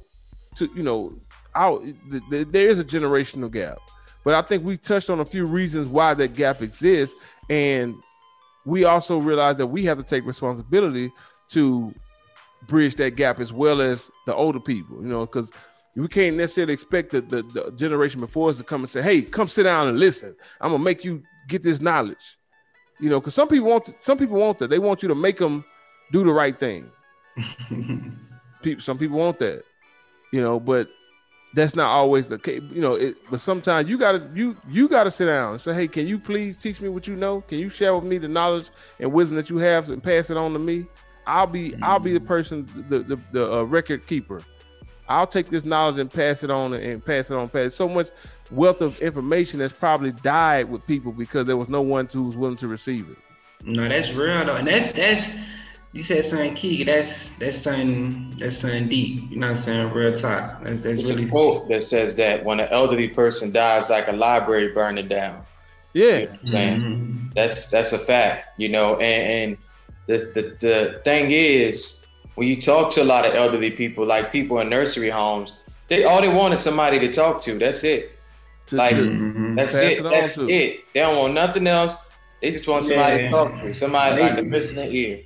to 0.57 0.69
you 0.75 0.83
know, 0.83 1.13
out 1.55 1.83
th- 2.11 2.23
th- 2.31 2.49
there 2.49 2.69
is 2.69 2.79
a 2.79 2.85
generational 2.85 3.51
gap. 3.51 3.79
But 4.25 4.35
I 4.35 4.43
think 4.43 4.65
we 4.65 4.77
touched 4.77 5.11
on 5.11 5.21
a 5.21 5.25
few 5.25 5.47
reasons 5.47 5.89
why 5.89 6.15
that 6.15 6.35
gap 6.35 6.63
exists. 6.63 7.17
And 7.49 7.95
we 8.67 8.85
also 8.85 9.19
realize 9.19 9.57
that 9.57 9.67
we 9.67 9.85
have 9.87 9.99
to 9.99 10.05
take 10.05 10.27
responsibility 10.27 11.11
to 11.51 11.95
bridge 12.67 12.97
that 12.97 13.17
gap 13.17 13.41
as 13.41 13.53
well 13.53 13.81
as 13.81 14.11
the 14.27 14.35
older 14.35 14.61
people, 14.61 15.01
you 15.01 15.09
know, 15.09 15.25
because 15.25 15.51
we 15.97 16.09
can't 16.09 16.37
necessarily 16.37 16.75
expect 16.75 17.11
the, 17.11 17.23
the, 17.23 17.43
the 17.43 17.73
generation 17.77 18.21
before 18.21 18.51
us 18.51 18.59
to 18.59 18.65
come 18.65 18.83
and 18.83 18.91
say, 18.91 19.01
hey, 19.01 19.23
come 19.23 19.49
sit 19.49 19.63
down 19.63 19.89
and 19.89 19.99
listen. 19.99 20.37
I'm 20.61 20.73
gonna 20.73 20.85
make 20.85 21.05
you 21.05 21.23
get 21.49 21.63
this 21.63 21.81
knowledge. 21.81 22.38
You 23.01 23.11
know, 23.11 23.21
because 23.21 23.35
some 23.35 23.49
people 23.49 23.69
want 23.69 23.95
some 24.01 24.19
people 24.19 24.37
want 24.37 24.59
that. 24.59 24.71
They 24.71 24.79
want 24.79 25.03
you 25.03 25.09
to 25.09 25.15
make 25.15 25.39
them 25.39 25.65
do 26.11 26.25
the 26.25 26.33
right 26.33 26.59
thing. 26.59 26.91
people 28.63 28.83
some 28.83 28.99
people 28.99 29.19
want 29.19 29.39
that 29.39 29.65
you 30.33 30.41
know 30.41 30.59
but 30.59 30.89
that's 31.55 31.75
not 31.75 31.89
always 31.89 32.29
the 32.29 32.39
case 32.39 32.63
you 32.71 32.81
know 32.81 32.95
it 32.95 33.17
but 33.31 33.41
sometimes 33.41 33.89
you 33.89 33.97
gotta 33.97 34.29
you 34.35 34.57
you 34.69 34.89
gotta 34.89 35.11
sit 35.11 35.27
down 35.27 35.53
and 35.53 35.63
say 35.63 35.73
hey 35.73 35.89
can 35.89 36.07
you 36.07 36.19
please 36.19 36.59
teach 36.59 36.81
me 36.81 36.89
what 36.89 37.07
you 37.07 37.17
know? 37.17 37.41
Can 37.43 37.59
you 37.59 37.71
share 37.71 37.95
with 37.95 38.05
me 38.05 38.19
the 38.19 38.29
knowledge 38.29 38.69
and 39.01 39.13
wisdom 39.13 39.37
that 39.37 39.49
you 39.49 39.57
have 39.59 39.89
and 39.89 40.03
pass 40.03 40.31
it 40.31 40.37
on 40.37 40.53
to 40.53 40.59
me? 40.59 40.87
I'll 41.27 41.47
be 41.47 41.75
i'll 41.83 42.01
be 42.01 42.13
the 42.13 42.21
person 42.21 42.67
the 42.89 43.01
the, 43.01 43.17
the 43.33 43.53
uh, 43.53 43.63
record 43.63 44.07
keeper. 44.07 44.43
I'll 45.09 45.27
take 45.27 45.49
this 45.49 45.65
knowledge 45.65 45.99
and 45.99 46.11
pass 46.11 46.43
it 46.43 46.51
on 46.51 46.75
and 46.75 47.05
pass 47.05 47.31
it 47.31 47.35
on 47.35 47.49
pass 47.49 47.75
so 47.75 47.89
much 47.89 48.09
wealth 48.51 48.81
of 48.81 48.97
information 48.99 49.59
that's 49.59 49.73
probably 49.73 50.13
died 50.13 50.69
with 50.71 50.87
people 50.87 51.13
because 51.13 51.47
there 51.47 51.57
was 51.57 51.69
no 51.69 51.83
one 51.83 52.09
who 52.13 52.25
was 52.25 52.37
willing 52.37 52.57
to 52.57 52.69
receive 52.69 53.09
it 53.11 53.19
No, 53.65 53.89
that's 53.89 54.11
real 54.13 54.45
though, 54.45 54.57
and 54.57 54.67
that's 54.69 54.93
that's 54.93 55.31
you 55.93 56.03
said 56.03 56.25
something 56.25 56.55
key. 56.55 56.85
That's 56.85 57.31
that's 57.39 57.59
something 57.59 58.37
that's 58.39 58.59
something 58.59 58.89
deep. 58.89 59.31
You 59.31 59.39
know 59.39 59.49
what 59.49 59.53
I'm 59.53 59.63
saying? 59.63 59.93
Real 59.93 60.13
talk. 60.15 60.63
That's 60.63 60.81
that's 60.83 61.03
There's 61.03 61.03
really 61.03 61.25
a 61.25 61.29
quote 61.29 61.69
that 61.69 61.83
says 61.85 62.15
that 62.17 62.45
when 62.45 62.61
an 62.61 62.69
elderly 62.71 63.09
person 63.09 63.53
dies, 63.53 63.91
like 63.91 64.09
a 64.09 64.13
library 64.13 64.69
burning 64.73 65.09
down. 65.09 65.45
yeah 65.95 66.19
You 66.19 66.27
know 66.27 66.31
what 66.31 66.41
I'm 66.43 66.49
saying? 66.49 66.81
Mhm. 66.81 67.35
That's 67.35 67.69
that's 67.71 67.93
a 67.93 67.99
fact, 67.99 68.47
you 68.59 68.69
know. 68.69 68.97
And, 68.97 69.51
and 69.53 69.59
the, 70.07 70.17
the 70.35 70.43
the 70.67 71.01
thing 71.05 71.31
is, 71.33 72.05
when 72.35 72.49
you 72.49 72.61
talk 72.61 72.93
to 72.95 73.03
a 73.03 73.05
lot 73.05 73.27
of 73.27 73.35
elderly 73.35 73.71
people, 73.71 74.07
like 74.07 74.33
people 74.33 74.61
in 74.61 74.69
nursery 74.69 75.11
homes, 75.11 75.53
they 75.89 76.05
all 76.05 76.21
they 76.21 76.29
want 76.29 76.55
is 76.55 76.61
somebody 76.61 76.99
to 77.01 77.13
talk 77.13 77.43
to. 77.43 77.59
That's 77.59 77.85
it. 77.85 78.18
Just 78.69 78.73
Like- 78.75 78.97
to- 78.97 79.03
Mhm. 79.03 79.55
That's 79.57 79.73
Pass 79.73 79.83
it. 79.83 79.99
it 79.99 80.03
That's 80.03 80.35
to. 80.35 80.49
it. 80.51 80.81
They 80.93 81.01
don't 81.01 81.17
want 81.17 81.33
nothing 81.35 81.67
else. 81.67 81.95
They 82.43 82.51
just 82.53 82.69
want 82.69 82.85
somebody 82.85 83.17
Yeah. 83.17 83.23
to 83.25 83.31
talk 83.31 83.61
to, 83.63 83.73
somebody 83.75 84.17
They- 84.17 84.23
like 84.23 84.39
a 84.39 84.43
listening 84.43 84.93
ear. 84.93 85.19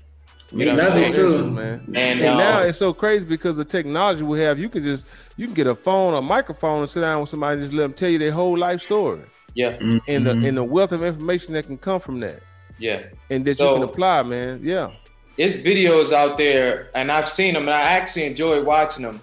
We 0.52 0.60
You 0.60 0.66
know 0.72 0.76
love 0.82 0.88
what 0.90 0.96
I'm 0.98 1.04
it 1.04 1.12
saying? 1.12 1.26
too. 1.28 1.50
man 1.50 1.82
And, 1.88 1.96
And 1.96 2.24
um, 2.26 2.36
now 2.38 2.60
it's 2.62 2.78
so 2.78 2.92
crazy 2.92 3.24
because 3.24 3.56
the 3.56 3.64
technology 3.64 4.22
we 4.22 4.38
have, 4.40 4.58
you 4.58 4.68
can 4.68 4.84
just 4.84 5.06
you 5.36 5.46
can 5.46 5.54
get 5.54 5.66
a 5.66 5.74
phone, 5.74 6.14
a 6.14 6.20
microphone, 6.22 6.82
and 6.82 6.90
sit 6.90 7.00
down 7.00 7.20
with 7.22 7.30
somebody, 7.30 7.54
and 7.54 7.62
just 7.62 7.72
let 7.74 7.82
them 7.84 7.92
tell 7.94 8.10
you 8.10 8.18
their 8.18 8.30
whole 8.32 8.56
life 8.56 8.80
story, 8.82 9.20
yeah, 9.54 9.76
and 9.80 10.26
the 10.26 10.32
Mhm. 10.34 10.46
and 10.48 10.56
the 10.58 10.62
wealth 10.62 10.92
of 10.92 11.02
information 11.02 11.54
that 11.54 11.66
can 11.66 11.78
come 11.78 12.00
from 12.00 12.20
that, 12.20 12.40
yeah. 12.78 13.00
and 13.30 13.44
that 13.46 13.56
So- 13.56 13.70
you 13.70 13.74
can 13.80 13.82
apply, 13.88 14.22
man. 14.24 14.60
Yeah, 14.62 14.90
It's 15.38 15.56
videos 15.56 16.12
out 16.12 16.36
there, 16.36 16.88
and 16.94 17.10
I've 17.10 17.28
seen 17.30 17.54
them, 17.54 17.62
and 17.62 17.74
I 17.74 17.80
actually 17.80 18.24
enjoy 18.26 18.62
watching 18.62 19.04
them, 19.04 19.22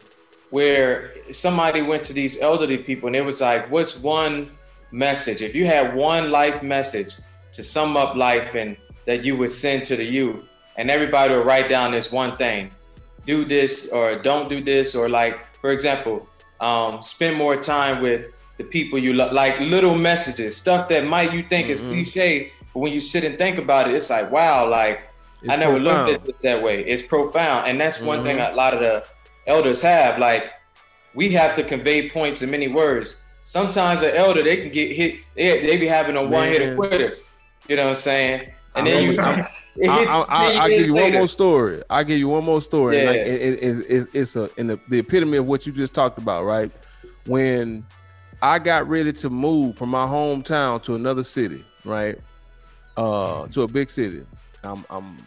where 0.50 1.12
somebody 1.34 1.82
went 1.82 2.04
to 2.06 2.14
these 2.14 2.40
elderly 2.40 2.78
people, 2.78 3.08
and 3.08 3.16
it 3.16 3.26
was 3.26 3.42
like, 3.42 3.70
"What's 3.72 3.98
one 4.00 4.52
message? 4.92 5.42
If 5.42 5.56
you 5.56 5.66
had 5.66 5.96
one 5.96 6.32
life 6.32 6.62
message 6.64 7.14
to 7.56 7.64
sum 7.64 7.98
up 7.98 8.16
life, 8.16 8.56
and 8.56 8.76
that 9.06 9.24
you 9.24 9.36
would 9.38 9.52
send 9.52 9.86
to 9.86 9.96
the 9.96 10.04
youth, 10.04 10.44
and 10.78 10.90
everybody 10.90 11.34
would 11.36 11.46
write 11.46 11.68
down 11.70 11.92
this 11.92 12.12
one 12.12 12.38
thing, 12.38 12.72
do 13.26 13.44
this 13.46 13.90
or 13.92 14.16
don't 14.16 14.50
do 14.50 14.62
this, 14.64 14.96
or 14.96 15.10
like, 15.10 15.36
for 15.62 15.72
example, 15.72 16.28
um, 16.60 17.02
spend 17.04 17.36
more 17.36 17.56
time 17.58 18.02
with 18.02 18.36
the 18.58 18.64
people 18.64 19.00
you 19.00 19.14
love, 19.14 19.32
like 19.32 19.60
little 19.60 19.96
messages, 19.96 20.58
stuff 20.58 20.90
that 20.90 21.06
might 21.06 21.32
you 21.34 21.42
think 21.44 21.70
is 21.70 21.82
Mhm. 21.82 21.90
cliche, 21.94 22.52
but 22.74 22.80
when 22.82 22.92
you 22.94 23.02
sit 23.02 23.24
and 23.24 23.38
think 23.38 23.58
about 23.58 23.88
it, 23.90 23.96
it's 23.96 24.10
like, 24.10 24.32
wow, 24.32 24.68
like." 24.68 25.04
It's 25.42 25.50
I 25.50 25.56
never 25.56 25.80
profound. 25.80 26.08
looked 26.12 26.24
at 26.24 26.30
it 26.30 26.42
that 26.42 26.62
way. 26.62 26.82
It's 26.82 27.02
profound, 27.02 27.66
and 27.70 27.80
that's 27.80 28.02
one 28.02 28.24
thing 28.26 28.38
Mhm. 28.40 28.52
a 28.52 28.56
lot 28.58 28.74
of 28.74 28.82
the 28.82 29.06
elders 29.48 29.80
have. 29.80 30.20
Like 30.20 30.52
we 31.16 31.32
have 31.32 31.56
to 31.56 31.64
convey 31.64 32.10
points 32.10 32.42
in 32.42 32.52
many 32.52 32.68
words. 32.68 33.18
Sometimes 33.46 34.02
an 34.02 34.16
elder 34.16 34.44
they 34.44 34.58
can 34.58 34.72
get 34.72 34.92
hit. 34.96 35.16
They, 35.36 35.66
they 35.66 35.78
be 35.78 35.88
having 35.88 36.16
a 36.16 36.24
one 36.24 36.50
hitter 36.50 36.68
Man. 36.68 36.76
quitters. 36.76 37.20
You 37.68 37.76
know 37.78 37.84
what 37.86 37.90
I'm 37.92 37.96
saying? 37.98 38.52
And 38.76 38.88
I 38.88 38.92
then 38.92 39.04
you, 39.04 39.10
remember- 39.12 39.42
I, 39.42 39.44
hits 40.00 40.12
I, 40.14 40.26
I, 40.28 40.52
10 40.52 40.62
I'll 40.62 40.68
give 40.70 40.78
years 40.78 40.88
you 40.88 40.94
one 40.94 41.14
more 41.14 41.28
story. 41.28 41.82
I'll 41.90 42.04
give 42.04 42.18
you 42.20 42.28
one 42.28 42.44
more 42.44 42.62
story. 42.62 42.98
Yeah. 43.00 43.06
Like, 43.10 43.20
it, 43.22 43.42
it, 43.42 43.64
it, 43.64 43.78
it- 43.90 44.08
it's 44.14 44.36
a 44.36 44.50
in 44.58 44.68
the, 44.68 44.80
the 44.90 45.00
epitome 45.00 45.38
of 45.38 45.48
what 45.48 45.66
you 45.66 45.72
just 45.72 45.94
talked 45.94 46.18
about, 46.20 46.44
right? 46.46 46.70
When 47.26 47.86
I 48.42 48.60
got 48.60 48.88
ready 48.88 49.12
to 49.14 49.30
move 49.30 49.78
from 49.78 49.90
my 49.90 50.06
hometown 50.06 50.82
to 50.84 50.96
another 50.96 51.24
city, 51.24 51.64
right? 51.86 52.18
Uh, 52.98 53.48
to 53.48 53.62
a 53.64 53.68
big 53.68 53.90
city. 53.90 54.24
I'm, 54.64 54.86
I'm 54.90 55.18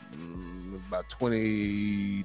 about 0.89 1.09
23, 1.11 2.25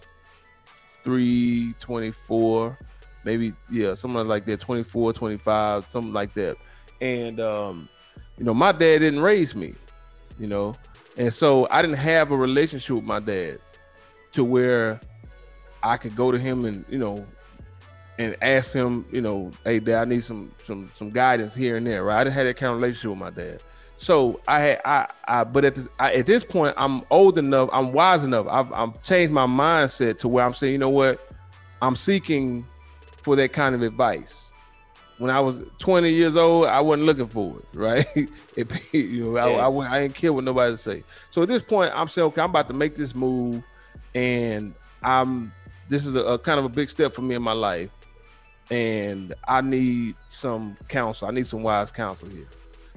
24, 1.80 2.78
maybe, 3.24 3.54
yeah, 3.72 3.96
something 3.96 4.28
like 4.28 4.46
that, 4.46 4.60
24, 4.60 5.14
25, 5.14 5.90
something 5.90 6.14
like 6.14 6.34
that. 6.36 6.58
And, 7.02 7.40
um, 7.40 7.90
you 8.38 8.46
know, 8.46 8.54
my 8.54 8.72
dad 8.72 9.00
didn't 9.00 9.20
raise 9.20 9.56
me, 9.56 9.76
you 10.40 10.48
know, 10.48 10.76
and 11.18 11.34
so 11.34 11.68
I 11.72 11.82
didn't 11.82 11.98
have 11.98 12.32
a 12.32 12.38
relationship 12.38 12.96
with 12.96 13.06
my 13.06 13.20
dad 13.20 13.58
to 14.34 14.44
where 14.44 15.00
I 15.82 15.98
could 15.98 16.16
go 16.16 16.32
to 16.32 16.38
him 16.38 16.66
and, 16.66 16.86
you 16.90 17.00
know, 17.00 17.26
and 18.20 18.36
ask 18.42 18.74
him, 18.74 19.06
you 19.12 19.22
know, 19.22 19.52
hey 19.64 19.80
dad, 19.80 20.02
I 20.02 20.06
need 20.06 20.24
some 20.24 20.52
some 20.64 20.92
some 20.96 21.12
guidance 21.12 21.54
here 21.54 21.78
and 21.78 21.86
there, 21.86 22.04
right? 22.04 22.22
I 22.22 22.24
didn't 22.24 22.36
have 22.36 22.46
that 22.46 22.58
kind 22.58 22.72
of 22.72 22.82
relationship 22.82 23.12
with 23.12 23.20
my 23.20 23.30
dad. 23.30 23.62
So 23.98 24.40
I 24.48 24.60
had 24.60 24.82
I 24.86 25.08
I 25.28 25.44
but 25.44 25.66
at 25.66 25.76
this 25.76 25.88
I, 26.00 26.14
at 26.14 26.26
this 26.26 26.44
point 26.44 26.74
I'm 26.78 27.04
old 27.10 27.38
enough, 27.38 27.70
I'm 27.72 27.92
wise 27.92 28.24
enough. 28.24 28.48
I've 28.50 28.72
I've 28.74 29.02
changed 29.04 29.34
my 29.34 29.46
mindset 29.46 30.20
to 30.20 30.28
where 30.28 30.46
I'm 30.46 30.54
saying, 30.54 30.74
you 30.74 30.80
know 30.80 30.90
what, 30.90 31.32
I'm 31.82 31.96
seeking 31.96 32.66
for 33.28 33.36
that 33.36 33.52
kind 33.52 33.76
of 33.76 33.82
advice. 33.82 34.54
When 35.18 35.30
I 35.30 35.42
was 35.42 35.58
20 35.80 36.10
years 36.10 36.38
old, 36.38 36.68
I 36.68 36.80
wasn't 36.80 37.06
looking 37.08 37.28
for 37.28 37.60
it, 37.60 37.66
right? 37.78 38.06
It, 38.56 38.94
you 38.94 39.32
know, 39.34 39.38
I, 39.38 39.50
Yeah. 39.50 39.66
I, 39.66 39.68
wouldn't- 39.68 39.94
I 39.94 40.00
didn't 40.04 40.16
care 40.16 40.32
what 40.32 40.46
nobody 40.46 40.78
say. 40.78 41.04
So 41.30 41.42
at 41.42 41.50
this 41.50 41.62
point, 41.62 41.92
I'm 41.94 42.08
saying, 42.08 42.28
okay, 42.28 42.40
I'm 42.42 42.52
about 42.52 42.70
to 42.70 42.74
make 42.74 42.96
this 42.96 43.14
move, 43.14 43.62
and 44.16 44.74
I'm 45.04 45.52
this 45.90 46.06
is 46.06 46.16
a, 46.16 46.20
a 46.22 46.40
kind 46.40 46.58
of 46.58 46.64
a 46.66 46.70
big 46.70 46.90
step 46.90 47.14
for 47.14 47.22
me 47.22 47.36
in 47.36 47.42
my 47.42 47.52
life, 47.52 47.90
and 48.72 49.34
I 49.46 49.60
need 49.60 50.16
some 50.30 50.78
counsel. 50.88 51.28
I 51.28 51.32
need 51.32 51.48
some 51.48 51.64
wise 51.64 51.92
counsel 51.92 52.30
here. 52.30 52.48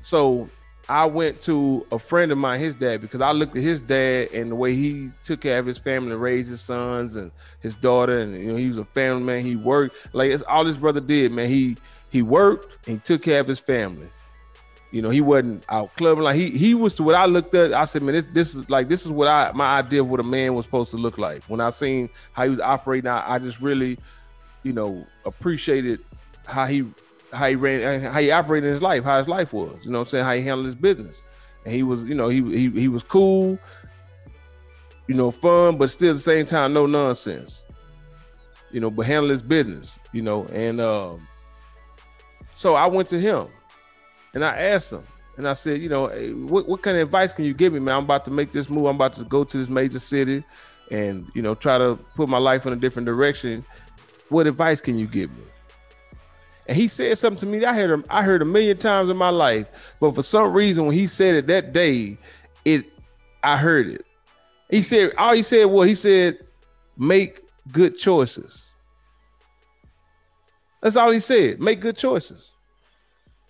So 0.02 0.48
I 0.90 1.04
went 1.04 1.40
to 1.42 1.86
a 1.92 2.00
friend 2.00 2.32
of 2.32 2.38
mine, 2.38 2.58
his 2.58 2.74
dad, 2.74 3.00
because 3.00 3.20
I 3.20 3.30
looked 3.30 3.54
at 3.54 3.62
his 3.62 3.80
dad 3.80 4.30
and 4.32 4.50
the 4.50 4.56
way 4.56 4.74
he 4.74 5.10
took 5.24 5.40
care 5.40 5.60
of 5.60 5.66
his 5.66 5.78
family, 5.78 6.16
raised 6.16 6.48
his 6.48 6.60
sons 6.60 7.14
and 7.14 7.30
his 7.60 7.76
daughter, 7.76 8.18
and 8.18 8.34
you 8.34 8.50
know 8.50 8.56
he 8.56 8.68
was 8.68 8.78
a 8.78 8.84
family 8.86 9.22
man. 9.22 9.44
He 9.44 9.54
worked 9.54 9.94
like 10.12 10.32
it's 10.32 10.42
all 10.42 10.64
his 10.64 10.76
brother 10.76 11.00
did, 11.00 11.30
man. 11.30 11.48
He 11.48 11.76
he 12.10 12.22
worked 12.22 12.88
and 12.88 12.96
he 12.96 13.02
took 13.04 13.22
care 13.22 13.38
of 13.38 13.46
his 13.46 13.60
family. 13.60 14.08
You 14.90 15.00
know, 15.00 15.10
he 15.10 15.20
wasn't 15.20 15.64
out 15.68 15.94
clubbing 15.94 16.24
like 16.24 16.34
he 16.34 16.50
he 16.50 16.74
was 16.74 17.00
what 17.00 17.14
I 17.14 17.26
looked 17.26 17.54
at. 17.54 17.72
I 17.72 17.84
said, 17.84 18.02
man, 18.02 18.16
this 18.16 18.26
this 18.32 18.56
is 18.56 18.68
like 18.68 18.88
this 18.88 19.02
is 19.02 19.10
what 19.10 19.28
I 19.28 19.52
my 19.52 19.78
idea 19.78 20.00
of 20.00 20.10
what 20.10 20.18
a 20.18 20.24
man 20.24 20.54
was 20.54 20.66
supposed 20.66 20.90
to 20.90 20.96
look 20.96 21.18
like. 21.18 21.44
When 21.44 21.60
I 21.60 21.70
seen 21.70 22.10
how 22.32 22.42
he 22.42 22.50
was 22.50 22.58
operating, 22.58 23.08
I, 23.08 23.34
I 23.34 23.38
just 23.38 23.60
really, 23.60 23.96
you 24.64 24.72
know, 24.72 25.06
appreciated 25.24 26.00
how 26.46 26.66
he 26.66 26.84
how 27.32 27.48
he 27.48 27.54
ran 27.54 28.02
how 28.02 28.20
he 28.20 28.30
operated 28.30 28.70
his 28.70 28.82
life, 28.82 29.04
how 29.04 29.18
his 29.18 29.28
life 29.28 29.52
was. 29.52 29.78
You 29.84 29.90
know 29.90 29.98
what 29.98 30.08
I'm 30.08 30.10
saying? 30.10 30.24
How 30.24 30.34
he 30.34 30.42
handled 30.42 30.66
his 30.66 30.74
business. 30.74 31.22
And 31.64 31.74
he 31.74 31.82
was, 31.82 32.04
you 32.04 32.14
know, 32.14 32.28
he 32.28 32.42
he 32.42 32.70
he 32.70 32.88
was 32.88 33.02
cool, 33.02 33.58
you 35.06 35.14
know, 35.14 35.30
fun, 35.30 35.76
but 35.76 35.90
still 35.90 36.10
at 36.10 36.16
the 36.16 36.20
same 36.20 36.46
time, 36.46 36.72
no 36.72 36.86
nonsense. 36.86 37.64
You 38.72 38.80
know, 38.80 38.90
but 38.90 39.06
handle 39.06 39.30
his 39.30 39.42
business, 39.42 39.98
you 40.12 40.22
know, 40.22 40.46
and 40.46 40.80
um 40.80 41.26
so 42.54 42.74
I 42.74 42.86
went 42.86 43.08
to 43.08 43.20
him 43.20 43.48
and 44.34 44.44
I 44.44 44.56
asked 44.56 44.92
him, 44.92 45.02
and 45.36 45.48
I 45.48 45.54
said, 45.54 45.80
you 45.80 45.88
know, 45.88 46.06
hey, 46.08 46.32
what, 46.32 46.68
what 46.68 46.82
kind 46.82 46.96
of 46.96 47.02
advice 47.02 47.32
can 47.32 47.44
you 47.44 47.54
give 47.54 47.72
me, 47.72 47.80
man? 47.80 47.96
I'm 47.96 48.04
about 48.04 48.24
to 48.26 48.30
make 48.30 48.52
this 48.52 48.68
move. 48.68 48.86
I'm 48.86 48.96
about 48.96 49.14
to 49.14 49.24
go 49.24 49.44
to 49.44 49.58
this 49.58 49.68
major 49.68 49.98
city, 49.98 50.44
and 50.90 51.26
you 51.34 51.42
know 51.42 51.54
try 51.54 51.78
to 51.78 51.96
put 52.14 52.28
my 52.28 52.38
life 52.38 52.66
in 52.66 52.72
a 52.72 52.76
different 52.76 53.06
direction, 53.06 53.64
what 54.28 54.46
advice 54.46 54.80
can 54.80 54.98
you 54.98 55.06
give 55.06 55.30
me? 55.30 55.44
And 56.66 56.76
he 56.76 56.88
said 56.88 57.18
something 57.18 57.40
to 57.40 57.46
me 57.46 57.58
that 57.60 57.70
I 57.70 57.74
heard 57.74 57.90
him 57.90 58.04
I 58.08 58.22
heard 58.22 58.42
a 58.42 58.44
million 58.44 58.76
times 58.76 59.10
in 59.10 59.16
my 59.16 59.30
life, 59.30 59.66
but 60.00 60.14
for 60.14 60.22
some 60.22 60.52
reason 60.52 60.86
when 60.86 60.94
he 60.94 61.06
said 61.06 61.34
it 61.34 61.46
that 61.48 61.72
day, 61.72 62.18
it 62.64 62.86
I 63.42 63.56
heard 63.56 63.88
it. 63.88 64.06
He 64.70 64.82
said 64.82 65.12
all 65.18 65.34
he 65.34 65.42
said 65.42 65.64
was 65.64 65.88
he 65.88 65.94
said 65.94 66.38
make 66.96 67.40
good 67.72 67.98
choices. 67.98 68.70
That's 70.80 70.96
all 70.96 71.10
he 71.10 71.20
said. 71.20 71.60
Make 71.60 71.80
good 71.80 71.96
choices. 71.96 72.52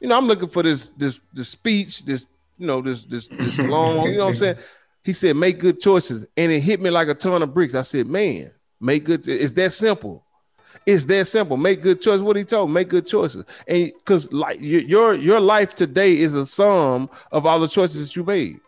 You 0.01 0.09
know, 0.09 0.17
I'm 0.17 0.27
looking 0.27 0.49
for 0.49 0.63
this 0.63 0.91
this 0.97 1.21
this 1.33 1.49
speech, 1.49 2.05
this 2.05 2.27
you 2.59 2.67
know, 2.67 2.81
this 2.81 3.05
this 3.05 3.29
this 3.29 3.59
long, 3.59 4.07
you 4.07 4.19
know 4.19 4.25
what 4.25 4.31
I'm 4.31 4.37
saying? 4.37 4.57
He 5.03 5.13
said, 5.13 5.37
make 5.37 5.59
good 5.59 5.81
choices. 5.81 6.27
And 6.37 6.53
it 6.53 6.61
hit 6.61 6.81
me 6.81 6.91
like 6.91 7.09
a 7.09 7.15
ton 7.15 7.43
of 7.43 7.55
bricks. 7.55 7.75
I 7.75 7.83
said, 7.83 8.07
man, 8.07 8.53
make 8.81 9.05
good. 9.05 9.27
It's 9.27 9.53
that 9.53 9.73
simple. 9.73 10.25
It's 10.87 11.05
that 11.07 11.29
simple. 11.29 11.57
Make 11.57 11.83
good 11.83 12.01
choices. 12.01 12.23
What 12.23 12.37
he 12.37 12.45
told, 12.45 12.71
make 12.71 12.89
good 12.89 13.07
choices. 13.07 13.45
And 13.69 13.93
because 13.93 14.33
like 14.33 14.59
your 14.61 15.15
your 15.15 15.41
life 15.41 15.77
today 15.77 16.19
is 16.19 16.35
a 16.35 16.47
sum 16.47 17.11
of 17.31 17.47
all 17.47 17.61
the 17.61 17.69
choices 17.69 18.09
that 18.09 18.17
you 18.17 18.25
made. 18.25 18.61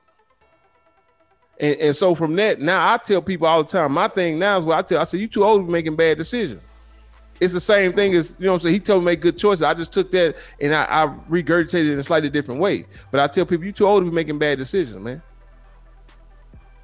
And, 1.59 1.77
and 1.77 1.97
so 1.97 2.15
from 2.15 2.35
that, 2.37 2.61
now 2.61 2.93
I 2.93 2.99
tell 2.99 3.23
people 3.23 3.47
all 3.47 3.63
the 3.63 3.71
time, 3.71 3.93
my 3.93 4.09
thing 4.09 4.39
now 4.39 4.59
is 4.59 4.65
what 4.65 4.79
I 4.79 4.83
tell, 4.83 5.01
I 5.01 5.05
say, 5.05 5.19
you 5.19 5.29
too 5.29 5.45
old 5.45 5.63
to 5.63 5.67
be 5.67 5.73
making 5.73 5.97
bad 5.97 6.19
decisions. 6.19 6.61
It's 7.41 7.53
the 7.53 7.61
same 7.61 7.93
thing 7.93 8.15
as 8.15 8.37
you 8.39 8.47
know. 8.47 8.55
I'm 8.55 8.61
saying 8.61 8.75
he 8.75 8.81
told 8.81 9.03
me 9.03 9.07
make 9.07 9.21
good 9.21 9.37
choices. 9.37 9.63
I 9.63 9.75
just 9.75 9.93
took 9.93 10.13
that 10.13 10.37
and 10.61 10.73
I, 10.73 10.85
I 10.85 11.07
regurgitated 11.29 11.87
it 11.87 11.93
in 11.93 11.99
a 11.99 12.03
slightly 12.03 12.31
different 12.31 12.61
way. 12.61 12.87
But 13.11 13.21
I 13.21 13.27
tell 13.27 13.47
people 13.47 13.65
you 13.65 13.73
too 13.73 13.87
old 13.87 14.05
to 14.05 14.11
be 14.11 14.15
making 14.15 14.39
bad 14.39 14.59
decisions, 14.59 15.03
man. 15.03 15.21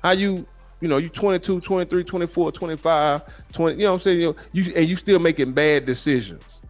How 0.02 0.12
you, 0.12 0.46
you 0.80 0.88
know, 0.88 0.98
you 0.98 1.08
22, 1.08 1.60
23, 1.60 2.04
24, 2.04 2.52
25, 2.52 3.22
20, 3.52 3.76
you 3.76 3.82
know 3.82 3.90
what 3.90 3.94
I'm 3.94 4.00
saying? 4.00 4.20
You, 4.20 4.26
know, 4.26 4.36
you 4.52 4.72
and 4.74 4.88
you 4.88 4.96
still 4.96 5.18
making 5.18 5.52
bad 5.52 5.86
decisions. 5.86 6.60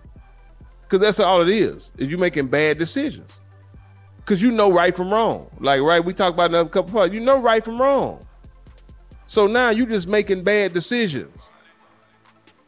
Cause 0.89 1.01
that's 1.01 1.21
all 1.21 1.43
it 1.43 1.51
is, 1.51 1.93
is 1.99 2.11
you 2.11 2.17
making 2.17 2.49
bad 2.49 2.79
decisions. 2.79 3.41
Cause 4.25 4.41
you 4.41 4.51
know 4.51 4.73
right 4.73 4.97
from 4.97 5.13
wrong. 5.13 5.51
Like, 5.61 5.83
right, 5.83 6.03
we 6.03 6.15
talked 6.15 6.35
about 6.35 6.51
another 6.51 6.69
couple 6.69 6.93
parts. 6.93 7.13
You 7.13 7.21
know 7.21 7.39
right 7.39 7.63
from 7.63 7.81
wrong. 7.81 8.27
So 9.27 9.47
now 9.47 9.69
you 9.69 9.85
just 9.85 10.07
making 10.07 10.43
bad 10.43 10.73
decisions. 10.73 11.51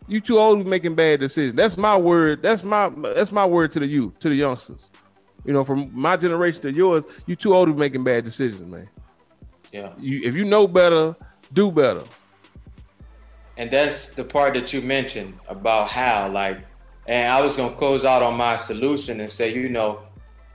You 0.06 0.20
too 0.20 0.38
old 0.38 0.58
to 0.58 0.64
be 0.64 0.70
making 0.70 0.94
bad 0.94 1.20
decisions. 1.20 1.54
That's 1.54 1.76
my 1.76 1.96
word. 1.96 2.42
That's 2.42 2.62
my 2.62 2.90
that's 3.14 3.32
my 3.32 3.46
word 3.46 3.72
to 3.72 3.80
the 3.80 3.86
youth, 3.86 4.18
to 4.18 4.28
the 4.28 4.34
youngsters. 4.34 4.90
You 5.46 5.54
know, 5.54 5.64
from 5.64 5.90
my 5.94 6.16
generation 6.16 6.60
to 6.62 6.72
yours, 6.72 7.04
you 7.26 7.36
too 7.36 7.54
old 7.54 7.68
to 7.68 7.72
be 7.72 7.78
making 7.78 8.04
bad 8.04 8.24
decisions, 8.24 8.60
man. 8.60 8.88
Yeah. 9.72 9.92
You 9.98 10.20
if 10.22 10.34
you 10.34 10.44
know 10.44 10.66
better, 10.66 11.16
do 11.52 11.70
better. 11.70 12.04
And 13.56 13.70
that's 13.70 14.14
the 14.14 14.24
part 14.24 14.54
that 14.54 14.72
you 14.72 14.80
mentioned 14.80 15.38
about 15.48 15.88
how, 15.88 16.30
like, 16.30 16.58
and 17.06 17.32
I 17.32 17.40
was 17.40 17.56
gonna 17.56 17.74
close 17.74 18.04
out 18.04 18.22
on 18.22 18.36
my 18.36 18.56
solution 18.56 19.20
and 19.20 19.30
say, 19.30 19.52
you 19.52 19.68
know, 19.68 20.00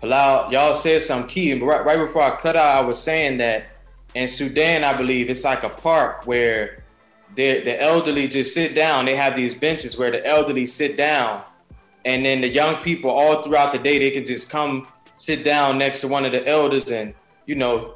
Palau, 0.01 0.51
y'all 0.51 0.75
said 0.75 1.03
some 1.03 1.27
key, 1.27 1.53
but 1.53 1.65
right, 1.65 1.85
right 1.85 1.99
before 1.99 2.21
I 2.21 2.35
cut 2.35 2.55
out, 2.55 2.77
I 2.77 2.81
was 2.81 3.01
saying 3.01 3.37
that 3.37 3.65
in 4.13 4.27
Sudan, 4.27 4.83
I 4.83 4.93
believe 4.93 5.29
it's 5.29 5.43
like 5.43 5.63
a 5.63 5.69
park 5.69 6.25
where 6.25 6.83
the 7.35 7.59
the 7.61 7.81
elderly 7.81 8.27
just 8.27 8.53
sit 8.53 8.73
down. 8.73 9.05
They 9.05 9.15
have 9.15 9.35
these 9.35 9.55
benches 9.55 9.97
where 9.97 10.11
the 10.11 10.25
elderly 10.25 10.67
sit 10.67 10.95
down, 10.95 11.43
and 12.05 12.25
then 12.25 12.41
the 12.41 12.47
young 12.47 12.81
people 12.81 13.09
all 13.09 13.43
throughout 13.43 13.71
the 13.71 13.79
day 13.79 13.99
they 13.99 14.11
can 14.11 14.25
just 14.25 14.49
come 14.49 14.87
sit 15.17 15.43
down 15.43 15.77
next 15.77 16.01
to 16.01 16.07
one 16.07 16.25
of 16.25 16.31
the 16.31 16.47
elders 16.47 16.89
and 16.89 17.13
you 17.45 17.55
know 17.55 17.95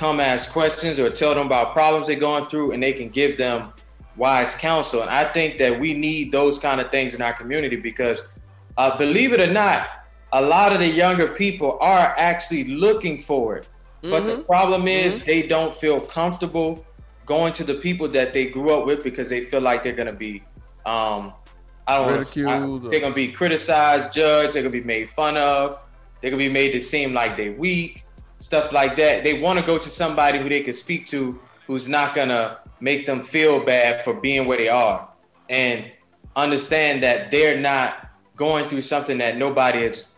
come 0.00 0.18
ask 0.18 0.50
questions 0.50 0.98
or 0.98 1.10
tell 1.10 1.34
them 1.34 1.44
about 1.44 1.74
problems 1.74 2.06
they're 2.06 2.16
going 2.16 2.46
through, 2.46 2.72
and 2.72 2.82
they 2.82 2.94
can 2.94 3.10
give 3.10 3.36
them 3.36 3.70
wise 4.16 4.54
counsel. 4.54 5.02
And 5.02 5.10
I 5.10 5.30
think 5.30 5.58
that 5.58 5.78
we 5.78 5.92
need 5.92 6.32
those 6.32 6.58
kind 6.58 6.80
of 6.80 6.90
things 6.90 7.14
in 7.14 7.20
our 7.20 7.34
community 7.34 7.76
because, 7.76 8.26
uh, 8.78 8.96
believe 8.96 9.34
it 9.34 9.40
or 9.40 9.52
not, 9.52 9.88
a 10.32 10.40
lot 10.40 10.72
of 10.72 10.78
the 10.78 10.86
younger 10.86 11.28
people 11.28 11.76
are 11.82 12.14
actually 12.16 12.64
looking 12.64 13.20
for 13.20 13.58
it. 13.58 13.64
Mm-hmm. 13.64 14.10
But 14.10 14.26
the 14.26 14.32
mm-hmm. 14.36 14.42
problem 14.44 14.88
is 14.88 15.16
mm-hmm. 15.16 15.26
they 15.26 15.42
don't 15.46 15.76
feel 15.76 16.00
comfortable 16.00 16.82
going 17.26 17.52
to 17.52 17.64
the 17.64 17.74
people 17.74 18.08
that 18.08 18.32
they 18.32 18.46
grew 18.46 18.70
up 18.70 18.86
with 18.86 19.04
because 19.04 19.28
they 19.28 19.44
feel 19.44 19.60
like 19.60 19.84
they're 19.84 19.92
gonna 19.92 20.12
be 20.12 20.42
um 20.86 21.32
I 21.86 21.96
don't 21.96 22.36
know, 22.36 22.78
they're 22.88 23.00
gonna 23.00 23.14
be 23.14 23.32
criticized, 23.32 24.12
judged, 24.12 24.54
they're 24.54 24.62
gonna 24.62 24.72
be 24.72 24.82
made 24.82 25.10
fun 25.10 25.36
of, 25.36 25.78
they're 26.20 26.30
gonna 26.30 26.48
be 26.48 26.48
made 26.48 26.72
to 26.72 26.80
seem 26.80 27.12
like 27.12 27.36
they're 27.36 27.52
weak, 27.52 28.04
stuff 28.40 28.72
like 28.72 28.96
that. 28.96 29.24
They 29.24 29.40
want 29.40 29.58
to 29.58 29.64
go 29.64 29.78
to 29.78 29.90
somebody 29.90 30.38
who 30.38 30.48
they 30.48 30.60
can 30.60 30.72
speak 30.72 31.06
to 31.06 31.38
who's 31.66 31.86
not 31.86 32.14
gonna 32.14 32.58
make 32.80 33.06
them 33.06 33.24
feel 33.24 33.60
bad 33.60 34.02
for 34.04 34.14
being 34.14 34.46
where 34.46 34.58
they 34.58 34.68
are 34.68 35.08
and 35.48 35.90
understand 36.34 37.02
that 37.02 37.30
they're 37.30 37.60
not 37.60 38.10
going 38.36 38.68
through 38.68 38.82
something 38.82 39.18
that 39.18 39.36
nobody 39.36 39.82
has 39.82 40.08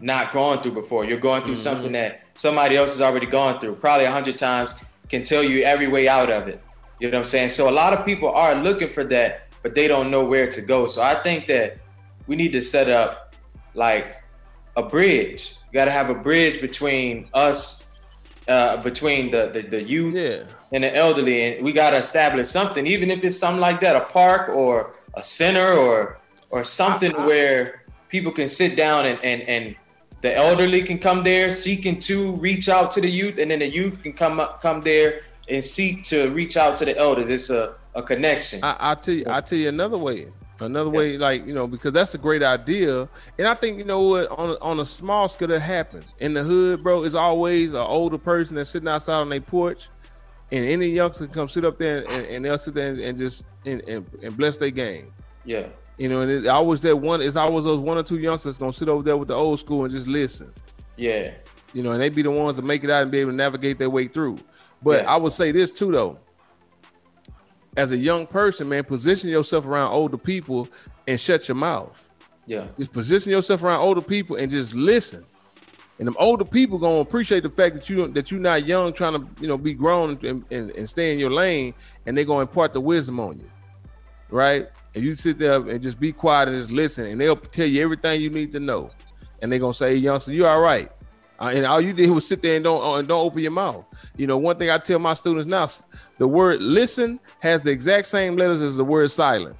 not 0.00 0.32
gone 0.32 0.62
through 0.62 0.72
before. 0.72 1.04
You're 1.04 1.18
going 1.18 1.42
through 1.42 1.54
mm-hmm. 1.54 1.62
something 1.62 1.92
that 1.92 2.22
somebody 2.34 2.76
else 2.76 2.92
has 2.92 3.00
already 3.00 3.26
gone 3.26 3.58
through, 3.58 3.76
probably 3.76 4.04
a 4.04 4.10
hundred 4.10 4.38
times 4.38 4.72
can 5.08 5.24
tell 5.24 5.42
you 5.42 5.64
every 5.64 5.88
way 5.88 6.08
out 6.08 6.30
of 6.30 6.48
it. 6.48 6.62
You 7.00 7.10
know 7.10 7.18
what 7.18 7.24
I'm 7.24 7.28
saying? 7.28 7.50
So 7.50 7.68
a 7.68 7.72
lot 7.72 7.92
of 7.92 8.06
people 8.06 8.30
are 8.30 8.54
looking 8.54 8.88
for 8.88 9.04
that, 9.04 9.48
but 9.62 9.74
they 9.74 9.88
don't 9.88 10.10
know 10.10 10.24
where 10.24 10.48
to 10.50 10.62
go. 10.62 10.86
So 10.86 11.02
I 11.02 11.14
think 11.16 11.46
that 11.48 11.78
we 12.26 12.36
need 12.36 12.52
to 12.52 12.62
set 12.62 12.88
up 12.88 13.34
like 13.74 14.16
a 14.76 14.82
bridge. 14.82 15.56
You 15.70 15.78
got 15.78 15.84
to 15.84 15.90
have 15.90 16.10
a 16.10 16.14
bridge 16.14 16.60
between 16.60 17.28
us, 17.32 17.86
uh, 18.48 18.78
between 18.78 19.30
the, 19.30 19.50
the, 19.52 19.62
the 19.62 19.82
youth 19.82 20.14
yeah. 20.14 20.44
and 20.72 20.82
the 20.82 20.94
elderly. 20.94 21.56
And 21.56 21.64
we 21.64 21.72
got 21.72 21.90
to 21.90 21.98
establish 21.98 22.48
something, 22.48 22.86
even 22.86 23.10
if 23.10 23.22
it's 23.22 23.38
something 23.38 23.60
like 23.60 23.80
that, 23.82 23.94
a 23.94 24.00
park 24.00 24.48
or 24.48 24.94
a 25.14 25.22
center 25.22 25.72
or, 25.72 26.18
or 26.50 26.64
something 26.64 27.14
I, 27.14 27.26
where 27.26 27.84
people 28.08 28.32
can 28.32 28.48
sit 28.48 28.76
down 28.76 29.06
and, 29.06 29.22
and, 29.22 29.42
and 29.42 29.76
the 30.22 30.36
elderly 30.36 30.82
can 30.82 30.98
come 30.98 31.22
there 31.24 31.50
seeking 31.52 31.98
to 32.00 32.32
reach 32.32 32.68
out 32.68 32.92
to 32.92 33.00
the 33.00 33.10
youth, 33.10 33.38
and 33.38 33.50
then 33.50 33.60
the 33.60 33.68
youth 33.68 34.02
can 34.02 34.12
come 34.12 34.38
up, 34.38 34.60
come 34.60 34.82
there 34.82 35.22
and 35.48 35.64
seek 35.64 36.04
to 36.06 36.30
reach 36.30 36.56
out 36.56 36.76
to 36.78 36.84
the 36.84 36.96
elders. 36.96 37.28
It's 37.28 37.50
a, 37.50 37.74
a 37.94 38.02
connection. 38.02 38.62
I, 38.62 38.90
will 38.90 38.96
tell 38.96 39.14
you, 39.14 39.24
I'll 39.26 39.42
tell 39.42 39.58
you 39.58 39.68
another 39.68 39.98
way. 39.98 40.28
Another 40.60 40.90
yeah. 40.90 40.96
way, 40.96 41.18
like 41.18 41.46
you 41.46 41.54
know, 41.54 41.66
because 41.66 41.92
that's 41.92 42.14
a 42.14 42.18
great 42.18 42.42
idea, 42.42 43.08
and 43.38 43.48
I 43.48 43.54
think 43.54 43.78
you 43.78 43.84
know 43.84 44.00
what 44.02 44.30
on 44.30 44.50
a, 44.50 44.58
on 44.60 44.80
a 44.80 44.84
small 44.84 45.28
scale 45.28 45.48
that 45.48 45.60
happens 45.60 46.04
in 46.18 46.34
the 46.34 46.42
hood, 46.42 46.82
bro. 46.82 47.04
Is 47.04 47.14
always 47.14 47.70
an 47.70 47.76
older 47.76 48.18
person 48.18 48.56
that's 48.56 48.70
sitting 48.70 48.88
outside 48.88 49.20
on 49.20 49.28
their 49.28 49.40
porch, 49.40 49.88
and 50.52 50.64
any 50.64 50.88
youngster 50.88 51.26
can 51.26 51.34
come 51.34 51.48
sit 51.48 51.64
up 51.64 51.78
there 51.78 52.04
and, 52.10 52.26
and 52.26 52.44
they'll 52.44 52.58
sit 52.58 52.74
there 52.74 52.90
and, 52.90 53.00
and 53.00 53.18
just 53.18 53.44
and, 53.64 53.80
and, 53.82 54.06
and 54.22 54.36
bless 54.36 54.56
their 54.56 54.70
game. 54.70 55.12
Yeah, 55.44 55.66
you 55.96 56.08
know, 56.08 56.22
and 56.22 56.30
it 56.30 56.46
always 56.46 56.80
that 56.82 56.96
one. 56.96 57.20
It's 57.20 57.36
always 57.36 57.64
those 57.64 57.78
one 57.78 57.98
or 57.98 58.02
two 58.02 58.18
youngsters 58.18 58.56
gonna 58.56 58.72
sit 58.72 58.88
over 58.88 59.02
there 59.02 59.16
with 59.16 59.28
the 59.28 59.34
old 59.34 59.60
school 59.60 59.84
and 59.84 59.92
just 59.92 60.06
listen. 60.06 60.52
Yeah. 60.96 61.32
You 61.72 61.82
know, 61.82 61.92
and 61.92 62.00
they 62.00 62.08
be 62.08 62.22
the 62.22 62.30
ones 62.30 62.56
to 62.56 62.62
make 62.62 62.84
it 62.84 62.90
out 62.90 63.02
and 63.02 63.10
be 63.10 63.18
able 63.20 63.30
to 63.30 63.36
navigate 63.36 63.78
their 63.78 63.90
way 63.90 64.08
through. 64.08 64.38
But 64.82 65.02
yeah. 65.02 65.12
I 65.12 65.16
would 65.16 65.32
say 65.32 65.52
this 65.52 65.72
too, 65.72 65.92
though. 65.92 66.18
As 67.80 67.92
a 67.92 67.96
young 67.96 68.26
person, 68.26 68.68
man, 68.68 68.84
position 68.84 69.30
yourself 69.30 69.64
around 69.64 69.92
older 69.92 70.18
people 70.18 70.68
and 71.06 71.18
shut 71.18 71.48
your 71.48 71.54
mouth. 71.54 71.96
Yeah. 72.46 72.66
Just 72.78 72.92
position 72.92 73.30
yourself 73.30 73.62
around 73.62 73.80
older 73.80 74.02
people 74.02 74.36
and 74.36 74.50
just 74.50 74.74
listen. 74.74 75.24
And 75.98 76.06
them 76.06 76.16
older 76.18 76.44
people 76.44 76.78
gonna 76.78 77.00
appreciate 77.00 77.42
the 77.42 77.50
fact 77.50 77.74
that 77.76 77.88
you 77.88 78.08
that 78.08 78.30
you're 78.30 78.40
not 78.40 78.66
young, 78.66 78.92
trying 78.92 79.14
to 79.14 79.26
you 79.40 79.48
know 79.48 79.56
be 79.56 79.74
grown 79.74 80.18
and, 80.22 80.44
and, 80.50 80.70
and 80.70 80.88
stay 80.88 81.12
in 81.12 81.18
your 81.18 81.30
lane, 81.30 81.74
and 82.06 82.16
they're 82.16 82.24
gonna 82.24 82.42
impart 82.42 82.72
the 82.72 82.80
wisdom 82.80 83.18
on 83.20 83.38
you, 83.38 83.50
right? 84.30 84.68
and 84.94 85.04
you 85.04 85.14
sit 85.14 85.38
there 85.38 85.56
and 85.56 85.82
just 85.82 86.00
be 86.00 86.12
quiet 86.12 86.48
and 86.48 86.58
just 86.58 86.70
listen, 86.70 87.06
and 87.06 87.20
they'll 87.20 87.36
tell 87.36 87.66
you 87.66 87.82
everything 87.82 88.20
you 88.20 88.30
need 88.30 88.52
to 88.52 88.60
know, 88.60 88.90
and 89.40 89.52
they're 89.52 89.58
gonna 89.58 89.74
say, 89.74 89.90
"Hey, 89.90 89.96
youngster, 89.96 90.32
you 90.32 90.46
all 90.46 90.60
right?" 90.60 90.90
Uh, 91.40 91.52
and 91.54 91.64
all 91.64 91.80
you 91.80 91.94
did 91.94 92.10
was 92.10 92.26
sit 92.26 92.42
there 92.42 92.56
and 92.56 92.64
don't 92.64 92.82
uh, 92.82 92.96
and 92.96 93.08
don't 93.08 93.24
open 93.24 93.40
your 93.40 93.50
mouth. 93.50 93.84
You 94.16 94.26
know, 94.26 94.36
one 94.36 94.58
thing 94.58 94.68
I 94.68 94.78
tell 94.78 94.98
my 94.98 95.14
students 95.14 95.48
now: 95.48 95.68
the 96.18 96.28
word 96.28 96.60
"listen" 96.60 97.18
has 97.38 97.62
the 97.62 97.70
exact 97.70 98.08
same 98.08 98.36
letters 98.36 98.60
as 98.60 98.76
the 98.76 98.84
word 98.84 99.10
"silent." 99.10 99.56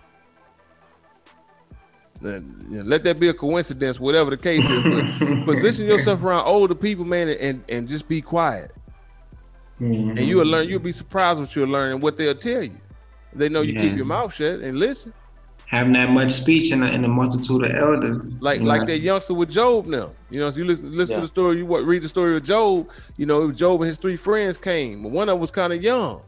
let 2.23 3.03
that 3.03 3.19
be 3.19 3.31
a 3.31 3.35
coincidence, 3.35 3.99
whatever 3.99 4.29
the 4.29 4.37
case 4.37 4.63
is. 4.63 5.45
position 5.47 5.87
yourself 5.87 6.23
around 6.23 6.45
older 6.45 6.75
people, 6.75 7.07
man, 7.07 7.31
and 7.31 7.65
and 7.67 7.89
just 7.89 8.07
be 8.07 8.21
quiet. 8.21 8.73
Mm-hmm. 9.81 10.19
And 10.19 10.21
you'll 10.21 10.45
learn. 10.45 10.69
You'll 10.69 10.81
be 10.81 10.93
surprised 10.93 11.41
what 11.41 11.57
you'll 11.57 11.71
learn 11.71 11.93
and 11.93 12.03
what 12.03 12.19
they'll 12.19 12.35
tell 12.35 12.63
you. 12.63 12.79
They 13.33 13.49
know 13.49 13.63
you 13.63 13.73
yeah. 13.73 13.81
keep 13.81 13.97
your 13.97 14.05
mouth 14.05 14.35
shut 14.35 14.61
and 14.61 14.79
listen 14.79 15.15
having 15.71 15.93
that 15.93 16.11
much 16.11 16.33
speech 16.33 16.73
in 16.73 16.83
a, 16.83 16.87
in 16.89 17.05
a 17.05 17.09
multitude 17.09 17.65
of 17.65 17.71
elders. 17.77 18.29
Like 18.41 18.61
like 18.61 18.87
that 18.89 18.99
youngster 18.99 19.35
with 19.35 19.51
Job 19.51 19.87
now. 19.87 20.11
You 20.29 20.41
know, 20.41 20.49
if 20.49 20.57
you 20.57 20.65
listen 20.65 20.95
listen 20.97 21.13
yeah. 21.13 21.17
to 21.19 21.23
the 21.23 21.29
story, 21.29 21.59
you 21.59 21.67
what 21.67 21.85
read 21.85 22.03
the 22.03 22.09
story 22.09 22.37
of 22.37 22.43
Job, 22.43 22.89
you 23.17 23.25
know, 23.25 23.53
Job 23.53 23.81
and 23.81 23.89
his 23.89 23.97
three 23.97 24.17
friends 24.17 24.57
came. 24.57 25.05
One 25.05 25.29
of 25.29 25.35
them 25.35 25.41
was 25.41 25.53
kind 25.53 25.73
of 25.73 25.81
young. 25.81 26.23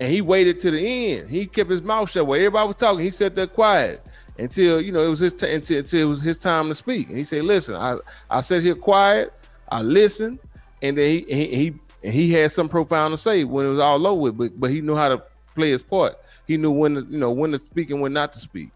And 0.00 0.10
he 0.10 0.20
waited 0.20 0.58
to 0.60 0.70
the 0.70 1.12
end. 1.12 1.28
He 1.28 1.46
kept 1.46 1.70
his 1.70 1.82
mouth 1.82 2.10
shut 2.10 2.26
while 2.26 2.38
everybody 2.38 2.66
was 2.66 2.76
talking. 2.76 3.04
He 3.04 3.10
sat 3.10 3.36
there 3.36 3.46
quiet 3.46 4.04
until 4.38 4.80
you 4.80 4.90
know 4.90 5.04
it 5.04 5.08
was 5.08 5.20
his 5.20 5.34
t- 5.34 5.52
until, 5.52 5.78
until 5.78 6.00
it 6.00 6.04
was 6.04 6.22
his 6.22 6.38
time 6.38 6.68
to 6.68 6.74
speak. 6.74 7.08
And 7.08 7.18
he 7.18 7.24
said, 7.24 7.44
"Listen, 7.44 7.74
I 7.74 7.98
I 8.30 8.40
sat 8.40 8.62
here 8.62 8.74
quiet. 8.74 9.34
I 9.68 9.82
listened, 9.82 10.38
and 10.80 10.96
then 10.96 11.06
he 11.06 11.24
he 11.28 11.46
he, 11.54 11.74
and 12.02 12.12
he 12.14 12.32
had 12.32 12.50
some 12.50 12.70
profound 12.70 13.12
to 13.12 13.18
say 13.18 13.44
when 13.44 13.66
it 13.66 13.68
was 13.68 13.80
all 13.80 14.06
over 14.06 14.20
with. 14.20 14.38
But 14.38 14.58
but 14.58 14.70
he 14.70 14.80
knew 14.80 14.96
how 14.96 15.08
to 15.08 15.22
play 15.54 15.70
his 15.70 15.82
part. 15.82 16.16
He 16.52 16.58
knew 16.58 16.70
when 16.70 16.94
to, 16.96 17.06
you 17.08 17.16
know 17.16 17.30
when 17.30 17.50
to 17.52 17.58
speak 17.58 17.88
and 17.88 18.02
when 18.02 18.12
not 18.12 18.34
to 18.34 18.38
speak. 18.38 18.68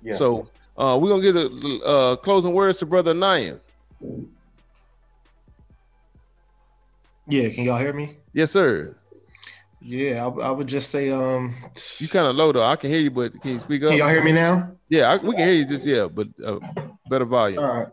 Yeah. 0.00 0.14
So 0.14 0.48
uh, 0.78 0.96
we're 1.02 1.08
gonna 1.08 1.20
give 1.22 1.34
the 1.34 1.80
uh, 1.84 2.16
closing 2.16 2.52
words 2.52 2.78
to 2.78 2.86
Brother 2.86 3.12
Nyan. 3.12 3.58
Yeah, 7.26 7.48
can 7.48 7.64
y'all 7.64 7.78
hear 7.78 7.92
me? 7.92 8.18
Yes, 8.34 8.52
sir. 8.52 8.94
Yeah, 9.80 10.24
I, 10.24 10.28
I 10.28 10.50
would 10.52 10.68
just 10.68 10.92
say, 10.92 11.10
um, 11.10 11.52
You 11.98 12.06
kind 12.06 12.28
of 12.28 12.36
low 12.36 12.52
though. 12.52 12.62
I 12.62 12.76
can 12.76 12.88
hear 12.88 13.00
you, 13.00 13.10
but 13.10 13.32
can 13.42 13.54
you 13.54 13.58
speak 13.58 13.82
up? 13.82 13.88
can 13.88 13.98
y'all 13.98 14.08
hear 14.08 14.22
me 14.22 14.30
now? 14.30 14.70
Yeah, 14.88 15.10
I, 15.10 15.16
we 15.16 15.32
can 15.32 15.38
hear 15.40 15.54
you. 15.54 15.64
Just 15.64 15.84
yeah, 15.84 16.06
but 16.06 16.28
uh, 16.46 16.60
better 17.10 17.24
volume. 17.24 17.64
All 17.64 17.80
right. 17.80 17.88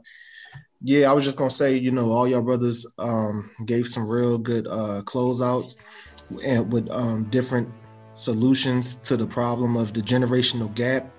Yeah, 0.83 1.09
I 1.09 1.13
was 1.13 1.25
just 1.25 1.37
gonna 1.37 1.49
say, 1.49 1.77
you 1.77 1.89
know, 1.89 2.11
all 2.11 2.27
y'all 2.27 2.43
brothers 2.43 2.85
um, 2.99 3.49
gave 3.65 3.87
some 3.87 4.07
real 4.07 4.37
good 4.37 4.67
uh, 4.67 5.01
closeouts 5.03 5.77
and 6.43 6.71
with 6.71 6.87
um, 6.91 7.23
different 7.31 7.69
solutions 8.13 8.95
to 8.95 9.17
the 9.17 9.25
problem 9.25 9.75
of 9.77 9.93
the 9.93 10.01
generational 10.01 10.73
gap. 10.73 11.09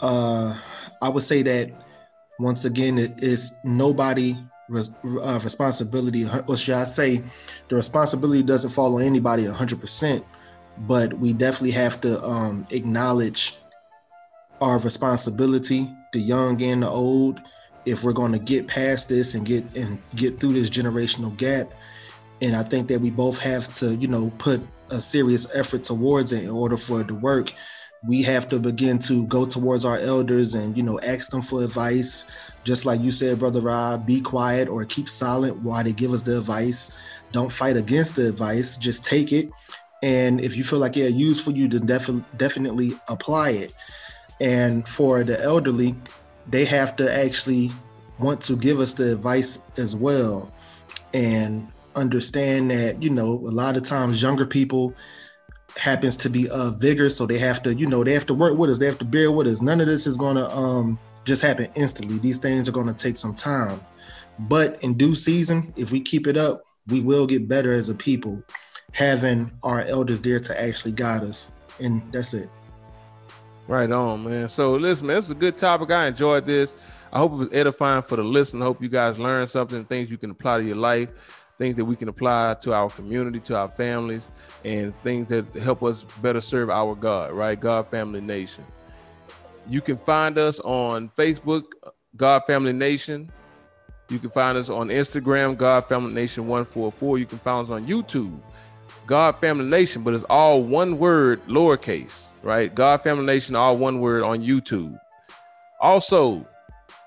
Uh, 0.00 0.56
I 1.02 1.08
would 1.08 1.22
say 1.22 1.42
that 1.42 1.70
once 2.38 2.64
again, 2.64 2.98
it 2.98 3.22
is 3.22 3.60
nobody 3.64 4.36
res- 4.68 4.90
uh, 5.04 5.40
responsibility, 5.42 6.26
or 6.48 6.56
should 6.56 6.74
I 6.74 6.84
say, 6.84 7.22
the 7.68 7.76
responsibility 7.76 8.42
doesn't 8.42 8.70
fall 8.70 8.96
on 8.96 9.02
anybody 9.02 9.44
100%, 9.44 10.24
but 10.86 11.14
we 11.14 11.32
definitely 11.32 11.72
have 11.72 12.00
to 12.02 12.22
um, 12.24 12.66
acknowledge 12.70 13.54
our 14.60 14.78
responsibility, 14.78 15.90
the 16.12 16.20
young 16.20 16.62
and 16.62 16.82
the 16.82 16.88
old, 16.88 17.40
if 17.84 18.02
we're 18.02 18.12
going 18.12 18.32
to 18.32 18.38
get 18.38 18.66
past 18.66 19.08
this 19.08 19.34
and 19.34 19.44
get 19.44 19.64
and 19.76 19.98
get 20.14 20.40
through 20.40 20.54
this 20.54 20.70
generational 20.70 21.36
gap. 21.36 21.70
And 22.40 22.56
I 22.56 22.62
think 22.62 22.88
that 22.88 23.00
we 23.00 23.10
both 23.10 23.38
have 23.38 23.70
to, 23.74 23.94
you 23.94 24.08
know, 24.08 24.32
put 24.38 24.60
a 24.94 25.00
serious 25.00 25.54
effort 25.54 25.84
towards 25.84 26.32
it 26.32 26.44
in 26.44 26.50
order 26.50 26.76
for 26.76 27.00
it 27.00 27.08
to 27.08 27.14
work. 27.14 27.52
We 28.06 28.22
have 28.22 28.48
to 28.50 28.58
begin 28.58 28.98
to 29.00 29.26
go 29.26 29.46
towards 29.46 29.84
our 29.84 29.98
elders 29.98 30.54
and, 30.54 30.76
you 30.76 30.82
know, 30.82 31.00
ask 31.00 31.30
them 31.30 31.42
for 31.42 31.64
advice. 31.64 32.26
Just 32.64 32.84
like 32.86 33.00
you 33.00 33.12
said, 33.12 33.38
Brother 33.38 33.60
Rob, 33.60 34.06
be 34.06 34.20
quiet 34.20 34.68
or 34.68 34.84
keep 34.84 35.08
silent 35.08 35.62
while 35.62 35.82
they 35.82 35.92
give 35.92 36.12
us 36.12 36.22
the 36.22 36.38
advice. 36.38 36.92
Don't 37.32 37.50
fight 37.50 37.76
against 37.76 38.16
the 38.16 38.28
advice, 38.28 38.76
just 38.76 39.04
take 39.04 39.32
it. 39.32 39.50
And 40.02 40.40
if 40.40 40.56
you 40.56 40.64
feel 40.64 40.78
like 40.78 40.96
used 40.96 41.44
for 41.44 41.50
you, 41.50 41.66
then 41.66 41.86
defi- 41.86 42.24
definitely 42.36 42.92
apply 43.08 43.50
it. 43.50 43.74
And 44.40 44.86
for 44.86 45.24
the 45.24 45.42
elderly, 45.42 45.94
they 46.46 46.66
have 46.66 46.94
to 46.96 47.12
actually 47.12 47.70
want 48.18 48.42
to 48.42 48.56
give 48.56 48.80
us 48.80 48.94
the 48.94 49.12
advice 49.12 49.58
as 49.78 49.96
well 49.96 50.52
and 51.14 51.68
understand 51.96 52.70
that 52.70 53.02
you 53.02 53.10
know 53.10 53.32
a 53.32 53.52
lot 53.52 53.76
of 53.76 53.84
times 53.84 54.22
younger 54.22 54.46
people 54.46 54.94
happens 55.76 56.16
to 56.16 56.30
be 56.30 56.48
uh 56.50 56.70
vigor 56.78 57.10
so 57.10 57.26
they 57.26 57.38
have 57.38 57.62
to 57.62 57.74
you 57.74 57.86
know 57.88 58.04
they 58.04 58.12
have 58.12 58.26
to 58.26 58.34
work 58.34 58.56
with 58.56 58.70
us 58.70 58.78
they 58.78 58.86
have 58.86 58.98
to 58.98 59.04
bear 59.04 59.32
with 59.32 59.46
us 59.46 59.60
none 59.60 59.80
of 59.80 59.86
this 59.86 60.06
is 60.06 60.16
going 60.16 60.36
to 60.36 60.48
um 60.50 60.98
just 61.24 61.42
happen 61.42 61.68
instantly 61.74 62.18
these 62.18 62.38
things 62.38 62.68
are 62.68 62.72
going 62.72 62.86
to 62.86 62.94
take 62.94 63.16
some 63.16 63.34
time 63.34 63.80
but 64.40 64.82
in 64.82 64.94
due 64.94 65.14
season 65.14 65.72
if 65.76 65.90
we 65.90 66.00
keep 66.00 66.26
it 66.26 66.36
up 66.36 66.62
we 66.88 67.00
will 67.00 67.26
get 67.26 67.48
better 67.48 67.72
as 67.72 67.88
a 67.88 67.94
people 67.94 68.40
having 68.92 69.50
our 69.62 69.80
elders 69.80 70.20
there 70.20 70.38
to 70.38 70.60
actually 70.60 70.92
guide 70.92 71.22
us 71.22 71.50
and 71.80 72.12
that's 72.12 72.34
it 72.34 72.48
Right 73.66 73.90
on, 73.90 74.24
man. 74.24 74.48
So 74.48 74.74
listen, 74.74 75.06
man, 75.06 75.16
this 75.16 75.26
is 75.26 75.30
a 75.30 75.34
good 75.34 75.56
topic. 75.56 75.90
I 75.90 76.08
enjoyed 76.08 76.46
this. 76.46 76.74
I 77.12 77.18
hope 77.18 77.32
it 77.32 77.36
was 77.36 77.52
edifying 77.52 78.02
for 78.02 78.16
the 78.16 78.22
listener. 78.22 78.62
I 78.62 78.66
hope 78.66 78.82
you 78.82 78.88
guys 78.88 79.18
learned 79.18 79.48
something, 79.48 79.84
things 79.84 80.10
you 80.10 80.18
can 80.18 80.30
apply 80.30 80.58
to 80.58 80.64
your 80.64 80.76
life, 80.76 81.08
things 81.58 81.76
that 81.76 81.84
we 81.84 81.96
can 81.96 82.08
apply 82.08 82.56
to 82.62 82.72
our 82.72 82.90
community, 82.90 83.40
to 83.40 83.56
our 83.56 83.68
families, 83.68 84.30
and 84.64 84.94
things 85.02 85.28
that 85.28 85.46
help 85.54 85.82
us 85.82 86.04
better 86.20 86.40
serve 86.40 86.70
our 86.70 86.94
God, 86.94 87.32
right? 87.32 87.58
God 87.58 87.86
Family 87.88 88.20
Nation. 88.20 88.64
You 89.68 89.80
can 89.80 89.96
find 89.96 90.36
us 90.36 90.60
on 90.60 91.08
Facebook, 91.10 91.64
God 92.16 92.42
Family 92.46 92.72
Nation. 92.72 93.30
You 94.10 94.18
can 94.18 94.30
find 94.30 94.58
us 94.58 94.68
on 94.68 94.88
Instagram, 94.88 95.56
God 95.56 95.86
Family 95.86 96.12
Nation 96.12 96.46
144. 96.46 97.18
You 97.18 97.26
can 97.26 97.38
find 97.38 97.66
us 97.66 97.70
on 97.70 97.86
YouTube, 97.86 98.38
God 99.06 99.38
Family 99.38 99.64
Nation, 99.64 100.02
but 100.02 100.14
it's 100.14 100.24
all 100.24 100.62
one 100.62 100.98
word, 100.98 101.42
lowercase, 101.46 102.20
right? 102.42 102.74
God 102.74 103.00
Family 103.02 103.24
Nation, 103.24 103.56
all 103.56 103.78
one 103.78 104.00
word 104.00 104.22
on 104.22 104.40
YouTube. 104.40 104.98
Also, 105.80 106.46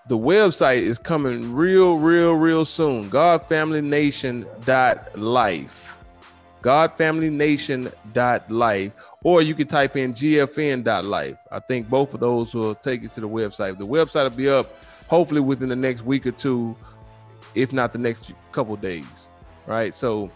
the 0.08 0.18
website 0.18 0.82
is 0.82 0.98
coming 0.98 1.54
real, 1.54 1.98
real, 1.98 2.34
real 2.34 2.66
soon. 2.66 3.10
GodFamilyNation.life. 3.10 5.94
GodFamilyNation.life. 6.62 8.92
Or 9.24 9.42
you 9.42 9.56
can 9.56 9.68
type 9.68 9.98
in 9.98 10.14
GFN.life. 10.14 11.38
I 11.52 11.60
think 11.60 11.90
both 11.90 12.14
of 12.14 12.22
those 12.22 12.54
will 12.54 12.76
take 12.76 13.02
you 13.02 13.10
to 13.10 13.22
the 13.22 13.28
website. 13.28 13.78
The 13.78 13.86
website 13.86 14.30
will 14.30 14.38
be 14.38 14.50
up 14.50 14.82
hopefully 15.08 15.42
within 15.42 15.68
the 15.70 15.76
next 15.76 16.04
week 16.04 16.26
or 16.26 16.32
two, 16.32 16.74
if 17.56 17.74
not 17.74 17.92
the 17.92 18.00
next 18.00 18.32
couple 18.52 18.76
days. 18.78 19.06
Right. 19.66 19.94
So 19.94 20.32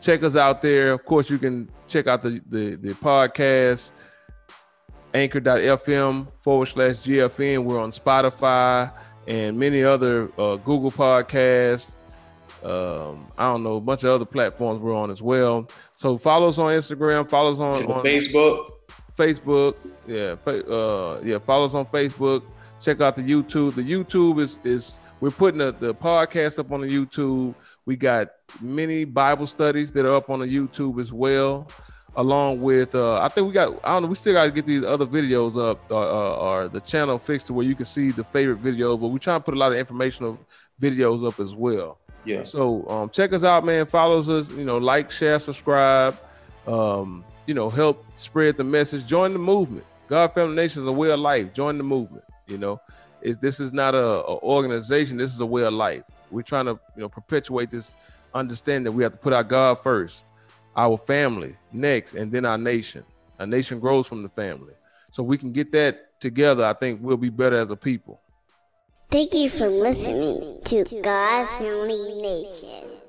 check 0.00 0.24
us 0.24 0.34
out 0.34 0.62
there. 0.62 0.92
Of 0.92 1.04
course, 1.04 1.30
you 1.30 1.38
can 1.38 1.68
check 1.86 2.08
out 2.08 2.22
the 2.22 2.40
the, 2.48 2.74
the 2.76 2.94
podcast 2.94 3.92
anchor.fm 5.14 6.26
forward 6.42 6.66
slash 6.66 6.96
GFN. 6.96 7.62
We're 7.62 7.80
on 7.80 7.92
Spotify 7.92 8.90
and 9.26 9.58
many 9.58 9.82
other 9.82 10.30
uh, 10.38 10.56
Google 10.56 10.90
podcasts. 10.90 11.92
Um, 12.64 13.26
I 13.36 13.44
don't 13.44 13.62
know, 13.62 13.76
a 13.76 13.80
bunch 13.80 14.04
of 14.04 14.10
other 14.10 14.24
platforms 14.24 14.80
we're 14.80 14.96
on 14.96 15.10
as 15.10 15.20
well. 15.20 15.68
So 15.96 16.16
follow 16.16 16.48
us 16.48 16.58
on 16.58 16.72
Instagram, 16.72 17.28
follow 17.28 17.52
us 17.52 17.58
on, 17.58 17.84
on 17.84 18.04
Facebook. 18.04 18.70
Facebook. 19.16 19.76
Yeah, 20.06 20.36
uh, 20.50 21.20
yeah, 21.22 21.38
follow 21.38 21.66
us 21.66 21.74
on 21.74 21.86
Facebook. 21.86 22.42
Check 22.82 23.00
out 23.00 23.16
the 23.16 23.22
YouTube. 23.22 23.74
The 23.74 23.82
YouTube 23.82 24.40
is 24.40 24.58
is 24.64 24.98
we're 25.20 25.30
putting 25.30 25.58
the, 25.58 25.72
the 25.72 25.94
podcast 25.94 26.58
up 26.58 26.72
on 26.72 26.80
the 26.80 26.88
YouTube. 26.88 27.54
We 27.86 27.96
got 27.96 28.28
many 28.60 29.04
Bible 29.04 29.46
studies 29.46 29.92
that 29.92 30.06
are 30.06 30.14
up 30.14 30.30
on 30.30 30.40
the 30.40 30.46
YouTube 30.46 31.00
as 31.00 31.12
well, 31.12 31.68
along 32.16 32.62
with 32.62 32.94
uh, 32.94 33.20
I 33.20 33.28
think 33.28 33.46
we 33.46 33.52
got 33.52 33.78
I 33.84 33.94
don't 33.94 34.02
know 34.02 34.08
we 34.08 34.16
still 34.16 34.34
got 34.34 34.44
to 34.44 34.50
get 34.50 34.66
these 34.66 34.84
other 34.84 35.06
videos 35.06 35.56
up 35.56 35.80
uh, 35.90 35.96
uh, 35.96 36.36
or 36.36 36.68
the 36.68 36.80
channel 36.80 37.18
fixed 37.18 37.48
to 37.48 37.52
where 37.52 37.66
you 37.66 37.74
can 37.74 37.86
see 37.86 38.10
the 38.10 38.24
favorite 38.24 38.62
videos. 38.62 39.00
But 39.00 39.08
we're 39.08 39.18
trying 39.18 39.40
to 39.40 39.44
put 39.44 39.54
a 39.54 39.58
lot 39.58 39.72
of 39.72 39.78
informational 39.78 40.38
videos 40.80 41.26
up 41.26 41.40
as 41.40 41.54
well. 41.54 41.98
Yeah. 42.24 42.42
So 42.42 42.88
um, 42.88 43.10
check 43.10 43.32
us 43.32 43.44
out, 43.44 43.64
man. 43.64 43.86
Follows 43.86 44.28
us, 44.28 44.50
you 44.52 44.64
know, 44.64 44.78
like, 44.78 45.10
share, 45.10 45.38
subscribe. 45.38 46.18
Um, 46.66 47.24
you 47.46 47.52
know, 47.54 47.68
help 47.68 48.04
spread 48.16 48.56
the 48.56 48.64
message. 48.64 49.06
Join 49.06 49.32
the 49.32 49.38
movement. 49.38 49.84
God 50.08 50.32
Family 50.32 50.56
Nation 50.56 50.82
is 50.82 50.88
a 50.88 50.92
way 50.92 51.10
of 51.10 51.20
life. 51.20 51.52
Join 51.52 51.76
the 51.76 51.84
movement. 51.84 52.24
You 52.46 52.58
know, 52.58 52.80
is 53.22 53.38
this 53.38 53.60
is 53.60 53.72
not 53.72 53.94
a, 53.94 54.04
a 54.04 54.38
organization. 54.38 55.16
This 55.16 55.32
is 55.32 55.40
a 55.40 55.46
way 55.46 55.64
of 55.64 55.72
life. 55.72 56.04
We're 56.30 56.42
trying 56.42 56.66
to 56.66 56.78
you 56.96 57.02
know 57.02 57.08
perpetuate 57.08 57.70
this 57.70 57.94
understanding 58.34 58.84
that 58.84 58.92
we 58.92 59.02
have 59.02 59.12
to 59.12 59.18
put 59.18 59.32
our 59.32 59.44
God 59.44 59.80
first, 59.80 60.24
our 60.76 60.96
family 60.96 61.56
next, 61.72 62.14
and 62.14 62.30
then 62.30 62.44
our 62.44 62.58
nation. 62.58 63.04
A 63.38 63.46
nation 63.46 63.80
grows 63.80 64.06
from 64.06 64.22
the 64.22 64.28
family. 64.28 64.74
So 65.12 65.22
we 65.22 65.38
can 65.38 65.52
get 65.52 65.72
that 65.72 66.20
together. 66.20 66.64
I 66.64 66.72
think 66.72 67.00
we'll 67.02 67.16
be 67.16 67.30
better 67.30 67.56
as 67.56 67.70
a 67.70 67.76
people. 67.76 68.20
Thank 69.10 69.34
you 69.34 69.48
for 69.48 69.68
listening 69.68 70.60
to 70.64 70.84
God 71.02 71.46
Family 71.58 72.20
Nation. 72.20 73.03